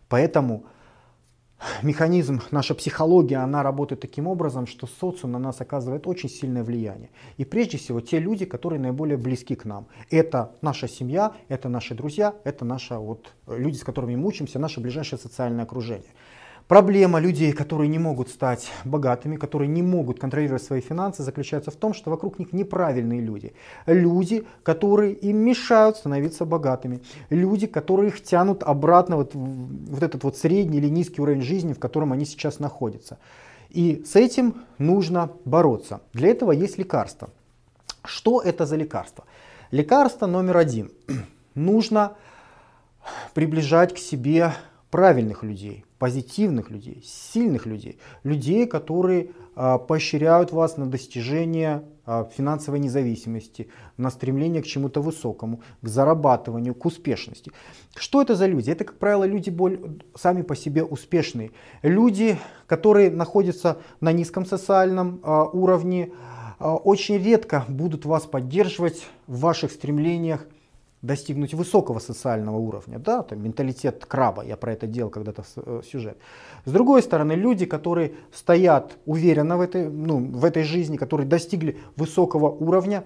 Поэтому 0.09 0.63
механизм, 1.83 2.41
наша 2.51 2.75
психология, 2.75 3.37
она 3.37 3.63
работает 3.63 4.01
таким 4.01 4.27
образом, 4.27 4.67
что 4.67 4.87
социум 4.87 5.33
на 5.33 5.39
нас 5.39 5.61
оказывает 5.61 6.07
очень 6.07 6.29
сильное 6.29 6.63
влияние. 6.63 7.11
И 7.37 7.45
прежде 7.45 7.79
всего 7.79 8.01
те 8.01 8.19
люди, 8.19 8.45
которые 8.45 8.81
наиболее 8.81 9.17
близки 9.17 9.55
к 9.55 9.65
нам. 9.65 9.87
Это 10.11 10.55
наша 10.63 10.89
семья, 10.89 11.35
это 11.49 11.69
наши 11.69 11.95
друзья, 11.95 12.35
это 12.45 12.65
наши 12.65 12.95
вот, 12.95 13.33
люди, 13.47 13.77
с 13.77 13.85
которыми 13.85 14.17
мы 14.17 14.29
учимся, 14.29 14.59
наше 14.59 14.81
ближайшее 14.81 15.19
социальное 15.19 15.65
окружение. 15.65 16.13
Проблема 16.69 17.21
людей, 17.21 17.53
которые 17.53 17.89
не 17.89 18.01
могут 18.01 18.29
стать 18.29 18.73
богатыми, 18.85 19.37
которые 19.37 19.69
не 19.69 19.83
могут 19.83 20.19
контролировать 20.19 20.65
свои 20.65 20.81
финансы, 20.81 21.23
заключается 21.23 21.71
в 21.71 21.77
том, 21.77 21.95
что 21.95 22.11
вокруг 22.11 22.41
них 22.41 22.53
неправильные 22.53 23.21
люди. 23.21 23.53
Люди, 23.87 24.45
которые 24.65 25.13
им 25.13 25.37
мешают 25.37 25.97
становиться 25.97 26.45
богатыми. 26.45 27.03
Люди, 27.31 27.69
которые 27.69 28.09
их 28.09 28.21
тянут 28.21 28.65
обратно 28.65 29.17
вот, 29.17 29.31
вот 29.35 30.03
этот 30.03 30.25
вот 30.25 30.37
средний 30.37 30.79
или 30.79 30.89
низкий 30.89 31.23
уровень 31.23 31.43
жизни, 31.43 31.73
в 31.73 31.79
котором 31.79 32.13
они 32.13 32.25
сейчас 32.25 32.59
находятся. 32.59 33.19
И 33.71 34.03
с 34.05 34.17
этим 34.17 34.65
нужно 34.79 35.31
бороться. 35.45 36.01
Для 36.15 36.31
этого 36.31 36.51
есть 36.51 36.79
лекарство. 36.79 37.31
Что 38.05 38.41
это 38.41 38.67
за 38.67 38.75
лекарство? 38.75 39.25
Лекарство 39.71 40.27
номер 40.27 40.57
один. 40.57 40.91
Нужно 41.55 42.17
приближать 43.35 43.95
к 43.95 43.99
себе 43.99 44.53
правильных 44.91 45.45
людей, 45.45 45.85
позитивных 45.99 46.71
людей, 46.71 47.03
сильных 47.05 47.67
людей, 47.67 47.99
людей, 48.23 48.67
которые 48.67 49.31
а, 49.55 49.79
поощряют 49.79 50.53
вас 50.53 50.77
на 50.77 50.87
достижение 50.87 51.83
а, 52.05 52.29
финансовой 52.37 52.79
независимости, 52.79 53.69
на 53.97 54.11
стремление 54.11 54.63
к 54.63 54.67
чему-то 54.67 55.01
высокому, 55.01 55.63
к 55.81 55.89
зарабатыванию, 55.89 56.75
к 56.75 56.85
успешности. 56.85 57.51
Что 57.97 58.21
это 58.21 58.35
за 58.35 58.47
люди? 58.47 58.71
Это, 58.71 58.85
как 58.85 58.99
правило, 58.99 59.25
люди 59.25 59.51
более, 59.51 59.81
сами 60.15 60.43
по 60.43 60.55
себе 60.55 60.85
успешные. 60.85 61.53
Люди, 61.83 62.39
которые 62.67 63.11
находятся 63.11 63.79
на 64.01 64.13
низком 64.13 64.45
социальном 64.45 65.21
а, 65.23 65.45
уровне, 65.45 66.13
а, 66.59 66.77
очень 66.77 67.17
редко 67.19 67.65
будут 67.69 68.05
вас 68.05 68.25
поддерживать 68.25 69.07
в 69.27 69.41
ваших 69.41 69.73
стремлениях 69.73 70.47
достигнуть 71.07 71.55
высокого 71.55 71.99
социального 71.99 72.57
уровня, 72.57 72.99
да, 72.99 73.23
там, 73.23 73.43
менталитет 73.43 74.05
краба, 74.07 74.45
я 74.45 74.57
про 74.57 74.73
это 74.73 74.87
делал 74.87 75.11
когда-то 75.11 75.45
э, 75.57 75.83
сюжет. 75.91 76.19
С 76.65 76.73
другой 76.73 77.03
стороны, 77.03 77.33
люди, 77.33 77.65
которые 77.65 78.13
стоят 78.33 78.99
уверенно 79.07 79.57
в 79.57 79.61
этой, 79.61 79.89
ну, 79.89 80.19
в 80.19 80.45
этой 80.45 80.65
жизни, 80.65 80.97
которые 80.97 81.27
достигли 81.27 81.79
высокого 81.97 82.51
уровня, 82.51 83.05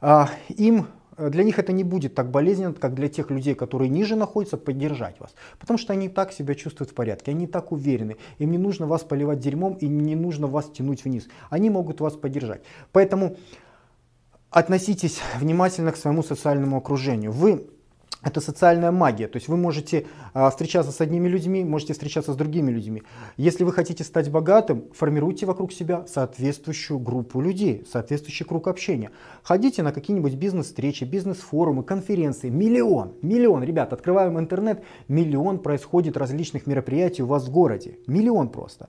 а, 0.00 0.28
им 0.48 0.86
э, 1.16 1.28
для 1.30 1.44
них 1.44 1.58
это 1.58 1.72
не 1.72 1.84
будет 1.84 2.14
так 2.14 2.30
болезненно, 2.30 2.72
как 2.72 2.94
для 2.94 3.08
тех 3.08 3.30
людей, 3.30 3.54
которые 3.54 3.88
ниже 3.88 4.16
находятся, 4.16 4.56
поддержать 4.56 5.20
вас. 5.20 5.34
Потому 5.60 5.78
что 5.78 5.92
они 5.92 6.08
так 6.08 6.32
себя 6.32 6.54
чувствуют 6.54 6.90
в 6.90 6.94
порядке, 6.94 7.30
они 7.30 7.46
так 7.46 7.70
уверены. 7.70 8.16
Им 8.38 8.50
не 8.50 8.58
нужно 8.58 8.86
вас 8.86 9.02
поливать 9.02 9.40
дерьмом, 9.40 9.74
и 9.74 9.86
не 9.86 10.16
нужно 10.16 10.46
вас 10.46 10.70
тянуть 10.70 11.04
вниз. 11.04 11.28
Они 11.50 11.70
могут 11.70 12.00
вас 12.00 12.14
поддержать. 12.14 12.62
Поэтому 12.92 13.36
относитесь 14.52 15.20
внимательно 15.40 15.92
к 15.92 15.96
своему 15.96 16.22
социальному 16.22 16.76
окружению. 16.76 17.32
Вы 17.32 17.66
это 18.22 18.40
социальная 18.40 18.92
магия. 18.92 19.26
То 19.26 19.36
есть 19.36 19.48
вы 19.48 19.56
можете 19.56 20.06
а, 20.32 20.50
встречаться 20.50 20.92
с 20.92 21.00
одними 21.00 21.28
людьми, 21.28 21.64
можете 21.64 21.92
встречаться 21.92 22.32
с 22.32 22.36
другими 22.36 22.70
людьми. 22.70 23.02
Если 23.36 23.64
вы 23.64 23.72
хотите 23.72 24.04
стать 24.04 24.30
богатым, 24.30 24.84
формируйте 24.94 25.44
вокруг 25.46 25.72
себя 25.72 26.04
соответствующую 26.06 26.98
группу 26.98 27.40
людей, 27.40 27.84
соответствующий 27.90 28.46
круг 28.46 28.68
общения. 28.68 29.10
Ходите 29.42 29.82
на 29.82 29.92
какие-нибудь 29.92 30.34
бизнес-встречи, 30.34 31.04
бизнес-форумы, 31.04 31.82
конференции. 31.82 32.48
Миллион, 32.48 33.14
миллион, 33.22 33.64
ребят, 33.64 33.92
открываем 33.92 34.38
интернет, 34.38 34.82
миллион 35.08 35.58
происходит 35.58 36.16
различных 36.16 36.66
мероприятий 36.66 37.22
у 37.22 37.26
вас 37.26 37.48
в 37.48 37.50
городе. 37.50 37.98
Миллион 38.06 38.50
просто. 38.50 38.88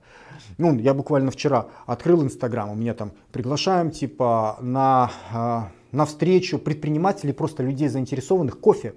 Ну, 0.57 0.77
я 0.77 0.93
буквально 0.93 1.31
вчера 1.31 1.67
открыл 1.87 2.23
Инстаграм, 2.23 2.69
у 2.69 2.75
меня 2.75 2.93
там 2.93 3.11
приглашаем 3.31 3.89
типа 3.89 4.57
на, 4.61 5.11
а, 5.31 5.71
на 5.91 6.05
встречу 6.05 6.59
предпринимателей, 6.59 7.33
просто 7.33 7.63
людей 7.63 7.87
заинтересованных, 7.87 8.59
кофе 8.59 8.93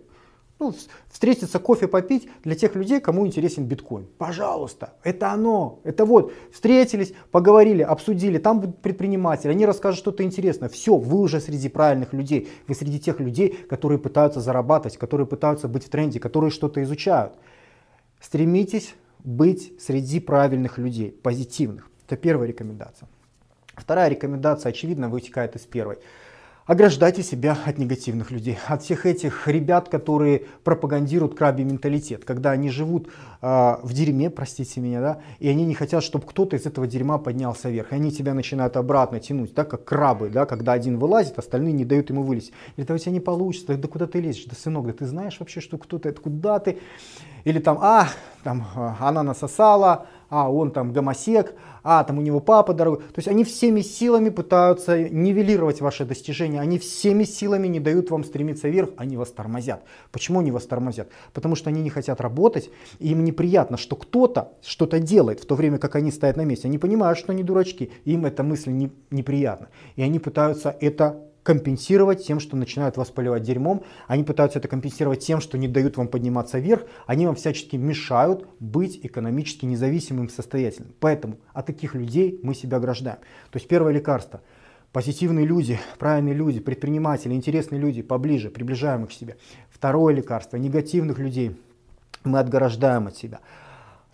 ну, 0.59 0.75
встретиться 1.11 1.59
кофе 1.59 1.87
попить 1.87 2.29
для 2.43 2.55
тех 2.55 2.75
людей, 2.77 3.01
кому 3.01 3.27
интересен 3.27 3.65
биткоин. 3.67 4.07
Пожалуйста, 4.19 4.95
это 5.03 5.31
оно, 5.31 5.81
это 5.85 6.05
вот, 6.07 6.33
встретились, 6.53 7.13
поговорили, 7.31 7.83
обсудили, 7.83 8.39
там 8.39 8.61
будут 8.61 8.81
предприниматели, 8.81 9.51
они 9.51 9.67
расскажут 9.67 9.99
что-то 9.99 10.23
интересное. 10.23 10.69
Все, 10.69 10.97
вы 10.97 11.21
уже 11.21 11.41
среди 11.41 11.69
правильных 11.69 12.13
людей, 12.15 12.49
вы 12.69 12.75
среди 12.75 12.99
тех 12.99 13.21
людей, 13.21 13.51
которые 13.69 13.99
пытаются 13.99 14.41
зарабатывать, 14.41 14.97
которые 14.97 15.27
пытаются 15.27 15.69
быть 15.69 15.85
в 15.85 15.91
тренде, 15.91 16.21
которые 16.21 16.51
что-то 16.51 16.83
изучают. 16.83 17.35
Стремитесь 18.21 18.95
быть 19.23 19.75
среди 19.81 20.21
правильных 20.21 20.79
людей, 20.79 21.11
позитивных. 21.11 21.91
Это 22.07 22.17
первая 22.17 22.49
рекомендация. 22.49 23.09
Вторая 23.75 24.09
рекомендация, 24.09 24.71
очевидно, 24.71 25.11
вытекает 25.11 25.55
из 25.55 25.63
первой. 25.63 25.99
Ограждайте 26.67 27.23
себя 27.23 27.57
от 27.65 27.79
негативных 27.79 28.33
людей, 28.33 28.59
от 28.67 28.83
всех 28.83 29.07
этих 29.07 29.47
ребят, 29.47 29.89
которые 29.89 30.47
пропагандируют 30.65 31.37
крабий 31.37 31.63
менталитет, 31.63 32.25
когда 32.25 32.51
они 32.51 32.71
живут 32.71 33.07
э, 33.41 33.77
в 33.85 33.93
дерьме, 33.93 34.31
простите 34.31 34.81
меня, 34.81 35.01
да, 35.01 35.21
и 35.39 35.49
они 35.49 35.65
не 35.65 35.75
хотят, 35.75 36.03
чтобы 36.03 36.27
кто-то 36.27 36.57
из 36.57 36.67
этого 36.67 36.89
дерьма 36.89 37.19
поднялся 37.19 37.71
вверх. 37.71 37.93
И 37.93 37.95
они 37.95 38.11
тебя 38.11 38.35
начинают 38.35 38.77
обратно 38.77 39.21
тянуть, 39.21 39.55
да, 39.55 39.63
как 39.63 39.85
крабы, 39.85 40.29
да, 40.29 40.45
когда 40.45 40.73
один 40.73 40.99
вылазит, 40.99 41.39
остальные 41.39 41.73
не 41.73 41.85
дают 41.85 42.11
ему 42.11 42.25
вылезть. 42.25 42.51
Или 42.77 42.85
да 42.85 42.95
у 42.95 42.99
тебя 42.99 43.13
не 43.13 43.21
получится, 43.21 43.77
да 43.77 43.87
куда 43.87 44.09
ты 44.09 44.21
лезешь, 44.21 44.47
да 44.47 44.57
сынок, 44.57 44.87
да 44.87 44.93
ты 44.93 45.07
знаешь 45.07 45.37
вообще, 45.39 45.61
что 45.61 45.79
кто-то, 45.79 46.13
куда 46.15 46.59
ты? 46.59 46.79
Или 47.45 47.61
там, 47.61 47.79
а, 47.81 48.09
там, 48.43 48.67
а, 48.75 48.97
она 48.99 49.23
насосала, 49.23 50.09
а 50.29 50.51
он 50.51 50.71
там 50.71 50.93
гомосек, 50.93 51.55
а 51.83 52.03
там 52.05 52.19
у 52.19 52.21
него 52.21 52.41
папа 52.41 52.75
дорогой. 52.75 52.99
То 52.99 53.19
есть 53.19 53.29
они 53.29 53.45
всеми 53.45 53.81
силами 53.81 54.29
пытаются 54.29 55.09
нивелировать 55.09 55.81
ваши 55.81 56.05
достижения, 56.05 56.61
они 56.61 56.79
всеми 56.79 57.25
силами 57.25 57.69
не 57.69 57.81
дают 57.81 58.11
вам 58.11 58.25
стремиться 58.25 58.69
вверх, 58.69 58.91
они 58.97 59.17
вас 59.17 59.31
тормозят. 59.31 59.85
Почему 60.11 60.41
они 60.41 60.51
вас 60.51 60.67
тормозят? 60.67 61.09
Потому 61.33 61.55
что 61.55 61.71
они 61.71 61.83
не 61.83 61.91
хотят 61.91 62.21
работать, 62.21 62.71
и 62.99 63.13
им 63.13 63.25
неприятно, 63.25 63.77
что 63.77 63.97
кто-то 63.97 64.53
что-то 64.63 64.99
делает, 64.99 65.41
в 65.41 65.47
то 65.47 65.55
время 65.55 65.79
как 65.79 65.97
они 65.97 66.11
стоят 66.11 66.37
на 66.37 66.45
месте. 66.45 66.69
Они 66.69 66.79
понимают, 66.79 67.19
что 67.19 67.33
они 67.33 67.43
дурачки, 67.43 67.91
им 68.05 68.27
эта 68.27 68.43
мысль 68.43 68.71
не, 68.71 68.91
неприятна. 69.11 69.69
И 69.95 70.03
они 70.03 70.19
пытаются 70.19 70.77
это 70.81 71.23
компенсировать 71.47 72.27
тем, 72.27 72.41
что 72.41 72.57
начинают 72.57 72.97
вас 72.97 73.11
поливать 73.11 73.45
дерьмом. 73.45 73.85
Они 74.09 74.25
пытаются 74.25 74.59
это 74.59 74.67
компенсировать 74.67 75.25
тем, 75.25 75.41
что 75.41 75.57
не 75.57 75.69
дают 75.69 75.97
вам 75.97 76.09
подниматься 76.09 76.59
вверх. 76.59 76.83
Они 77.07 77.25
вам 77.25 77.37
всячески 77.37 77.77
мешают 77.77 78.49
быть 78.59 78.99
экономически 79.05 79.65
независимым, 79.65 80.29
состоятельным. 80.29 80.93
Поэтому 80.99 81.37
от 81.53 81.67
таких 81.67 81.95
людей 81.95 82.41
мы 82.43 82.53
себя 82.57 82.79
ограждаем. 82.79 83.19
То 83.51 83.59
есть 83.59 83.69
первое 83.69 83.93
лекарство. 83.93 84.43
Позитивные 84.91 85.47
люди, 85.47 85.79
правильные 86.01 86.35
люди, 86.35 86.59
предприниматели, 86.59 87.33
интересные 87.33 87.81
люди, 87.81 88.03
поближе, 88.03 88.51
приближаем 88.51 89.05
их 89.05 89.11
к 89.11 89.13
себе. 89.13 89.37
Второе 89.71 90.13
лекарство. 90.17 90.57
Негативных 90.57 91.21
людей 91.21 91.57
мы 92.25 92.41
отграждаем 92.41 93.07
от 93.07 93.17
себя. 93.17 93.39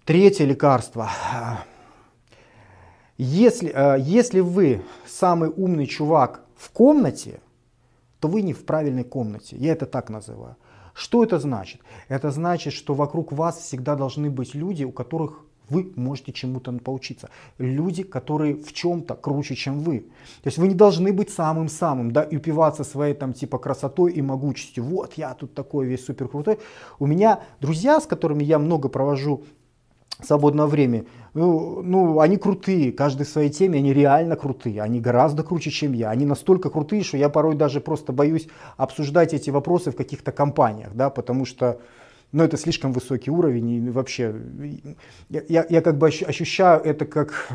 Третье 0.05 0.45
лекарство. 0.45 1.09
Если, 3.17 3.73
э, 3.75 4.01
если 4.01 4.41
вы 4.41 4.83
самый 5.07 5.49
умный 5.49 5.87
чувак 5.87 6.43
в 6.63 6.71
комнате, 6.71 7.41
то 8.21 8.29
вы 8.29 8.43
не 8.43 8.53
в 8.53 8.65
правильной 8.65 9.03
комнате. 9.03 9.57
Я 9.57 9.73
это 9.73 9.85
так 9.85 10.11
называю. 10.11 10.55
Что 10.95 11.25
это 11.25 11.41
значит? 11.41 11.81
Это 12.09 12.31
значит, 12.31 12.73
что 12.73 12.95
вокруг 12.95 13.33
вас 13.33 13.59
всегда 13.59 13.97
должны 13.97 14.31
быть 14.31 14.55
люди, 14.55 14.85
у 14.85 14.93
которых 14.93 15.45
вы 15.69 15.93
можете 15.97 16.33
чему-то 16.33 16.73
поучиться. 16.73 17.31
Люди, 17.59 18.05
которые 18.05 18.55
в 18.55 18.73
чем-то 18.73 19.15
круче, 19.15 19.57
чем 19.57 19.81
вы. 19.81 20.01
То 20.43 20.49
есть 20.49 20.59
вы 20.59 20.69
не 20.69 20.75
должны 20.75 21.13
быть 21.13 21.31
самым-самым, 21.31 22.13
да, 22.13 22.23
и 22.23 22.37
упиваться 22.37 22.85
своей 22.85 23.15
там 23.15 23.33
типа 23.33 23.59
красотой 23.59 24.13
и 24.13 24.23
могучестью. 24.23 24.85
Вот 24.85 25.15
я 25.15 25.35
тут 25.35 25.55
такой 25.55 25.87
весь 25.87 26.05
супер 26.05 26.29
крутой. 26.29 26.59
У 27.01 27.07
меня 27.07 27.41
друзья, 27.61 28.01
с 28.01 28.07
которыми 28.07 28.45
я 28.45 28.61
много 28.61 28.89
провожу 28.89 29.43
свободное 30.21 30.67
время, 30.67 31.05
ну, 31.35 31.83
ну, 31.83 32.21
они 32.21 32.37
крутые, 32.37 32.93
каждый 32.93 33.25
в 33.25 33.29
своей 33.29 33.51
теме, 33.51 33.79
они 33.79 33.93
реально 33.93 34.37
крутые, 34.37 34.83
они 34.83 35.01
гораздо 35.01 35.43
круче, 35.43 35.71
чем 35.71 35.93
я. 35.93 36.11
Они 36.11 36.27
настолько 36.27 36.69
крутые, 36.69 37.03
что 37.03 37.17
я 37.17 37.29
порой 37.29 37.55
даже 37.55 37.81
просто 37.81 38.13
боюсь 38.13 38.49
обсуждать 38.77 39.33
эти 39.33 39.51
вопросы 39.51 39.91
в 39.91 39.97
каких-то 39.97 40.33
компаниях, 40.33 40.95
да, 40.95 41.09
потому 41.11 41.47
что, 41.47 41.81
ну, 42.33 42.45
это 42.45 42.57
слишком 42.57 42.93
высокий 42.93 43.31
уровень, 43.31 43.71
и 43.71 43.91
вообще, 43.91 44.35
я, 45.31 45.43
я, 45.49 45.67
я 45.69 45.81
как 45.81 45.99
бы 45.99 46.09
ощущаю 46.09 46.81
это 46.83 47.07
как... 47.07 47.49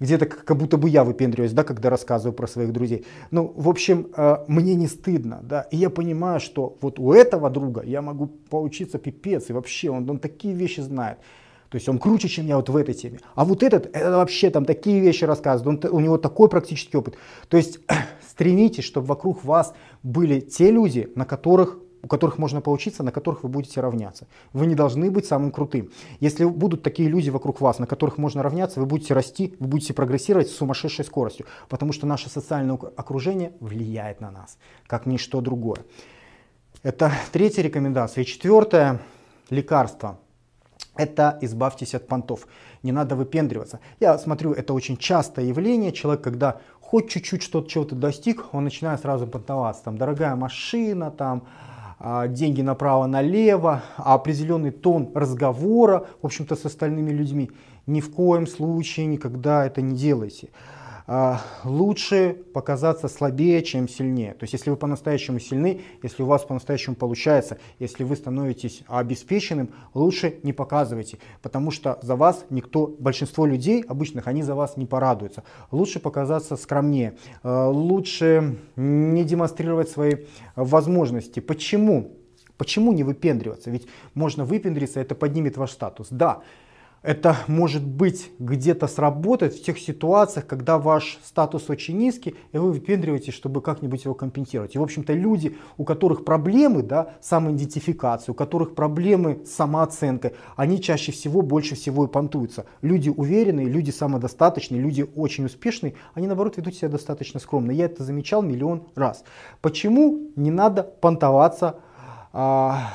где-то 0.00 0.26
как 0.26 0.56
будто 0.56 0.76
бы 0.76 0.88
я 0.88 1.04
выпендриваюсь, 1.04 1.52
да, 1.52 1.64
когда 1.64 1.90
рассказываю 1.90 2.34
про 2.34 2.46
своих 2.46 2.72
друзей. 2.72 3.04
Ну, 3.30 3.52
в 3.56 3.68
общем, 3.68 4.08
э, 4.16 4.36
мне 4.48 4.74
не 4.74 4.86
стыдно, 4.86 5.40
да, 5.42 5.62
и 5.70 5.76
я 5.76 5.90
понимаю, 5.90 6.40
что 6.40 6.76
вот 6.80 6.98
у 6.98 7.12
этого 7.12 7.50
друга 7.50 7.82
я 7.84 8.02
могу 8.02 8.26
поучиться 8.26 8.98
пипец, 8.98 9.50
и 9.50 9.52
вообще 9.52 9.90
он, 9.90 10.08
он 10.08 10.18
такие 10.18 10.54
вещи 10.54 10.80
знает. 10.80 11.18
То 11.74 11.76
есть 11.76 11.88
он 11.88 11.98
круче, 11.98 12.28
чем 12.28 12.46
я 12.46 12.56
вот 12.56 12.68
в 12.68 12.76
этой 12.76 12.94
теме. 12.94 13.18
А 13.34 13.44
вот 13.44 13.64
этот, 13.64 13.86
это 13.86 14.12
вообще 14.12 14.50
там 14.50 14.64
такие 14.64 15.00
вещи 15.00 15.24
рассказывает, 15.24 15.84
он, 15.84 15.90
у 15.92 15.98
него 15.98 16.18
такой 16.18 16.48
практический 16.48 16.96
опыт. 16.96 17.16
То 17.48 17.56
есть 17.56 17.80
стремитесь, 18.30 18.84
чтобы 18.84 19.08
вокруг 19.08 19.44
вас 19.44 19.74
были 20.02 20.38
те 20.40 20.70
люди, 20.70 21.10
на 21.16 21.24
которых 21.24 21.78
у 22.04 22.06
которых 22.06 22.38
можно 22.38 22.60
поучиться, 22.60 23.02
на 23.02 23.10
которых 23.10 23.42
вы 23.42 23.48
будете 23.48 23.80
равняться. 23.80 24.26
Вы 24.52 24.66
не 24.66 24.74
должны 24.74 25.10
быть 25.10 25.26
самым 25.26 25.50
крутым. 25.50 25.90
Если 26.20 26.44
будут 26.44 26.82
такие 26.82 27.08
люди 27.08 27.30
вокруг 27.30 27.60
вас, 27.60 27.78
на 27.78 27.86
которых 27.86 28.18
можно 28.18 28.42
равняться, 28.42 28.78
вы 28.78 28.86
будете 28.86 29.14
расти, 29.14 29.56
вы 29.58 29.68
будете 29.68 29.94
прогрессировать 29.94 30.48
с 30.48 30.56
сумасшедшей 30.56 31.04
скоростью, 31.04 31.46
потому 31.68 31.92
что 31.92 32.06
наше 32.06 32.28
социальное 32.28 32.78
окружение 32.96 33.52
влияет 33.60 34.20
на 34.20 34.30
нас, 34.30 34.58
как 34.86 35.06
ничто 35.06 35.40
другое. 35.40 35.78
Это 36.82 37.10
третья 37.32 37.62
рекомендация. 37.62 38.22
И 38.22 38.26
четвертое 38.26 39.00
лекарство– 39.48 40.18
это 40.96 41.38
избавьтесь 41.40 41.94
от 41.94 42.06
понтов. 42.06 42.46
Не 42.82 42.92
надо 42.92 43.16
выпендриваться. 43.16 43.80
Я 43.98 44.18
смотрю, 44.18 44.52
это 44.52 44.74
очень 44.74 44.98
частое 44.98 45.46
явление. 45.46 45.90
Человек, 45.92 46.22
когда 46.22 46.60
хоть 46.80 47.08
чуть-чуть 47.08 47.42
что-то 47.42 47.70
чего-то 47.70 47.94
достиг, 47.94 48.52
он 48.52 48.64
начинает 48.64 49.00
сразу 49.00 49.26
понтоваться. 49.26 49.84
Там 49.84 49.96
дорогая 49.96 50.36
машина, 50.36 51.10
там 51.10 51.44
деньги 52.28 52.60
направо-налево, 52.60 53.82
а 53.96 54.14
определенный 54.14 54.70
тон 54.70 55.10
разговора, 55.14 56.06
в 56.20 56.26
общем-то, 56.26 56.54
с 56.54 56.66
остальными 56.66 57.10
людьми. 57.10 57.50
Ни 57.86 58.00
в 58.00 58.10
коем 58.10 58.46
случае 58.46 59.06
никогда 59.06 59.64
это 59.64 59.80
не 59.80 59.96
делайте. 59.96 60.48
А, 61.06 61.42
лучше 61.64 62.34
показаться 62.54 63.08
слабее, 63.08 63.62
чем 63.62 63.88
сильнее. 63.88 64.32
То 64.32 64.44
есть, 64.44 64.54
если 64.54 64.70
вы 64.70 64.76
по-настоящему 64.76 65.38
сильны, 65.38 65.82
если 66.02 66.22
у 66.22 66.26
вас 66.26 66.44
по-настоящему 66.44 66.96
получается, 66.96 67.58
если 67.78 68.04
вы 68.04 68.16
становитесь 68.16 68.82
обеспеченным, 68.86 69.70
лучше 69.92 70.38
не 70.42 70.54
показывайте, 70.54 71.18
потому 71.42 71.70
что 71.70 71.98
за 72.00 72.16
вас 72.16 72.46
никто, 72.48 72.86
большинство 72.86 73.44
людей 73.44 73.82
обычных, 73.82 74.28
они 74.28 74.42
за 74.42 74.54
вас 74.54 74.78
не 74.78 74.86
порадуются. 74.86 75.44
Лучше 75.70 76.00
показаться 76.00 76.56
скромнее, 76.56 77.18
а, 77.42 77.68
лучше 77.68 78.56
не 78.76 79.24
демонстрировать 79.24 79.90
свои 79.90 80.24
возможности. 80.56 81.40
Почему? 81.40 82.12
Почему 82.56 82.92
не 82.92 83.04
выпендриваться? 83.04 83.70
Ведь 83.70 83.86
можно 84.14 84.46
выпендриться, 84.46 85.00
это 85.00 85.14
поднимет 85.14 85.58
ваш 85.58 85.72
статус. 85.72 86.08
Да, 86.10 86.42
это 87.04 87.36
может 87.48 87.86
быть 87.86 88.30
где-то 88.38 88.86
сработать 88.86 89.54
в 89.54 89.62
тех 89.62 89.78
ситуациях, 89.78 90.46
когда 90.46 90.78
ваш 90.78 91.18
статус 91.22 91.68
очень 91.68 91.98
низкий, 91.98 92.34
и 92.52 92.56
вы 92.56 92.72
выпендриваетесь, 92.72 93.34
чтобы 93.34 93.60
как-нибудь 93.60 94.04
его 94.04 94.14
компенсировать. 94.14 94.74
И, 94.74 94.78
в 94.78 94.82
общем-то, 94.82 95.12
люди, 95.12 95.54
у 95.76 95.84
которых 95.84 96.24
проблемы 96.24 96.82
да, 96.82 97.12
самоидентификации, 97.20 98.32
у 98.32 98.34
которых 98.34 98.74
проблемы 98.74 99.42
с 99.44 99.50
самооценкой, 99.50 100.32
они 100.56 100.80
чаще 100.80 101.12
всего, 101.12 101.42
больше 101.42 101.74
всего 101.74 102.06
и 102.06 102.08
понтуются. 102.08 102.64
Люди 102.80 103.10
уверенные, 103.10 103.66
люди 103.66 103.90
самодостаточные, 103.90 104.80
люди 104.80 105.06
очень 105.14 105.44
успешные, 105.44 105.94
они, 106.14 106.26
наоборот, 106.26 106.56
ведут 106.56 106.74
себя 106.74 106.88
достаточно 106.88 107.38
скромно. 107.38 107.70
Я 107.70 107.84
это 107.84 108.02
замечал 108.02 108.40
миллион 108.40 108.88
раз. 108.94 109.24
Почему 109.60 110.30
не 110.36 110.50
надо 110.50 110.82
понтоваться 110.82 111.80
а, 112.32 112.90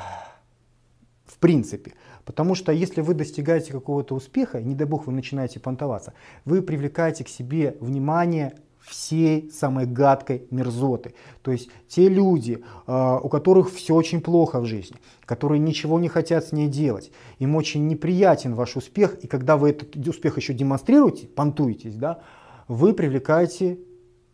в 1.26 1.38
принципе? 1.38 1.92
Потому 2.30 2.54
что 2.54 2.70
если 2.70 3.00
вы 3.00 3.14
достигаете 3.14 3.72
какого-то 3.72 4.14
успеха, 4.14 4.60
не 4.60 4.76
дай 4.76 4.86
бог 4.86 5.08
вы 5.08 5.12
начинаете 5.12 5.58
понтоваться, 5.58 6.12
вы 6.44 6.62
привлекаете 6.62 7.24
к 7.24 7.28
себе 7.28 7.76
внимание 7.80 8.54
всей 8.78 9.50
самой 9.50 9.86
гадкой 9.86 10.46
мерзоты. 10.52 11.14
То 11.42 11.50
есть 11.50 11.70
те 11.88 12.08
люди, 12.08 12.62
а, 12.86 13.18
у 13.18 13.28
которых 13.28 13.72
все 13.74 13.96
очень 13.96 14.20
плохо 14.20 14.60
в 14.60 14.66
жизни, 14.66 14.96
которые 15.24 15.58
ничего 15.58 15.98
не 15.98 16.06
хотят 16.06 16.46
с 16.46 16.52
ней 16.52 16.68
делать, 16.68 17.10
им 17.40 17.56
очень 17.56 17.88
неприятен 17.88 18.54
ваш 18.54 18.76
успех, 18.76 19.18
и 19.24 19.26
когда 19.26 19.56
вы 19.56 19.70
этот 19.70 19.96
успех 19.96 20.36
еще 20.36 20.54
демонстрируете, 20.54 21.26
понтуетесь, 21.26 21.96
да, 21.96 22.22
вы 22.68 22.94
привлекаете 22.94 23.80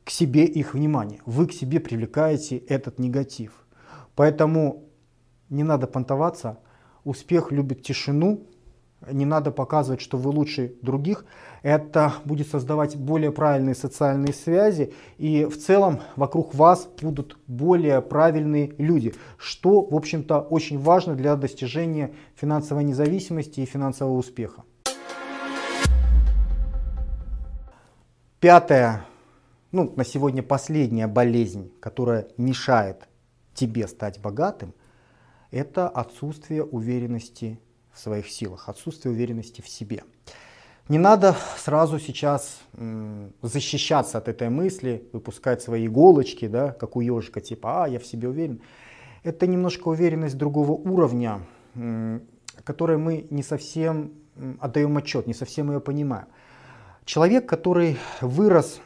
к 0.04 0.10
себе 0.10 0.44
их 0.44 0.74
внимание, 0.74 1.20
вы 1.24 1.46
к 1.46 1.54
себе 1.54 1.80
привлекаете 1.80 2.58
этот 2.58 2.98
негатив. 2.98 3.52
Поэтому 4.14 4.84
не 5.48 5.62
надо 5.62 5.86
понтоваться, 5.86 6.58
Успех 7.06 7.52
любит 7.52 7.84
тишину, 7.84 8.48
не 9.08 9.24
надо 9.24 9.52
показывать, 9.52 10.00
что 10.00 10.18
вы 10.18 10.30
лучше 10.30 10.74
других. 10.82 11.24
Это 11.62 12.14
будет 12.24 12.48
создавать 12.48 12.96
более 12.96 13.30
правильные 13.30 13.76
социальные 13.76 14.34
связи, 14.34 14.92
и 15.16 15.44
в 15.44 15.56
целом 15.56 16.00
вокруг 16.16 16.52
вас 16.52 16.88
будут 17.00 17.38
более 17.46 18.02
правильные 18.02 18.74
люди, 18.78 19.14
что, 19.38 19.82
в 19.82 19.94
общем-то, 19.94 20.40
очень 20.40 20.80
важно 20.80 21.14
для 21.14 21.36
достижения 21.36 22.12
финансовой 22.34 22.82
независимости 22.82 23.60
и 23.60 23.66
финансового 23.66 24.16
успеха. 24.16 24.64
Пятое, 28.40 29.06
ну, 29.70 29.92
на 29.94 30.04
сегодня 30.04 30.42
последняя 30.42 31.06
болезнь, 31.06 31.70
которая 31.78 32.26
мешает 32.36 33.06
тебе 33.54 33.86
стать 33.86 34.20
богатым– 34.20 34.74
это 35.50 35.88
отсутствие 35.88 36.64
уверенности 36.64 37.58
в 37.92 37.98
своих 37.98 38.28
силах, 38.28 38.68
отсутствие 38.68 39.12
уверенности 39.12 39.60
в 39.60 39.68
себе. 39.68 40.04
Не 40.88 40.98
надо 40.98 41.34
сразу 41.56 41.98
сейчас 41.98 42.60
защищаться 43.42 44.18
от 44.18 44.28
этой 44.28 44.50
мысли, 44.50 45.08
выпускать 45.12 45.60
свои 45.60 45.86
иголочки, 45.86 46.46
да, 46.46 46.72
как 46.72 46.94
у 46.94 47.00
ежика, 47.00 47.40
типа, 47.40 47.84
а, 47.84 47.88
я 47.88 47.98
в 47.98 48.06
себе 48.06 48.28
уверен. 48.28 48.60
Это 49.24 49.48
немножко 49.48 49.88
уверенность 49.88 50.36
другого 50.36 50.72
уровня, 50.72 51.40
которой 52.62 52.98
мы 52.98 53.26
не 53.30 53.42
совсем 53.42 54.12
отдаем 54.60 54.96
отчет, 54.96 55.26
не 55.26 55.34
совсем 55.34 55.72
ее 55.72 55.80
понимаем. 55.80 56.26
Человек, 57.04 57.48
который 57.48 57.98
вырос 58.20 58.80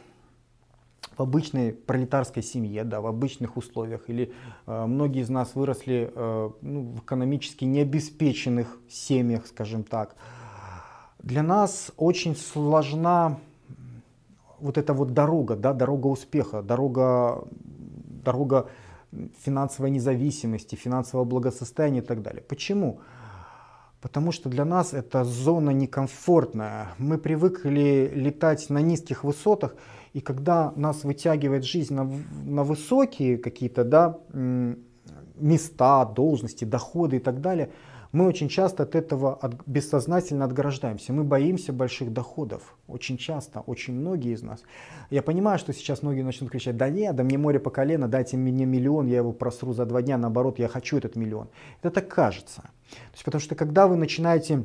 в 1.21 1.23
обычной 1.23 1.73
пролетарской 1.73 2.43
семье, 2.43 2.83
да, 2.83 3.03
в 3.03 3.07
обычных 3.07 3.59
условиях, 3.59 4.09
или 4.09 4.33
э, 4.67 4.87
многие 4.87 5.21
из 5.21 5.29
нас 5.29 5.55
выросли 5.55 6.11
э, 6.15 6.51
ну, 6.63 6.93
в 6.93 7.01
экономически 7.01 7.67
необеспеченных 7.67 8.79
семьях, 8.89 9.47
скажем 9.47 9.83
так, 9.83 10.17
для 11.23 11.43
нас 11.43 11.93
очень 11.99 12.35
сложна 12.35 13.39
вот 14.61 14.79
эта 14.79 14.95
вот 14.95 15.13
дорога, 15.13 15.57
да, 15.57 15.75
дорога 15.75 16.07
успеха, 16.07 16.63
дорога, 16.63 17.45
дорога 18.25 18.71
финансовой 19.45 19.91
независимости, 19.91 20.75
финансового 20.75 21.27
благосостояния 21.27 21.99
и 21.99 22.05
так 22.05 22.23
далее. 22.23 22.43
Почему? 22.49 23.01
Потому 24.01 24.33
что 24.33 24.49
для 24.49 24.65
нас 24.65 24.95
это 24.95 25.25
зона 25.25 25.71
некомфортная. 25.71 26.89
Мы 26.99 27.19
привыкли 27.19 28.11
летать 28.15 28.71
на 28.71 28.79
низких 28.79 29.25
высотах, 29.25 29.75
и 30.15 30.21
когда 30.21 30.73
нас 30.75 31.05
вытягивает 31.05 31.65
жизнь 31.65 31.95
на, 31.95 32.11
на 32.45 32.65
высокие 32.65 33.37
какие-то 33.37 33.85
да, 33.85 34.19
места, 35.37 36.05
должности, 36.07 36.65
доходы 36.65 37.17
и 37.17 37.21
так 37.21 37.41
далее, 37.41 37.71
мы 38.13 38.27
очень 38.27 38.49
часто 38.49 38.83
от 38.83 38.95
этого 38.95 39.35
от, 39.35 39.67
бессознательно 39.67 40.45
отграждаемся. 40.45 41.13
Мы 41.13 41.25
боимся 41.25 41.73
больших 41.73 42.13
доходов. 42.13 42.77
Очень 42.89 43.19
часто, 43.19 43.61
очень 43.61 43.95
многие 43.95 44.33
из 44.33 44.43
нас. 44.43 44.63
Я 45.11 45.23
понимаю, 45.23 45.59
что 45.59 45.73
сейчас 45.73 46.03
многие 46.03 46.23
начнут 46.23 46.51
кричать, 46.51 46.77
да 46.77 46.89
нет, 46.89 47.15
да 47.15 47.23
мне 47.23 47.39
море 47.39 47.61
по 47.61 47.71
колено, 47.71 48.09
дайте 48.09 48.37
мне 48.37 48.67
миллион, 48.67 49.07
я 49.07 49.19
его 49.19 49.33
просру 49.33 49.73
за 49.73 49.87
два 49.87 50.03
дня, 50.03 50.19
наоборот, 50.19 50.59
я 50.59 50.69
хочу 50.69 50.97
этот 50.97 51.17
миллион. 51.17 51.49
Это 51.83 51.91
так 51.91 52.09
кажется. 52.09 52.63
То 52.63 53.13
есть, 53.13 53.25
потому 53.25 53.41
что 53.41 53.55
когда 53.55 53.87
вы 53.87 53.97
начинаете 53.97 54.65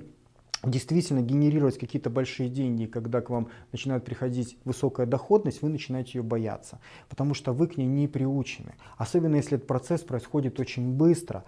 действительно 0.63 1.21
генерировать 1.21 1.77
какие-то 1.77 2.09
большие 2.09 2.49
деньги, 2.49 2.85
когда 2.85 3.21
к 3.21 3.29
вам 3.29 3.49
начинает 3.71 4.03
приходить 4.03 4.57
высокая 4.65 5.05
доходность, 5.05 5.61
вы 5.61 5.69
начинаете 5.69 6.17
ее 6.17 6.23
бояться, 6.23 6.79
потому 7.09 7.33
что 7.33 7.53
вы 7.53 7.67
к 7.67 7.77
ней 7.77 7.85
не 7.85 8.07
приучены. 8.07 8.73
Особенно 8.97 9.35
если 9.35 9.57
этот 9.57 9.67
процесс 9.67 10.01
происходит 10.01 10.59
очень 10.59 10.93
быстро. 10.93 11.43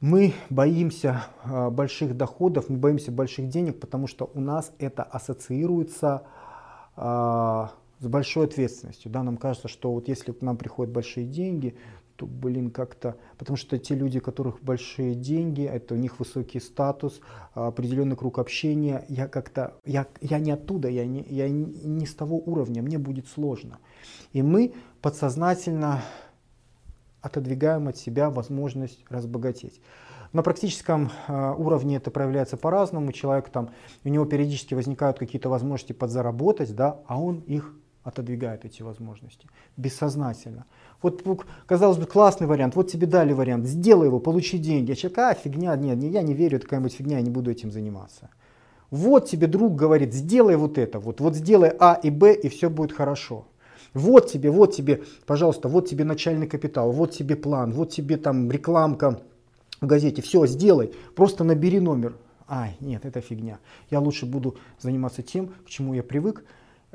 Мы 0.00 0.34
боимся 0.50 1.24
э, 1.44 1.70
больших 1.70 2.16
доходов, 2.16 2.68
мы 2.68 2.76
боимся 2.76 3.10
больших 3.10 3.48
денег, 3.48 3.80
потому 3.80 4.06
что 4.06 4.30
у 4.34 4.40
нас 4.40 4.72
это 4.78 5.02
ассоциируется 5.02 6.24
э, 6.96 7.00
с 8.00 8.06
большой 8.06 8.44
ответственностью. 8.44 9.10
Да? 9.10 9.22
Нам 9.22 9.38
кажется, 9.38 9.68
что 9.68 9.92
вот 9.92 10.08
если 10.08 10.32
к 10.32 10.42
нам 10.42 10.58
приходят 10.58 10.92
большие 10.92 11.26
деньги, 11.26 11.76
то, 12.16 12.26
блин, 12.26 12.70
как-то... 12.70 13.16
Потому 13.38 13.56
что 13.56 13.78
те 13.78 13.94
люди, 13.94 14.18
у 14.18 14.20
которых 14.20 14.62
большие 14.62 15.14
деньги, 15.14 15.62
это 15.62 15.94
у 15.94 15.96
них 15.96 16.18
высокий 16.18 16.60
статус, 16.60 17.20
определенный 17.54 18.16
круг 18.16 18.38
общения. 18.38 19.04
Я 19.08 19.28
как-то... 19.28 19.74
Я, 19.84 20.06
я 20.20 20.38
не 20.38 20.50
оттуда, 20.50 20.88
я 20.88 21.06
не, 21.06 21.22
я 21.28 21.48
не 21.48 22.06
с 22.06 22.14
того 22.14 22.38
уровня, 22.38 22.82
мне 22.82 22.98
будет 22.98 23.28
сложно. 23.28 23.78
И 24.32 24.42
мы 24.42 24.74
подсознательно 25.00 26.02
отодвигаем 27.26 27.88
от 27.88 27.96
себя 27.96 28.30
возможность 28.30 29.04
разбогатеть. 29.08 29.80
На 30.32 30.42
практическом 30.42 31.10
э, 31.28 31.54
уровне 31.56 31.96
это 31.96 32.10
проявляется 32.10 32.56
по-разному. 32.56 33.12
Человек 33.12 33.48
там, 33.48 33.70
у 34.04 34.08
него 34.08 34.24
периодически 34.24 34.74
возникают 34.74 35.18
какие-то 35.18 35.48
возможности 35.48 35.92
подзаработать, 35.92 36.74
да, 36.74 36.98
а 37.06 37.20
он 37.20 37.40
их 37.46 37.74
отодвигает 38.02 38.64
эти 38.64 38.82
возможности 38.82 39.48
бессознательно. 39.76 40.66
Вот, 41.02 41.22
казалось 41.66 41.98
бы, 41.98 42.06
классный 42.06 42.46
вариант, 42.46 42.76
вот 42.76 42.90
тебе 42.90 43.06
дали 43.06 43.32
вариант, 43.32 43.66
сделай 43.66 44.06
его, 44.06 44.20
получи 44.20 44.58
деньги. 44.58 44.92
А 44.92 44.94
человек, 44.94 45.18
а, 45.18 45.34
фигня, 45.34 45.74
нет, 45.76 45.98
не, 45.98 46.08
я 46.08 46.22
не 46.22 46.34
верю, 46.34 46.58
это 46.58 46.66
какая-нибудь 46.66 46.94
фигня, 46.94 47.16
я 47.16 47.22
не 47.22 47.30
буду 47.30 47.50
этим 47.50 47.72
заниматься. 47.72 48.30
Вот 48.90 49.28
тебе 49.28 49.48
друг 49.48 49.74
говорит, 49.74 50.14
сделай 50.14 50.56
вот 50.56 50.78
это, 50.78 51.00
вот, 51.00 51.20
вот 51.20 51.34
сделай 51.34 51.72
А 51.80 51.94
и 51.94 52.10
Б, 52.10 52.34
и 52.34 52.48
все 52.48 52.70
будет 52.70 52.92
хорошо. 52.92 53.46
Вот 53.94 54.30
тебе, 54.30 54.50
вот 54.50 54.74
тебе, 54.74 55.02
пожалуйста, 55.26 55.68
вот 55.68 55.88
тебе 55.88 56.04
начальный 56.04 56.46
капитал, 56.46 56.92
вот 56.92 57.12
тебе 57.12 57.36
план, 57.36 57.72
вот 57.72 57.90
тебе 57.90 58.16
там 58.16 58.50
рекламка 58.50 59.20
в 59.80 59.86
газете, 59.86 60.22
все, 60.22 60.46
сделай, 60.46 60.92
просто 61.14 61.44
набери 61.44 61.80
номер. 61.80 62.16
Ай, 62.48 62.76
нет, 62.80 63.04
это 63.04 63.20
фигня. 63.20 63.58
Я 63.90 64.00
лучше 64.00 64.24
буду 64.26 64.56
заниматься 64.78 65.22
тем, 65.22 65.48
к 65.64 65.68
чему 65.68 65.94
я 65.94 66.02
привык, 66.02 66.44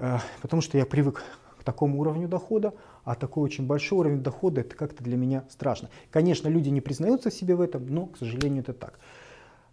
Э, 0.02 0.18
потому 0.42 0.62
что 0.62 0.78
я 0.78 0.86
привык 0.86 1.24
к 1.60 1.64
такому 1.64 2.00
уровню 2.00 2.28
дохода, 2.28 2.74
а 3.04 3.16
такой 3.16 3.44
очень 3.44 3.68
большой 3.68 4.00
уровень 4.00 4.24
дохода 4.24 4.62
это 4.62 4.76
как-то 4.76 5.04
для 5.04 5.16
меня 5.16 5.44
страшно. 5.50 5.90
Конечно, 6.10 6.48
люди 6.48 6.70
не 6.70 6.82
признаются 6.82 7.30
в 7.30 7.34
себе 7.34 7.56
в 7.56 7.62
этом, 7.62 7.86
но, 7.88 8.08
к 8.08 8.18
сожалению, 8.18 8.62
это 8.64 8.74
так. 8.74 9.00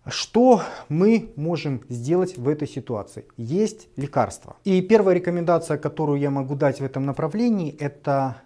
Что 0.09 0.63
мы 0.89 1.33
можем 1.37 1.83
сделать 1.89 2.39
в 2.39 2.49
этой 2.49 2.67
ситуации? 2.67 3.27
Есть 3.37 3.89
лекарства. 3.97 4.57
И 4.65 4.81
первая 4.81 5.15
рекомендация, 5.15 5.77
которую 5.77 6.19
я 6.19 6.31
могу 6.31 6.55
дать 6.55 6.81
в 6.81 6.85
этом 6.85 7.05
направлении, 7.05 7.77
это 7.79 8.41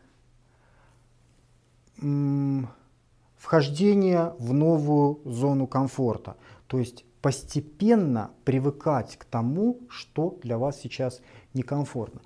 вхождение 3.38 4.34
в 4.38 4.52
новую 4.52 5.20
зону 5.24 5.66
комфорта. 5.66 6.36
То 6.66 6.78
есть 6.78 7.04
постепенно 7.20 8.30
привыкать 8.44 9.16
к 9.16 9.24
тому, 9.24 9.78
что 9.88 10.38
для 10.42 10.58
вас 10.58 10.80
сейчас 10.80 11.20
некомфортно. 11.54 12.20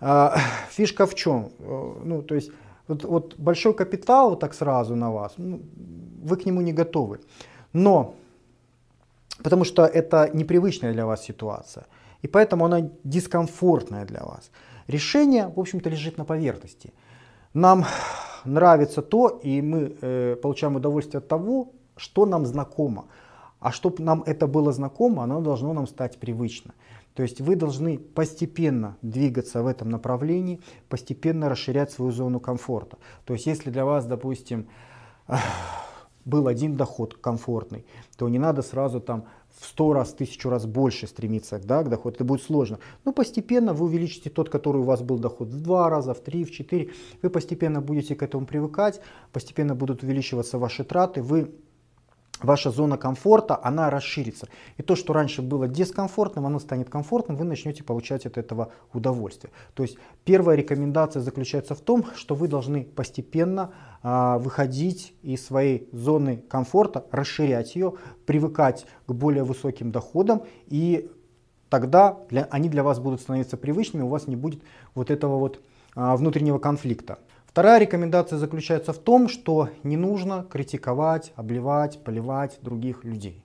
А, 0.00 0.36
фишка 0.70 1.06
в 1.06 1.14
чем? 1.14 1.50
Э, 1.58 1.94
ну, 2.04 2.22
то 2.22 2.34
есть 2.34 2.50
вот, 2.88 3.04
вот 3.04 3.38
большой 3.38 3.72
капитал 3.72 4.30
вот 4.30 4.40
так 4.40 4.52
сразу 4.52 4.96
на 4.96 5.10
вас, 5.10 5.34
ну, 5.38 5.62
вы 6.22 6.36
к 6.36 6.44
нему 6.44 6.60
не 6.60 6.72
готовы. 6.72 7.20
Но, 7.72 8.14
потому 9.42 9.64
что 9.64 9.84
это 9.84 10.30
непривычная 10.32 10.92
для 10.92 11.06
вас 11.06 11.22
ситуация, 11.24 11.86
и 12.22 12.28
поэтому 12.28 12.64
она 12.64 12.90
дискомфортная 13.04 14.04
для 14.04 14.22
вас. 14.24 14.50
Решение, 14.88 15.48
в 15.48 15.58
общем-то, 15.58 15.90
лежит 15.90 16.18
на 16.18 16.24
поверхности. 16.24 16.92
Нам 17.54 17.84
нравится 18.44 19.02
то, 19.02 19.28
и 19.28 19.62
мы 19.62 19.96
э, 20.00 20.36
получаем 20.42 20.76
удовольствие 20.76 21.18
от 21.18 21.28
того, 21.28 21.72
что 21.96 22.26
нам 22.26 22.46
знакомо. 22.46 23.06
А 23.60 23.70
чтобы 23.70 24.02
нам 24.02 24.22
это 24.26 24.46
было 24.46 24.72
знакомо, 24.72 25.22
оно 25.22 25.40
должно 25.40 25.72
нам 25.72 25.86
стать 25.86 26.18
привычно. 26.18 26.74
То 27.14 27.22
есть 27.22 27.40
вы 27.40 27.56
должны 27.56 27.98
постепенно 27.98 28.96
двигаться 29.02 29.62
в 29.62 29.66
этом 29.66 29.90
направлении, 29.90 30.60
постепенно 30.88 31.48
расширять 31.48 31.92
свою 31.92 32.10
зону 32.10 32.40
комфорта. 32.40 32.96
То 33.24 33.34
есть 33.34 33.46
если 33.46 33.70
для 33.70 33.84
вас, 33.84 34.06
допустим, 34.06 34.66
был 36.24 36.46
один 36.46 36.76
доход 36.76 37.14
комфортный, 37.14 37.84
то 38.16 38.28
не 38.28 38.38
надо 38.38 38.62
сразу 38.62 39.00
там 39.00 39.24
в 39.58 39.66
100 39.66 39.92
раз, 39.92 40.14
тысячу 40.14 40.48
раз 40.48 40.66
больше 40.66 41.06
стремиться 41.06 41.58
да, 41.58 41.82
к 41.82 41.88
доходу, 41.88 42.16
это 42.16 42.24
будет 42.24 42.42
сложно. 42.42 42.78
Но 43.04 43.12
постепенно 43.12 43.74
вы 43.74 43.86
увеличите 43.86 44.30
тот, 44.30 44.48
который 44.48 44.80
у 44.80 44.84
вас 44.84 45.02
был 45.02 45.18
доход 45.18 45.48
в 45.48 45.60
два 45.62 45.90
раза, 45.90 46.14
в 46.14 46.20
три, 46.20 46.44
в 46.44 46.50
четыре. 46.50 46.90
Вы 47.22 47.30
постепенно 47.30 47.80
будете 47.80 48.14
к 48.14 48.22
этому 48.22 48.46
привыкать, 48.46 49.00
постепенно 49.32 49.74
будут 49.74 50.02
увеличиваться 50.02 50.58
ваши 50.58 50.84
траты, 50.84 51.22
вы 51.22 51.52
ваша 52.44 52.70
зона 52.70 52.96
комфорта, 52.96 53.58
она 53.62 53.90
расширится. 53.90 54.48
И 54.76 54.82
то, 54.82 54.96
что 54.96 55.12
раньше 55.12 55.42
было 55.42 55.68
дискомфортным, 55.68 56.46
оно 56.46 56.58
станет 56.58 56.88
комфортным, 56.88 57.36
вы 57.36 57.44
начнете 57.44 57.84
получать 57.84 58.26
от 58.26 58.38
этого 58.38 58.72
удовольствие. 58.92 59.52
То 59.74 59.82
есть 59.82 59.96
первая 60.24 60.56
рекомендация 60.56 61.22
заключается 61.22 61.74
в 61.74 61.80
том, 61.80 62.04
что 62.16 62.34
вы 62.34 62.48
должны 62.48 62.84
постепенно 62.84 63.72
а, 64.02 64.38
выходить 64.38 65.14
из 65.22 65.44
своей 65.44 65.88
зоны 65.92 66.42
комфорта, 66.48 67.04
расширять 67.10 67.74
ее, 67.74 67.94
привыкать 68.26 68.86
к 69.06 69.12
более 69.12 69.44
высоким 69.44 69.92
доходам 69.92 70.42
и 70.66 71.10
тогда 71.68 72.18
для, 72.28 72.44
они 72.50 72.68
для 72.68 72.82
вас 72.82 72.98
будут 72.98 73.20
становиться 73.20 73.56
привычными, 73.56 74.02
у 74.02 74.08
вас 74.08 74.26
не 74.26 74.36
будет 74.36 74.62
вот 74.94 75.10
этого 75.10 75.38
вот 75.38 75.60
а, 75.94 76.16
внутреннего 76.16 76.58
конфликта. 76.58 77.18
Вторая 77.52 77.78
рекомендация 77.80 78.38
заключается 78.38 78.94
в 78.94 78.98
том, 78.98 79.28
что 79.28 79.68
не 79.82 79.98
нужно 79.98 80.46
критиковать, 80.50 81.34
обливать, 81.36 82.02
поливать 82.02 82.58
других 82.62 83.04
людей. 83.04 83.44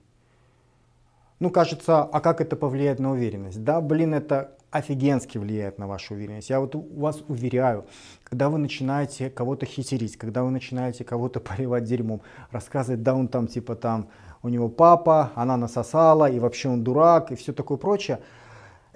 Ну, 1.40 1.50
кажется, 1.50 2.04
а 2.04 2.20
как 2.20 2.40
это 2.40 2.56
повлияет 2.56 3.00
на 3.00 3.10
уверенность? 3.10 3.62
Да, 3.62 3.82
блин, 3.82 4.14
это 4.14 4.56
офигенски 4.70 5.36
влияет 5.36 5.78
на 5.78 5.86
вашу 5.86 6.14
уверенность. 6.14 6.48
Я 6.48 6.60
вот 6.60 6.74
вас 6.74 7.22
уверяю, 7.28 7.84
когда 8.24 8.48
вы 8.48 8.56
начинаете 8.56 9.28
кого-то 9.28 9.66
хитерить, 9.66 10.16
когда 10.16 10.42
вы 10.42 10.52
начинаете 10.52 11.04
кого-то 11.04 11.38
поливать 11.40 11.84
дерьмом, 11.84 12.22
рассказывать, 12.50 13.02
да, 13.02 13.14
он 13.14 13.28
там 13.28 13.46
типа 13.46 13.76
там, 13.76 14.08
у 14.42 14.48
него 14.48 14.70
папа, 14.70 15.32
она 15.34 15.58
насосала, 15.58 16.30
и 16.30 16.38
вообще 16.38 16.70
он 16.70 16.82
дурак, 16.82 17.30
и 17.30 17.36
все 17.36 17.52
такое 17.52 17.76
прочее, 17.76 18.20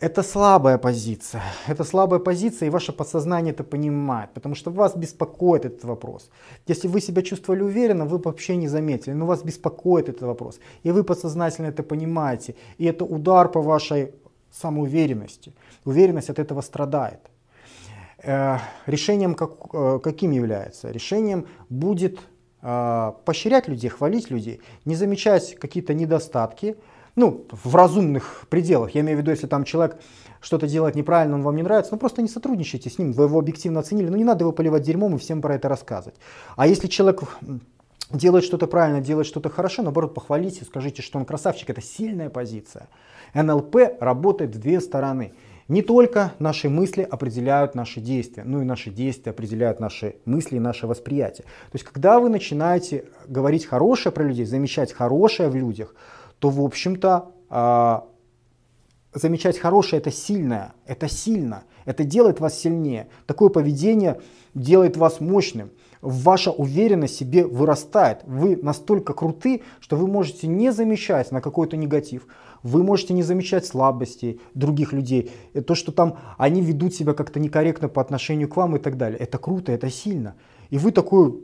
это 0.03 0.23
слабая 0.25 0.79
позиция. 0.79 1.43
Это 1.69 1.85
слабая 1.85 2.19
позиция, 2.19 2.67
и 2.67 2.71
ваше 2.71 2.93
подсознание 2.93 3.55
это 3.55 3.63
понимает, 3.63 4.31
потому 4.35 4.57
что 4.57 4.73
вас 4.73 4.97
беспокоит 4.97 5.65
этот 5.65 5.85
вопрос. 5.85 6.31
Если 6.67 6.89
вы 6.89 7.01
себя 7.01 7.23
чувствовали 7.23 7.63
уверенно, 7.63 8.05
вы 8.05 8.19
вообще 8.19 8.57
не 8.57 8.69
заметили, 8.69 9.15
но 9.15 9.27
вас 9.27 9.45
беспокоит 9.45 10.09
этот 10.09 10.23
вопрос. 10.23 10.59
И 10.83 10.91
вы 10.91 11.05
подсознательно 11.05 11.69
это 11.69 11.85
понимаете. 11.85 12.55
И 12.79 12.85
это 12.85 13.05
удар 13.05 13.49
по 13.49 13.63
вашей 13.63 14.11
самоуверенности. 14.51 15.53
Уверенность 15.85 16.31
от 16.31 16.39
этого 16.41 16.63
страдает. 16.63 17.21
Э, 18.25 18.59
решением 18.87 19.35
как, 19.35 19.51
э, 19.73 20.01
каким 20.03 20.33
является? 20.33 20.91
Решением 20.91 21.47
будет 21.71 22.19
э, 22.63 23.13
поощрять 23.25 23.69
людей, 23.69 23.91
хвалить 23.91 24.31
людей, 24.31 24.61
не 24.85 24.97
замечать 24.97 25.55
какие-то 25.55 25.95
недостатки, 25.95 26.75
ну, 27.17 27.47
в 27.51 27.75
разумных 27.75 28.47
пределах. 28.49 28.95
Я 28.95 29.03
имею 29.03 29.19
в 29.19 29.21
виду, 29.21 29.31
если 29.31 29.47
там 29.47 29.65
человек 29.65 29.99
что-то 30.41 30.67
делает 30.67 30.95
неправильно, 30.95 31.37
он 31.37 31.43
вам 31.43 31.57
не 31.57 31.63
нравится, 31.63 31.93
ну 31.93 31.99
просто 31.99 32.23
не 32.23 32.29
сотрудничайте 32.29 32.91
с 32.91 32.99
ним, 32.99 33.13
вы 33.13 33.25
его 33.25 33.39
объективно 33.39 33.81
оценили, 33.81 34.09
ну 34.09 34.17
не 34.17 34.25
надо 34.25 34.45
его 34.45 34.53
поливать 34.53 34.83
дерьмом 34.83 35.15
и 35.15 35.19
всем 35.19 35.41
про 35.41 35.55
это 35.55 35.69
рассказывать. 35.69 36.17
А 36.57 36.67
если 36.67 36.89
человек 36.89 37.23
делает 38.11 38.45
что-то 38.45 38.67
правильно, 38.67 39.01
делает 39.01 39.27
что-то 39.27 39.49
хорошо, 39.51 39.83
наоборот, 39.83 40.15
похвалите, 40.15 40.65
скажите, 40.65 41.03
что 41.03 41.19
он 41.19 41.25
красавчик, 41.25 41.71
это 41.71 41.81
сильная 41.81 42.29
позиция. 42.29 42.89
НЛП 43.35 43.77
работает 44.01 44.55
в 44.55 44.59
две 44.59 44.81
стороны. 44.81 45.33
Не 45.69 45.81
только 45.81 46.33
наши 46.39 46.69
мысли 46.69 47.03
определяют 47.09 47.75
наши 47.75 48.01
действия, 48.01 48.43
но 48.45 48.61
и 48.61 48.65
наши 48.65 48.91
действия 48.91 49.31
определяют 49.31 49.81
наши 49.81 50.17
мысли 50.25 50.57
и 50.57 50.61
наше 50.61 50.87
восприятие. 50.87 51.45
То 51.45 51.77
есть, 51.77 51.85
когда 51.85 52.19
вы 52.19 52.29
начинаете 52.29 53.05
говорить 53.27 53.65
хорошее 53.65 54.13
про 54.13 54.25
людей, 54.25 54.45
замечать 54.45 54.93
хорошее 54.93 55.49
в 55.49 55.55
людях, 55.55 55.95
то, 56.43 56.51
в 56.51 56.61
общем-то, 56.61 57.31
а, 57.51 58.09
замечать 59.15 59.59
хорошее 59.59 60.01
это 60.01 60.11
сильное, 60.11 60.73
это 60.87 61.09
сильно, 61.09 61.63
это 61.85 62.03
делает 62.03 62.41
вас 62.41 62.59
сильнее. 62.59 63.07
Такое 63.27 63.49
поведение 63.49 64.21
делает 64.53 64.97
вас 64.97 65.21
мощным. 65.21 65.71
Ваша 66.01 66.51
уверенность 66.51 67.15
в 67.15 67.19
себе 67.21 67.47
вырастает. 67.47 68.23
Вы 68.27 68.57
настолько 68.57 69.13
круты, 69.13 69.63
что 69.79 69.95
вы 69.95 70.09
можете 70.09 70.49
не 70.49 70.73
замечать 70.73 71.31
на 71.31 71.41
какой-то 71.41 71.77
негатив. 71.77 72.27
Вы 72.65 72.83
можете 72.83 73.15
не 73.15 73.23
замечать 73.23 73.65
слабости 73.65 74.41
других 74.55 74.93
людей. 74.93 75.31
То, 75.65 75.77
что 75.77 75.93
там 75.93 76.19
они 76.39 76.61
ведут 76.61 76.93
себя 76.93 77.15
как-то 77.15 77.39
некорректно 77.39 77.89
по 77.89 78.03
отношению 78.03 78.49
к 78.49 78.57
вам 78.57 78.75
и 78.75 78.81
так 78.81 78.97
далее. 78.97 79.21
Это 79.21 79.39
круто, 79.39 79.71
это 79.71 79.91
сильно. 79.91 80.35
И 80.71 80.79
вы 80.79 80.91
такой 80.91 81.41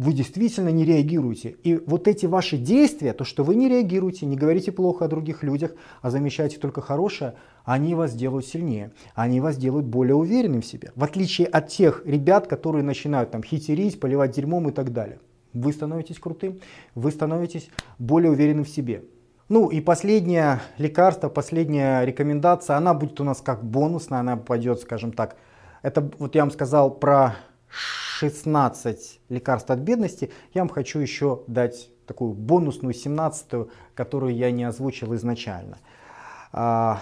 вы 0.00 0.14
действительно 0.14 0.70
не 0.70 0.86
реагируете. 0.86 1.56
И 1.62 1.76
вот 1.76 2.08
эти 2.08 2.24
ваши 2.24 2.56
действия, 2.56 3.12
то, 3.12 3.24
что 3.24 3.44
вы 3.44 3.54
не 3.54 3.68
реагируете, 3.68 4.24
не 4.24 4.34
говорите 4.34 4.72
плохо 4.72 5.04
о 5.04 5.08
других 5.08 5.42
людях, 5.42 5.72
а 6.00 6.08
замечаете 6.08 6.56
только 6.56 6.80
хорошее, 6.80 7.34
они 7.66 7.94
вас 7.94 8.14
делают 8.14 8.46
сильнее, 8.46 8.92
они 9.14 9.42
вас 9.42 9.58
делают 9.58 9.84
более 9.84 10.14
уверенным 10.14 10.62
в 10.62 10.66
себе. 10.66 10.90
В 10.96 11.04
отличие 11.04 11.48
от 11.48 11.68
тех 11.68 12.02
ребят, 12.06 12.46
которые 12.46 12.82
начинают 12.82 13.30
там 13.30 13.42
хитерить, 13.42 14.00
поливать 14.00 14.30
дерьмом 14.30 14.70
и 14.70 14.72
так 14.72 14.90
далее. 14.94 15.18
Вы 15.52 15.70
становитесь 15.70 16.18
крутым, 16.18 16.60
вы 16.94 17.10
становитесь 17.10 17.68
более 17.98 18.30
уверенным 18.30 18.64
в 18.64 18.70
себе. 18.70 19.04
Ну 19.50 19.68
и 19.68 19.82
последнее 19.82 20.60
лекарство, 20.78 21.28
последняя 21.28 22.06
рекомендация, 22.06 22.78
она 22.78 22.94
будет 22.94 23.20
у 23.20 23.24
нас 23.24 23.42
как 23.42 23.62
бонусная, 23.62 24.20
она 24.20 24.38
пойдет, 24.38 24.80
скажем 24.80 25.12
так. 25.12 25.36
Это 25.82 26.10
вот 26.18 26.34
я 26.34 26.40
вам 26.40 26.52
сказал 26.52 26.90
про 26.90 27.36
16 28.20 29.20
лекарств 29.30 29.70
от 29.70 29.78
бедности, 29.78 30.30
я 30.52 30.60
вам 30.60 30.68
хочу 30.68 30.98
еще 30.98 31.42
дать 31.46 31.90
такую 32.06 32.34
бонусную 32.34 32.92
17 32.92 33.68
которую 33.94 34.34
я 34.34 34.50
не 34.50 34.64
озвучил 34.64 35.14
изначально. 35.14 35.78
А, 36.52 37.00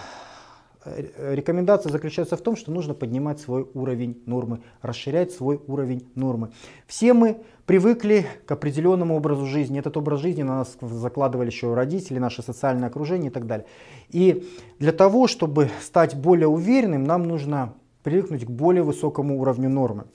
рекомендация 0.85 1.91
заключается 1.91 2.37
в 2.37 2.41
том, 2.41 2.55
что 2.55 2.71
нужно 2.71 2.93
поднимать 2.93 3.41
свой 3.41 3.67
уровень 3.73 4.21
нормы, 4.25 4.61
расширять 4.81 5.33
свой 5.33 5.59
уровень 5.67 6.09
нормы. 6.15 6.51
Все 6.87 7.13
мы 7.13 7.41
привыкли 7.65 8.25
к 8.45 8.51
определенному 8.51 9.17
образу 9.17 9.45
жизни. 9.45 9.79
Этот 9.79 9.97
образ 9.97 10.21
жизни 10.21 10.43
на 10.43 10.59
нас 10.59 10.77
закладывали 10.81 11.47
еще 11.47 11.73
родители, 11.73 12.17
наше 12.19 12.43
социальное 12.43 12.87
окружение 12.87 13.29
и 13.29 13.33
так 13.33 13.45
далее. 13.45 13.67
И 14.09 14.47
для 14.79 14.93
того, 14.93 15.27
чтобы 15.27 15.69
стать 15.81 16.15
более 16.15 16.47
уверенным, 16.47 17.03
нам 17.03 17.23
нужно 17.23 17.73
привыкнуть 18.03 18.45
к 18.45 18.49
более 18.49 18.83
высокому 18.83 19.41
уровню 19.41 19.69
нормы. 19.69 20.05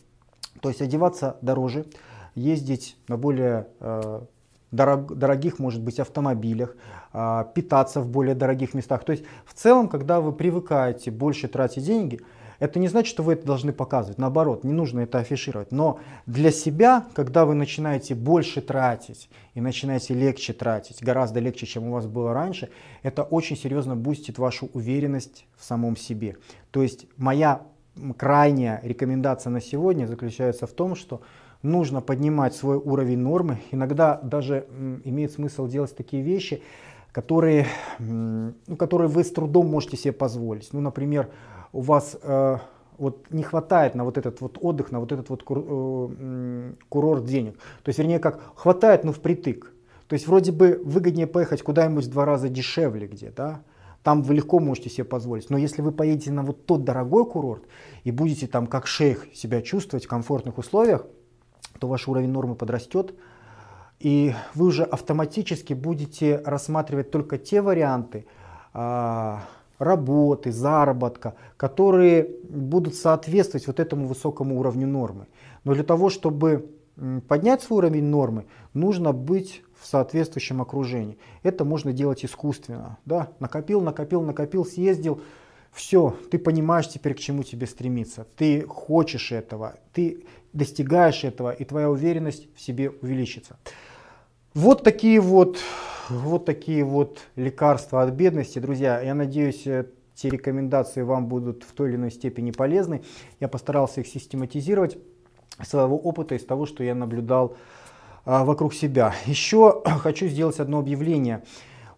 То 0.60 0.68
есть 0.68 0.82
одеваться 0.82 1.36
дороже, 1.42 1.86
ездить 2.34 2.96
на 3.08 3.16
более 3.16 3.68
э, 3.80 4.20
дорог, 4.70 5.14
дорогих, 5.16 5.58
может 5.58 5.82
быть, 5.82 6.00
автомобилях, 6.00 6.76
э, 7.12 7.44
питаться 7.54 8.00
в 8.00 8.08
более 8.08 8.34
дорогих 8.34 8.74
местах. 8.74 9.04
То 9.04 9.12
есть 9.12 9.24
в 9.44 9.54
целом, 9.54 9.88
когда 9.88 10.20
вы 10.20 10.32
привыкаете 10.32 11.10
больше 11.10 11.48
тратить 11.48 11.84
деньги, 11.84 12.20
это 12.60 12.78
не 12.78 12.88
значит, 12.88 13.10
что 13.10 13.22
вы 13.22 13.34
это 13.34 13.46
должны 13.46 13.72
показывать. 13.72 14.18
Наоборот, 14.18 14.64
не 14.64 14.72
нужно 14.72 15.00
это 15.00 15.18
афишировать. 15.18 15.72
Но 15.72 15.98
для 16.26 16.50
себя, 16.50 17.04
когда 17.14 17.44
вы 17.44 17.54
начинаете 17.54 18.14
больше 18.14 18.60
тратить 18.60 19.28
и 19.54 19.60
начинаете 19.60 20.14
легче 20.14 20.52
тратить, 20.52 21.02
гораздо 21.02 21.40
легче, 21.40 21.66
чем 21.66 21.88
у 21.88 21.92
вас 21.92 22.06
было 22.06 22.32
раньше, 22.32 22.70
это 23.02 23.22
очень 23.22 23.56
серьезно 23.56 23.96
бустит 23.96 24.38
вашу 24.38 24.70
уверенность 24.72 25.46
в 25.56 25.64
самом 25.64 25.96
себе. 25.96 26.36
То 26.70 26.82
есть 26.82 27.06
моя 27.16 27.62
крайняя 28.16 28.80
рекомендация 28.82 29.50
на 29.50 29.60
сегодня 29.60 30.06
заключается 30.06 30.66
в 30.66 30.72
том, 30.72 30.94
что 30.94 31.20
нужно 31.62 32.00
поднимать 32.00 32.54
свой 32.54 32.76
уровень 32.76 33.18
нормы. 33.18 33.58
Иногда 33.70 34.20
даже 34.22 34.66
имеет 35.04 35.32
смысл 35.32 35.66
делать 35.66 35.96
такие 35.96 36.22
вещи, 36.22 36.62
которые, 37.12 37.66
ну, 37.98 38.54
которые 38.78 39.08
вы 39.08 39.24
с 39.24 39.30
трудом 39.30 39.68
можете 39.68 39.96
себе 39.96 40.12
позволить. 40.12 40.72
Ну, 40.72 40.80
например, 40.80 41.30
у 41.72 41.80
вас 41.80 42.16
э, 42.22 42.58
вот 42.98 43.30
не 43.30 43.42
хватает 43.42 43.94
на 43.94 44.04
вот 44.04 44.18
этот 44.18 44.40
вот 44.40 44.58
отдых, 44.60 44.92
на 44.92 45.00
вот 45.00 45.12
этот 45.12 45.30
вот 45.30 45.42
кур, 45.42 45.64
э, 45.66 46.72
курорт 46.88 47.24
денег. 47.24 47.56
То 47.82 47.88
есть, 47.88 47.98
вернее, 47.98 48.18
как 48.18 48.40
хватает, 48.56 49.04
но 49.04 49.12
впритык. 49.12 49.72
То 50.06 50.14
есть, 50.14 50.26
вроде 50.26 50.52
бы 50.52 50.80
выгоднее 50.84 51.26
поехать 51.26 51.62
куда-нибудь 51.62 52.04
в 52.04 52.10
два 52.10 52.24
раза 52.24 52.48
дешевле 52.48 53.06
где, 53.06 53.30
да, 53.30 53.62
там 54.04 54.22
вы 54.22 54.34
легко 54.34 54.60
можете 54.60 54.90
себе 54.90 55.04
позволить. 55.04 55.48
Но 55.48 55.56
если 55.56 55.80
вы 55.80 55.90
поедете 55.90 56.30
на 56.30 56.42
вот 56.42 56.66
тот 56.66 56.84
дорогой 56.84 57.24
курорт 57.24 57.64
и 58.04 58.12
будете 58.12 58.46
там 58.46 58.66
как 58.66 58.86
шейх 58.86 59.26
себя 59.34 59.62
чувствовать 59.62 60.04
в 60.04 60.08
комфортных 60.08 60.58
условиях, 60.58 61.06
то 61.80 61.88
ваш 61.88 62.06
уровень 62.06 62.28
нормы 62.28 62.54
подрастет, 62.54 63.14
и 63.98 64.34
вы 64.54 64.66
уже 64.66 64.84
автоматически 64.84 65.72
будете 65.72 66.36
рассматривать 66.44 67.10
только 67.10 67.38
те 67.38 67.62
варианты 67.62 68.26
а, 68.74 69.44
работы, 69.78 70.52
заработка, 70.52 71.34
которые 71.56 72.28
будут 72.48 72.94
соответствовать 72.94 73.66
вот 73.66 73.80
этому 73.80 74.06
высокому 74.06 74.60
уровню 74.60 74.86
нормы. 74.86 75.28
Но 75.64 75.72
для 75.72 75.82
того, 75.82 76.10
чтобы 76.10 76.70
поднять 77.26 77.62
свой 77.62 77.78
уровень 77.78 78.04
нормы, 78.04 78.44
нужно 78.74 79.12
быть 79.12 79.62
в 79.84 79.86
соответствующем 79.86 80.62
окружении. 80.62 81.18
Это 81.42 81.66
можно 81.66 81.92
делать 81.92 82.24
искусственно. 82.24 82.96
Да? 83.04 83.28
Накопил, 83.38 83.82
накопил, 83.82 84.22
накопил, 84.22 84.64
съездил. 84.64 85.20
Все, 85.72 86.16
ты 86.30 86.38
понимаешь 86.38 86.88
теперь, 86.88 87.12
к 87.12 87.18
чему 87.18 87.42
тебе 87.42 87.66
стремиться. 87.66 88.26
Ты 88.36 88.66
хочешь 88.66 89.30
этого, 89.30 89.74
ты 89.92 90.24
достигаешь 90.54 91.22
этого, 91.24 91.50
и 91.50 91.66
твоя 91.66 91.90
уверенность 91.90 92.48
в 92.56 92.62
себе 92.62 92.88
увеличится. 93.02 93.58
Вот 94.54 94.84
такие 94.84 95.20
вот, 95.20 95.58
вот 96.08 96.46
такие 96.46 96.82
вот 96.82 97.18
лекарства 97.36 98.04
от 98.04 98.14
бедности. 98.14 98.60
Друзья, 98.60 99.02
я 99.02 99.14
надеюсь, 99.14 99.64
те 100.14 100.30
рекомендации 100.30 101.02
вам 101.02 101.26
будут 101.26 101.62
в 101.62 101.72
той 101.74 101.90
или 101.90 101.96
иной 101.96 102.10
степени 102.10 102.52
полезны. 102.52 103.02
Я 103.38 103.48
постарался 103.48 104.00
их 104.00 104.06
систематизировать 104.06 104.96
своего 105.62 105.98
опыта 105.98 106.36
из 106.36 106.44
того, 106.46 106.64
что 106.64 106.82
я 106.82 106.94
наблюдал 106.94 107.58
вокруг 108.24 108.74
себя. 108.74 109.14
Еще 109.26 109.82
хочу 110.00 110.26
сделать 110.26 110.60
одно 110.60 110.78
объявление. 110.78 111.42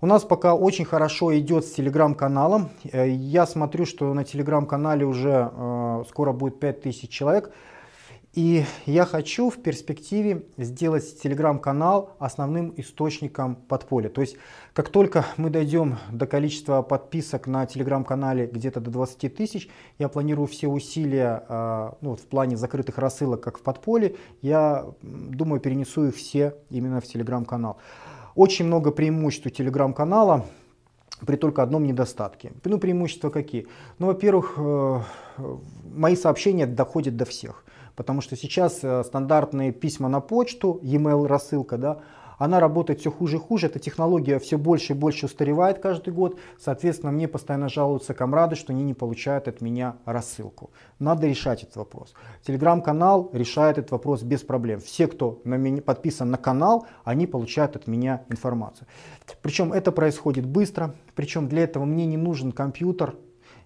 У 0.01 0.07
нас 0.07 0.25
пока 0.25 0.55
очень 0.55 0.85
хорошо 0.85 1.37
идет 1.39 1.65
с 1.65 1.73
телеграм-каналом. 1.73 2.69
Э, 2.93 3.09
я 3.09 3.47
смотрю, 3.47 3.87
что 3.87 4.13
на 4.13 4.25
телеграм-канале 4.25 5.07
уже 5.07 5.51
э, 5.51 6.05
скоро 6.09 6.33
будет 6.33 6.61
5000 6.61 7.09
человек. 7.11 7.51
И 8.37 8.67
я 8.85 9.07
хочу 9.07 9.49
в 9.49 9.57
перспективе 9.63 10.45
сделать 10.59 11.23
телеграм-канал 11.23 12.17
основным 12.19 12.75
источником 12.77 13.57
подполья. 13.57 14.11
То 14.11 14.21
есть, 14.21 14.37
как 14.75 14.91
только 14.91 15.25
мы 15.39 15.49
дойдем 15.49 15.97
до 16.13 16.27
количества 16.27 16.83
подписок 16.83 17.47
на 17.47 17.65
телеграм-канале 17.65 18.47
где-то 18.47 18.81
до 18.81 18.91
20 18.91 19.35
тысяч, 19.35 19.71
я 19.99 20.11
планирую 20.11 20.47
все 20.49 20.69
усилия 20.69 21.45
а, 21.49 21.97
ну, 22.03 22.15
в 22.15 22.27
плане 22.27 22.59
закрытых 22.59 22.99
рассылок, 22.99 23.41
как 23.41 23.57
в 23.57 23.63
подполье, 23.63 24.17
я 24.43 24.85
думаю, 25.01 25.59
перенесу 25.59 26.05
их 26.09 26.15
все 26.15 26.57
именно 26.69 27.01
в 27.01 27.07
телеграм-канал. 27.07 27.79
Очень 28.35 28.67
много 28.67 28.91
преимуществ 28.91 29.47
у 29.47 29.49
телеграм-канала 29.49 30.45
при 31.25 31.37
только 31.37 31.63
одном 31.63 31.85
недостатке. 31.85 32.53
Ну, 32.65 32.79
преимущества 32.79 33.31
какие? 33.31 33.67
Ну, 33.99 34.09
во-первых, 34.09 34.57
э, 34.59 35.01
мои 35.95 36.17
сообщения 36.17 36.67
доходят 36.67 37.17
до 37.17 37.25
всех. 37.25 37.65
Потому 37.97 38.21
что 38.21 38.37
сейчас 38.37 38.85
э, 38.85 39.03
стандартные 39.03 39.73
письма 39.73 40.09
на 40.09 40.21
почту, 40.21 40.79
e-mail 40.83 41.27
рассылка, 41.27 41.79
да, 41.79 42.03
она 42.39 42.61
работает 42.61 43.01
все 43.01 43.11
хуже 43.11 43.37
и 43.37 43.41
хуже, 43.41 43.67
эта 43.67 43.79
технология 43.79 44.39
все 44.39 44.59
больше 44.59 44.93
и 44.93 44.97
больше 44.97 45.27
устаревает 45.27 45.79
каждый 45.79 46.13
год, 46.13 46.39
соответственно, 46.59 47.13
мне 47.13 47.29
постоянно 47.29 47.69
жалуются 47.69 48.15
комрады, 48.15 48.57
что 48.57 48.73
они 48.73 48.85
не 48.85 48.95
получают 48.95 49.49
от 49.49 49.61
меня 49.61 49.97
рассылку. 50.05 50.71
Надо 50.99 51.27
решать 51.27 51.63
этот 51.63 51.77
вопрос. 51.77 52.15
Телеграм-канал 52.47 53.31
решает 53.33 53.79
этот 53.79 53.93
вопрос 53.93 54.23
без 54.23 54.43
проблем. 54.43 54.81
Все, 54.81 55.07
кто 55.07 55.41
на 55.45 55.55
меня, 55.55 55.81
подписан 55.81 56.31
на 56.31 56.39
канал, 56.39 56.87
они 57.05 57.27
получают 57.27 57.77
от 57.77 57.87
меня 57.87 58.25
информацию. 58.29 58.87
Причем 59.43 59.73
это 59.73 59.93
происходит 59.93 60.47
быстро, 60.47 60.95
причем 61.15 61.49
для 61.49 61.65
этого 61.65 61.85
мне 61.85 62.07
не 62.07 62.17
нужен 62.17 62.53
компьютер, 62.53 63.15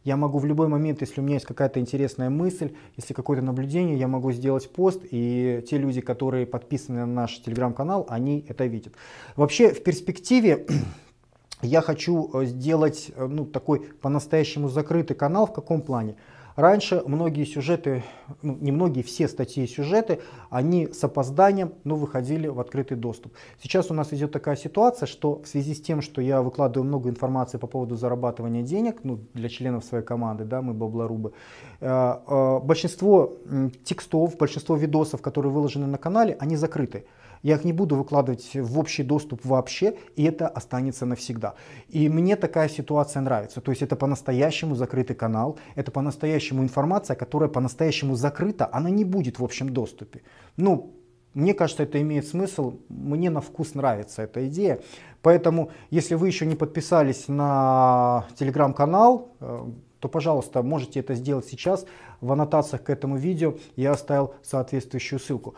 я 0.05 0.17
могу 0.17 0.39
в 0.39 0.47
любой 0.47 0.69
момент, 0.69 1.03
если 1.03 1.21
у 1.21 1.25
меня 1.25 1.35
есть 1.35 1.47
какая-то 1.47 1.79
интересная 1.79 2.31
мысль, 2.31 2.73
если 2.97 3.13
какое-то 3.13 3.45
наблюдение, 3.45 3.99
я 3.99 4.09
могу 4.09 4.33
сделать 4.33 4.71
пост, 4.71 5.03
и 5.11 5.63
те 5.69 5.77
люди, 5.77 6.01
которые 6.01 6.47
подписаны 6.47 7.01
на 7.01 7.07
наш 7.07 7.39
телеграм-канал, 7.41 8.07
они 8.09 8.45
это 8.49 8.65
видят. 8.65 8.95
Вообще, 9.37 9.75
в 9.75 9.83
перспективе 9.83 10.67
я 11.63 11.83
хочу 11.83 12.31
э, 12.33 12.47
сделать 12.47 13.11
э, 13.15 13.27
ну, 13.27 13.45
такой 13.45 13.81
по-настоящему 14.01 14.69
закрытый 14.69 15.17
канал. 15.17 15.47
В 15.47 15.53
каком 15.53 15.83
плане? 15.83 16.17
Раньше 16.57 17.03
многие 17.07 17.45
сюжеты, 17.45 18.03
ну, 18.43 18.57
не 18.61 18.73
многие, 18.73 19.03
все 19.03 19.29
статьи 19.29 19.65
и 19.65 19.67
сюжеты, 19.67 20.21
они 20.51 20.89
с 20.93 21.03
опозданием, 21.05 21.75
но 21.85 21.97
выходили 21.97 22.49
в 22.49 22.61
открытый 22.61 22.97
доступ. 22.97 23.33
Сейчас 23.63 23.91
у 23.91 23.95
нас 23.95 24.13
идет 24.13 24.33
такая 24.33 24.57
ситуация, 24.57 25.07
что 25.07 25.43
в 25.43 25.47
связи 25.47 25.75
с 25.75 25.81
тем, 25.81 26.03
что 26.03 26.21
я 26.21 26.43
выкладываю 26.43 26.87
много 26.87 27.09
информации 27.09 27.59
по 27.59 27.67
поводу 27.67 27.97
зарабатывания 27.97 28.63
денег, 28.63 29.01
ну, 29.05 29.21
для 29.35 29.49
членов 29.49 29.85
своей 29.85 30.05
команды, 30.05 30.45
да, 30.45 30.63
мы 30.63 30.75
баблорубы, 30.75 31.33
э, 31.81 31.87
э, 31.87 32.59
большинство 32.61 33.37
текстов, 33.85 34.37
большинство 34.37 34.77
видосов, 34.77 35.23
которые 35.23 35.53
выложены 35.53 35.87
на 35.87 35.99
канале, 35.99 36.37
они 36.41 36.57
закрыты. 36.57 37.05
Я 37.43 37.55
их 37.55 37.65
не 37.65 37.73
буду 37.73 37.97
выкладывать 37.97 38.51
в 38.55 38.79
общий 38.79 39.03
доступ 39.03 39.45
вообще, 39.45 39.97
и 40.17 40.25
это 40.25 40.49
останется 40.49 41.07
навсегда. 41.07 41.55
И 41.89 42.09
мне 42.09 42.37
такая 42.37 42.69
ситуация 42.69 43.23
нравится. 43.23 43.61
То 43.61 43.73
есть 43.73 43.83
это 43.83 43.97
по-настоящему 43.97 44.75
закрытый 44.75 45.17
канал, 45.17 45.59
это 45.75 45.91
по-настоящему 45.91 46.63
информация, 46.63 47.17
которая 47.17 47.49
по-настоящему 47.49 48.15
закрыта, 48.15 48.69
она 48.71 48.91
не 48.91 49.05
будет 49.05 49.39
в 49.39 49.45
общем 49.45 49.71
доступе. 49.71 50.23
Ну, 50.57 50.93
мне 51.33 51.55
кажется, 51.55 51.85
это 51.85 52.01
имеет 52.01 52.27
смысл, 52.27 52.75
мне 52.89 53.31
на 53.31 53.41
вкус 53.41 53.75
нравится 53.75 54.23
эта 54.23 54.49
идея. 54.49 54.81
Поэтому, 55.23 55.71
если 55.91 56.17
вы 56.17 56.27
еще 56.27 56.45
не 56.45 56.57
подписались 56.57 57.29
на 57.29 58.27
телеграм-канал, 58.37 59.29
э, 59.41 59.65
то, 60.01 60.09
пожалуйста, 60.09 60.63
можете 60.63 61.01
это 61.01 61.15
сделать 61.15 61.47
сейчас. 61.47 61.87
В 62.21 62.33
аннотациях 62.33 62.83
к 62.83 62.91
этому 62.91 63.17
видео 63.17 63.55
я 63.77 63.93
оставил 63.93 64.35
соответствующую 64.43 65.21
ссылку. 65.21 65.55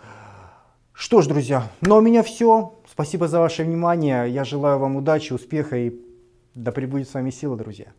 Что 0.93 1.23
ж, 1.23 1.27
друзья, 1.27 1.71
ну 1.81 1.95
а 1.95 1.99
у 1.99 2.01
меня 2.01 2.23
все. 2.23 2.79
Спасибо 2.91 3.27
за 3.27 3.41
ваше 3.41 3.65
внимание. 3.65 4.29
Я 4.29 4.45
желаю 4.45 4.79
вам 4.79 4.97
удачи, 4.97 5.33
успеха 5.33 5.77
и 5.77 5.93
да 6.55 6.71
пребудет 6.71 7.09
с 7.09 7.15
вами 7.15 7.31
сила, 7.31 7.57
друзья. 7.57 7.93